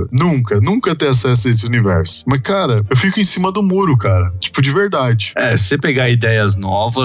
Nunca, 0.09 0.62
nunca 0.62 0.95
ter 0.95 1.09
acesso 1.09 1.49
a 1.49 1.51
esse 1.51 1.66
universo. 1.66 2.24
Mas, 2.26 2.39
cara, 2.39 2.86
eu 2.89 2.95
fico 2.95 3.20
em 3.20 3.26
cima 3.26 3.51
do 3.51 3.62
muro, 3.62 3.97
cara. 3.97 4.32
Tipo, 4.39 4.62
de 4.62 4.72
verdade. 4.72 5.34
É, 5.36 5.57
se 5.57 5.66
você 5.66 5.78
pegar 5.78 6.09
ideias 6.09 6.55
novas, 6.55 7.01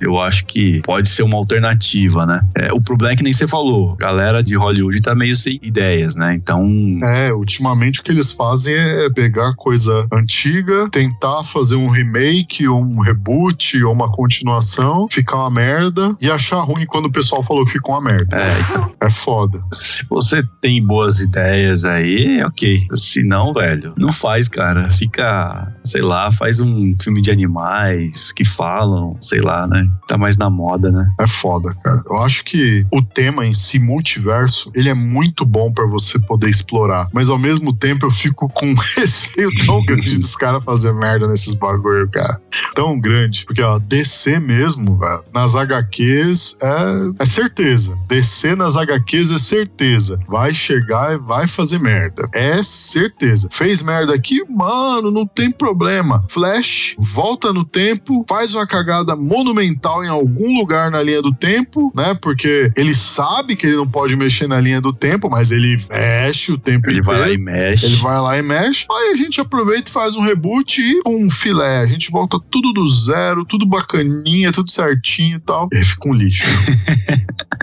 eu 0.00 0.18
acho 0.20 0.44
que 0.46 0.80
pode 0.82 1.08
ser 1.08 1.22
uma 1.22 1.36
alternativa, 1.36 2.26
né? 2.26 2.40
É, 2.56 2.72
o 2.72 2.80
problema 2.80 3.12
é 3.12 3.16
que 3.16 3.22
nem 3.22 3.32
você 3.32 3.46
falou, 3.46 3.92
a 3.92 3.96
galera 3.96 4.42
de 4.42 4.56
Hollywood 4.56 5.00
tá 5.00 5.14
meio 5.14 5.34
sem 5.36 5.58
ideias, 5.62 6.14
né? 6.16 6.34
Então, 6.34 6.64
É, 7.06 7.32
ultimamente 7.32 8.00
o 8.00 8.02
que 8.02 8.10
eles 8.12 8.32
fazem 8.32 8.74
é 8.74 9.10
pegar 9.10 9.54
coisa 9.54 10.06
antiga, 10.12 10.88
tentar 10.90 11.42
fazer 11.44 11.76
um 11.76 11.88
remake, 11.88 12.66
ou 12.68 12.80
um 12.80 13.00
reboot, 13.00 13.82
ou 13.82 13.92
uma 13.92 14.10
continuação, 14.10 15.06
ficar 15.10 15.36
uma 15.36 15.50
merda 15.50 16.14
e 16.20 16.30
achar 16.30 16.60
ruim 16.62 16.86
quando 16.86 17.06
o 17.06 17.12
pessoal 17.12 17.42
falou 17.42 17.64
que 17.64 17.72
ficou 17.72 17.94
uma 17.94 18.02
merda. 18.10 18.36
é, 18.36 18.60
então, 18.60 18.92
É 19.00 19.10
foda. 19.10 19.60
se 19.72 20.04
você 20.08 20.42
tem 20.60 20.84
boas 20.84 21.18
ideias 21.20 21.84
aí, 21.84 22.42
ok. 22.44 22.86
Se 22.94 23.22
não, 23.22 23.52
velho, 23.52 23.92
não 23.96 24.12
faz, 24.12 24.48
cara. 24.48 24.90
Fica, 24.92 25.72
sei 25.84 26.00
lá, 26.02 26.30
faz 26.32 26.60
um 26.60 26.94
filme 27.00 27.20
de 27.20 27.30
animais 27.30 28.32
que 28.32 28.44
falam, 28.44 29.16
sei 29.28 29.40
lá, 29.40 29.66
né? 29.66 29.86
Tá 30.06 30.16
mais 30.16 30.36
na 30.36 30.48
moda, 30.48 30.90
né? 30.90 31.04
É 31.20 31.26
foda, 31.26 31.74
cara. 31.82 32.02
Eu 32.06 32.16
acho 32.16 32.42
que 32.44 32.86
o 32.90 33.02
tema 33.02 33.46
em 33.46 33.52
si, 33.52 33.78
multiverso, 33.78 34.70
ele 34.74 34.88
é 34.88 34.94
muito 34.94 35.44
bom 35.44 35.70
pra 35.70 35.86
você 35.86 36.18
poder 36.20 36.48
explorar. 36.48 37.08
Mas 37.12 37.28
ao 37.28 37.38
mesmo 37.38 37.72
tempo 37.72 38.06
eu 38.06 38.10
fico 38.10 38.48
com 38.48 38.66
um 38.66 38.74
receio 38.96 39.50
tão 39.66 39.84
grande 39.84 40.16
dos 40.16 40.34
caras 40.34 40.64
fazer 40.64 40.92
merda 40.94 41.26
nesses 41.26 41.54
bagulho, 41.54 42.08
cara. 42.10 42.40
tão 42.74 42.98
grande. 42.98 43.44
Porque, 43.44 43.62
ó, 43.62 43.78
DC 43.78 44.40
mesmo, 44.40 44.96
velho, 44.96 45.22
nas 45.34 45.54
HQs 45.54 46.56
é, 46.62 47.22
é 47.22 47.26
certeza. 47.26 47.98
DC 48.08 48.56
nas 48.56 48.76
HQs 48.76 49.30
é 49.30 49.38
certeza. 49.38 50.18
Vai 50.26 50.50
chegar 50.50 51.12
e 51.12 51.18
vai 51.18 51.46
fazer 51.46 51.78
merda. 51.78 52.28
É 52.34 52.62
certeza. 52.62 53.48
Fez 53.52 53.82
merda 53.82 54.14
aqui, 54.14 54.42
mano, 54.48 55.10
não 55.10 55.26
tem 55.26 55.50
problema. 55.50 56.24
Flash, 56.28 56.96
volta 56.98 57.52
no 57.52 57.64
tempo, 57.64 58.24
faz 58.28 58.54
uma 58.54 58.66
cagada 58.66 59.17
monumental 59.18 60.04
em 60.04 60.08
algum 60.08 60.54
lugar 60.56 60.90
na 60.90 61.02
linha 61.02 61.20
do 61.20 61.34
tempo, 61.34 61.92
né? 61.94 62.16
Porque 62.20 62.70
ele 62.76 62.94
sabe 62.94 63.56
que 63.56 63.66
ele 63.66 63.76
não 63.76 63.86
pode 63.86 64.14
mexer 64.16 64.46
na 64.46 64.60
linha 64.60 64.80
do 64.80 64.92
tempo, 64.92 65.28
mas 65.30 65.50
ele 65.50 65.80
mexe 65.90 66.52
o 66.52 66.58
tempo 66.58 66.88
Ele 66.90 67.02
vai 67.02 67.18
lá 67.20 67.30
e 67.30 67.38
mexe. 67.38 67.86
ele 67.86 67.96
vai 67.96 68.20
lá 68.20 68.38
e 68.38 68.42
mexe. 68.42 68.86
Aí 68.90 69.12
a 69.12 69.16
gente 69.16 69.40
aproveita 69.40 69.90
e 69.90 69.92
faz 69.92 70.14
um 70.14 70.20
reboot 70.22 70.80
e 70.80 71.00
um 71.06 71.28
filé. 71.28 71.80
A 71.80 71.86
gente 71.86 72.10
volta 72.10 72.38
tudo 72.50 72.72
do 72.72 72.86
zero, 72.88 73.44
tudo 73.44 73.66
bacaninha, 73.66 74.52
tudo 74.52 74.70
certinho 74.70 75.36
e 75.36 75.40
tal. 75.40 75.68
E 75.72 75.76
aí 75.76 75.84
fica 75.84 76.08
um 76.08 76.14
lixo. 76.14 76.44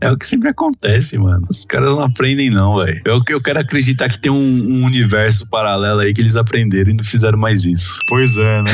É 0.00 0.10
o 0.10 0.16
que 0.16 0.26
sempre 0.26 0.48
acontece, 0.48 1.18
mano. 1.18 1.46
Os 1.48 1.64
caras 1.64 1.90
não 1.90 2.02
aprendem, 2.02 2.50
não, 2.50 2.76
velho. 2.76 3.00
Eu, 3.04 3.22
eu 3.28 3.40
quero 3.40 3.58
acreditar 3.60 4.08
que 4.08 4.18
tem 4.18 4.30
um, 4.32 4.36
um 4.36 4.84
universo 4.84 5.48
paralelo 5.48 6.00
aí 6.00 6.12
que 6.12 6.20
eles 6.20 6.36
aprenderam 6.36 6.90
e 6.90 6.94
não 6.94 7.04
fizeram 7.04 7.38
mais 7.38 7.64
isso. 7.64 7.98
pois 8.08 8.36
é, 8.36 8.62
né? 8.62 8.70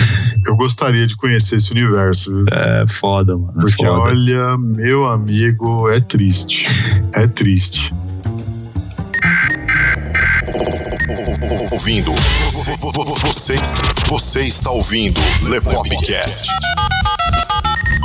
Eu 0.47 0.57
gostaria 0.57 1.07
de 1.07 1.17
conhecer 1.17 1.57
esse 1.57 1.71
universo, 1.71 2.31
viu? 2.31 2.45
É 2.53 2.85
foda, 2.87 3.37
mano. 3.37 3.53
É 3.53 3.65
Porque 3.65 3.85
foda. 3.85 3.91
olha, 3.91 4.59
meu 4.59 5.07
amigo, 5.07 5.89
é 5.89 6.01
triste. 6.01 6.67
É 7.13 7.27
triste. 7.27 7.93
Ouvindo. 11.71 12.13
Você, 13.23 13.55
você 14.09 14.41
está 14.43 14.71
ouvindo 14.71 15.21
Lepopcast. 15.43 16.49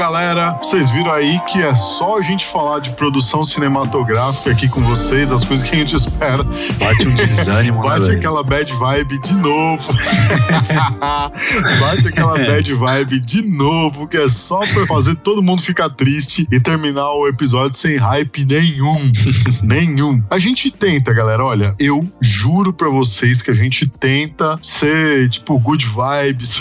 galera, 0.00 0.52
vocês 0.52 0.88
viram 0.88 1.12
aí 1.12 1.38
que 1.40 1.62
é 1.62 1.74
só 1.74 2.16
a 2.16 2.22
gente 2.22 2.46
falar 2.46 2.78
de 2.78 2.90
produção 2.92 3.44
cinematográfica 3.44 4.50
aqui 4.50 4.66
com 4.66 4.80
vocês, 4.80 5.28
das 5.28 5.44
coisas 5.44 5.68
que 5.68 5.76
a 5.76 5.78
gente 5.78 5.94
espera. 5.94 6.42
Bate 6.42 7.06
um 7.06 7.14
desânimo, 7.16 7.82
né, 7.84 7.98
Bate 7.98 8.10
aquela 8.12 8.42
bad 8.42 8.72
vibe 8.72 9.18
de 9.18 9.34
novo. 9.34 9.92
Bate 11.78 12.08
aquela 12.08 12.32
bad 12.38 12.72
vibe 12.72 13.20
de 13.20 13.42
novo, 13.42 14.08
que 14.08 14.16
é 14.16 14.26
só 14.26 14.60
pra 14.60 14.86
fazer 14.86 15.16
todo 15.16 15.42
mundo 15.42 15.60
ficar 15.60 15.90
triste 15.90 16.48
e 16.50 16.58
terminar 16.58 17.12
o 17.12 17.28
episódio 17.28 17.76
sem 17.76 17.98
hype 17.98 18.46
nenhum. 18.46 19.12
nenhum. 19.62 20.24
A 20.30 20.38
gente 20.38 20.70
tenta, 20.70 21.12
galera. 21.12 21.44
Olha, 21.44 21.74
eu 21.78 22.00
juro 22.22 22.72
pra 22.72 22.88
vocês 22.88 23.42
que 23.42 23.50
a 23.50 23.54
gente 23.54 23.86
tenta 23.86 24.58
ser, 24.62 25.28
tipo, 25.28 25.58
good 25.58 25.84
vibes 25.84 26.58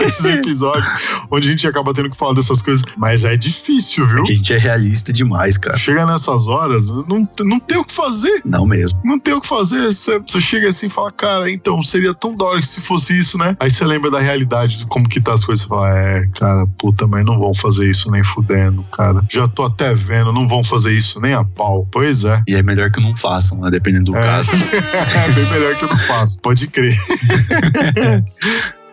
nesses 0.00 0.24
episódios, 0.24 0.88
onde 1.30 1.46
a 1.46 1.50
gente 1.52 1.68
acaba 1.68 1.94
tendo 1.94 2.10
que 2.10 2.16
falar 2.16 2.34
dessas 2.34 2.63
coisas. 2.64 2.84
Mas 2.96 3.24
é 3.24 3.36
difícil, 3.36 4.06
viu? 4.06 4.24
A 4.24 4.32
gente 4.32 4.52
é 4.52 4.58
realista 4.58 5.12
demais, 5.12 5.56
cara. 5.56 5.76
Chega 5.76 6.04
nessas 6.06 6.46
horas, 6.48 6.88
não, 6.88 7.28
não 7.40 7.60
tem 7.60 7.76
o 7.78 7.84
que 7.84 7.92
fazer 7.92 8.42
Não 8.44 8.66
mesmo. 8.66 8.98
não 9.04 9.18
tem 9.18 9.34
o 9.34 9.40
que 9.40 9.46
fazer. 9.48 9.92
Você 9.92 10.18
você 10.18 10.40
chega 10.40 10.68
assim 10.68 10.86
e 10.86 10.90
fala, 10.90 11.10
cara, 11.12 11.50
então 11.50 11.82
seria 11.82 12.14
tão 12.14 12.36
da 12.36 12.44
hora 12.46 12.60
que 12.60 12.66
se 12.66 12.80
fosse 12.80 13.18
isso, 13.18 13.36
né? 13.38 13.56
Aí 13.60 13.70
você 13.70 13.84
lembra 13.84 14.10
da 14.10 14.20
realidade, 14.20 14.78
de 14.78 14.86
como 14.86 15.08
que 15.08 15.20
tá 15.20 15.34
as 15.34 15.44
coisas. 15.44 15.64
Você 15.64 15.68
fala, 15.68 15.90
é, 15.96 16.26
cara, 16.38 16.66
puta, 16.78 17.06
mas 17.06 17.24
não 17.24 17.38
vão 17.38 17.54
fazer 17.54 17.88
isso 17.88 18.10
nem 18.10 18.22
fudendo, 18.24 18.82
cara. 18.92 19.22
Já 19.30 19.46
tô 19.48 19.64
até 19.64 19.94
vendo, 19.94 20.32
não 20.32 20.48
vão 20.48 20.64
fazer 20.64 20.92
isso 20.92 21.20
nem 21.20 21.34
a 21.34 21.44
pau. 21.44 21.86
Pois 21.92 22.24
é. 22.24 22.42
E 22.48 22.54
é 22.54 22.62
melhor 22.62 22.90
que 22.90 23.00
não 23.02 23.14
façam, 23.16 23.60
né? 23.60 23.70
Dependendo 23.70 24.12
do 24.12 24.16
É. 24.16 24.22
caso. 24.22 24.50
é 24.54 25.32
bem 25.32 25.50
melhor 25.52 25.74
que 25.76 25.84
eu 25.84 25.88
não 25.88 25.98
faço. 25.98 26.40
Pode 26.40 26.66
crer. 26.68 26.94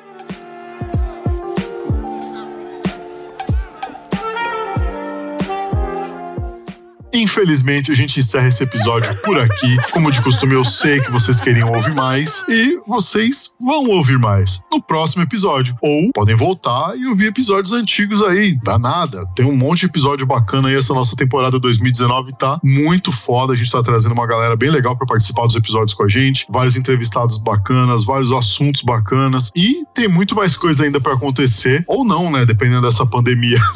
Infelizmente, 7.14 7.92
a 7.92 7.96
gente 7.96 8.20
encerra 8.20 8.48
esse 8.48 8.64
episódio 8.64 9.14
por 9.24 9.38
aqui. 9.38 9.78
Como 9.92 10.12
de 10.12 10.22
costume, 10.22 10.54
eu 10.54 10.64
sei 10.64 11.00
que 11.00 11.12
vocês 11.12 11.40
queriam 11.40 11.72
ouvir 11.72 11.94
mais 11.94 12.46
e 12.48 12.80
vocês 12.88 13.54
vão 13.60 13.90
ouvir 13.90 14.18
mais 14.18 14.62
no 14.72 14.82
próximo 14.82 15.24
episódio. 15.24 15.76
Ou 15.82 16.12
podem 16.14 16.36
voltar 16.36 16.98
e 16.98 17.06
ouvir 17.08 17.28
episódios 17.28 17.74
antigos 17.74 18.24
aí. 18.24 18.58
Dá 18.64 18.80
nada. 18.80 19.26
Tem 19.36 19.46
um 19.46 19.58
monte 19.58 19.82
de 19.82 19.86
episódio 19.88 20.26
bacana 20.26 20.70
aí. 20.70 20.76
Essa 20.76 20.94
nossa 20.94 21.16
temporada 21.16 21.60
2019 21.60 22.34
tá 22.38 22.60
muito 22.64 23.12
foda. 23.12 23.54
A 23.54 23.56
gente 23.56 23.72
tá 23.72 23.84
trazendo 23.84 24.14
uma 24.14 24.26
galera 24.26 24.56
bem 24.56 24.70
legal 24.70 24.98
para 24.98 25.06
participar 25.06 25.46
dos 25.48 25.56
episódios 25.56 25.94
com 25.94 26.04
a 26.04 26.10
gente. 26.10 26.46
Vários 26.50 26.76
entrevistados 26.76 27.38
bacanas, 27.38 28.06
vários 28.06 28.32
assuntos 28.32 28.82
bacanas. 28.84 29.52
E 29.56 29.84
tem 29.94 30.08
muito 30.08 30.36
mais 30.36 30.56
coisa 30.56 30.84
ainda 30.84 31.02
para 31.02 31.14
acontecer. 31.14 31.84
Ou 31.88 32.06
não, 32.06 32.32
né? 32.32 32.46
Dependendo 32.46 32.82
dessa 32.82 33.06
pandemia. 33.06 33.60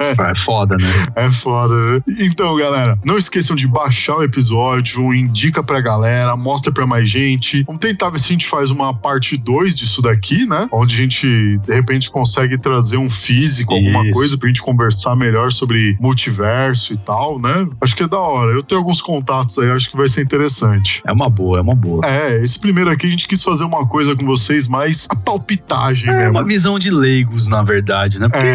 É 0.00 0.44
foda, 0.44 0.76
né? 0.76 1.06
É 1.16 1.30
foda, 1.30 1.74
né? 1.74 2.02
Então, 2.20 2.39
galera, 2.56 2.98
não 3.04 3.16
esqueçam 3.18 3.54
de 3.56 3.66
baixar 3.66 4.16
o 4.16 4.22
episódio, 4.22 5.12
indica 5.14 5.62
pra 5.62 5.80
galera, 5.80 6.36
mostra 6.36 6.72
pra 6.72 6.86
mais 6.86 7.08
gente. 7.08 7.62
Vamos 7.64 7.80
tentar 7.80 8.10
ver 8.10 8.18
se 8.18 8.26
a 8.26 8.32
gente 8.32 8.46
faz 8.46 8.70
uma 8.70 8.94
parte 8.94 9.36
2 9.36 9.74
disso 9.74 10.02
daqui, 10.02 10.46
né? 10.46 10.68
Onde 10.72 10.94
a 10.94 10.98
gente, 10.98 11.58
de 11.58 11.74
repente, 11.74 12.10
consegue 12.10 12.58
trazer 12.58 12.96
um 12.96 13.10
físico, 13.10 13.74
alguma 13.74 14.02
Isso. 14.04 14.12
coisa 14.18 14.38
pra 14.38 14.48
gente 14.48 14.62
conversar 14.62 15.14
melhor 15.16 15.52
sobre 15.52 15.96
multiverso 16.00 16.92
e 16.92 16.96
tal, 16.98 17.38
né? 17.38 17.66
Acho 17.80 17.94
que 17.96 18.02
é 18.02 18.08
da 18.08 18.18
hora. 18.18 18.52
Eu 18.52 18.62
tenho 18.62 18.80
alguns 18.80 19.00
contatos 19.00 19.58
aí, 19.58 19.70
acho 19.70 19.90
que 19.90 19.96
vai 19.96 20.08
ser 20.08 20.22
interessante. 20.22 21.02
É 21.06 21.12
uma 21.12 21.28
boa, 21.28 21.58
é 21.58 21.62
uma 21.62 21.74
boa. 21.74 22.00
É, 22.06 22.36
esse 22.42 22.58
primeiro 22.58 22.90
aqui 22.90 23.06
a 23.06 23.10
gente 23.10 23.26
quis 23.28 23.42
fazer 23.42 23.64
uma 23.64 23.86
coisa 23.86 24.14
com 24.16 24.24
vocês 24.26 24.66
mais 24.66 25.06
a 25.10 25.16
palpitagem 25.16 26.08
É 26.10 26.24
mesmo. 26.24 26.30
uma 26.32 26.44
visão 26.44 26.78
de 26.78 26.90
leigos, 26.90 27.46
na 27.46 27.62
verdade, 27.62 28.18
né? 28.18 28.28
Porque, 28.28 28.50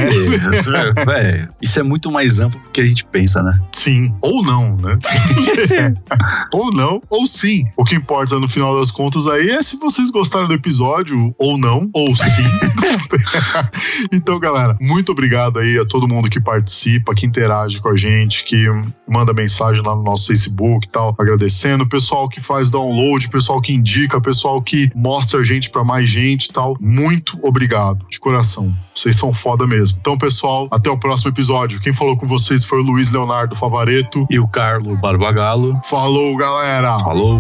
velho, 1.06 1.50
isso 1.62 1.80
é 1.80 1.84
muito 1.84 2.12
mais 2.12 2.40
amplo 2.40 2.60
do 2.60 2.70
que 2.70 2.82
a 2.82 2.88
gente 2.88 3.06
pensa, 3.06 3.42
né? 3.42 3.60
Sim, 3.76 4.10
ou 4.22 4.42
não, 4.42 4.78
né? 4.78 4.98
ou 6.54 6.72
não, 6.72 7.02
ou 7.10 7.28
sim. 7.28 7.66
O 7.76 7.84
que 7.84 7.94
importa 7.94 8.40
no 8.40 8.48
final 8.48 8.74
das 8.80 8.90
contas 8.90 9.28
aí 9.28 9.50
é 9.50 9.62
se 9.62 9.78
vocês 9.78 10.10
gostaram 10.10 10.48
do 10.48 10.54
episódio 10.54 11.36
ou 11.38 11.58
não, 11.58 11.90
ou 11.94 12.16
sim. 12.16 12.24
então, 14.14 14.40
galera, 14.40 14.78
muito 14.80 15.12
obrigado 15.12 15.60
aí 15.60 15.78
a 15.78 15.86
todo 15.86 16.08
mundo 16.08 16.30
que 16.30 16.40
participa, 16.40 17.14
que 17.14 17.26
interage 17.26 17.82
com 17.82 17.90
a 17.90 17.98
gente, 17.98 18.46
que 18.46 18.66
manda 19.06 19.34
mensagem 19.34 19.84
lá 19.84 19.94
no 19.94 20.04
nosso 20.04 20.28
Facebook 20.28 20.88
e 20.88 20.90
tal, 20.90 21.14
agradecendo. 21.20 21.84
O 21.84 21.90
pessoal 21.90 22.30
que 22.30 22.40
faz 22.40 22.72
download, 22.72 23.28
o 23.28 23.30
pessoal 23.30 23.62
que 23.62 23.74
indica, 23.74 24.16
o 24.18 24.22
pessoal 24.22 24.62
que 24.62 24.90
mostra 24.96 25.42
a 25.42 25.44
gente 25.44 25.70
pra 25.70 25.84
mais 25.84 26.10
gente 26.10 26.46
e 26.46 26.54
tal. 26.54 26.78
Muito 26.80 27.38
obrigado, 27.44 28.06
de 28.10 28.22
coração. 28.22 28.74
Vocês 28.96 29.18
são 29.18 29.34
foda 29.34 29.68
mesmo. 29.68 29.98
Então, 30.00 30.18
pessoal, 30.18 30.70
até 30.72 30.90
o 30.90 30.98
próximo 30.98 31.30
episódio. 31.30 31.82
Quem 31.82 31.92
falou 31.92 32.16
com 32.16 32.26
vocês 32.26 32.64
foi 32.64 32.80
o 32.80 32.84
Luiz 32.84 33.12
Leonardo 33.12 33.56
Favareto. 33.66 34.28
E 34.30 34.40
o 34.40 34.48
Carlo 34.48 34.96
Barbagalo 34.98 35.82
Falou, 35.84 36.38
galera! 36.38 37.00
falou. 37.00 37.40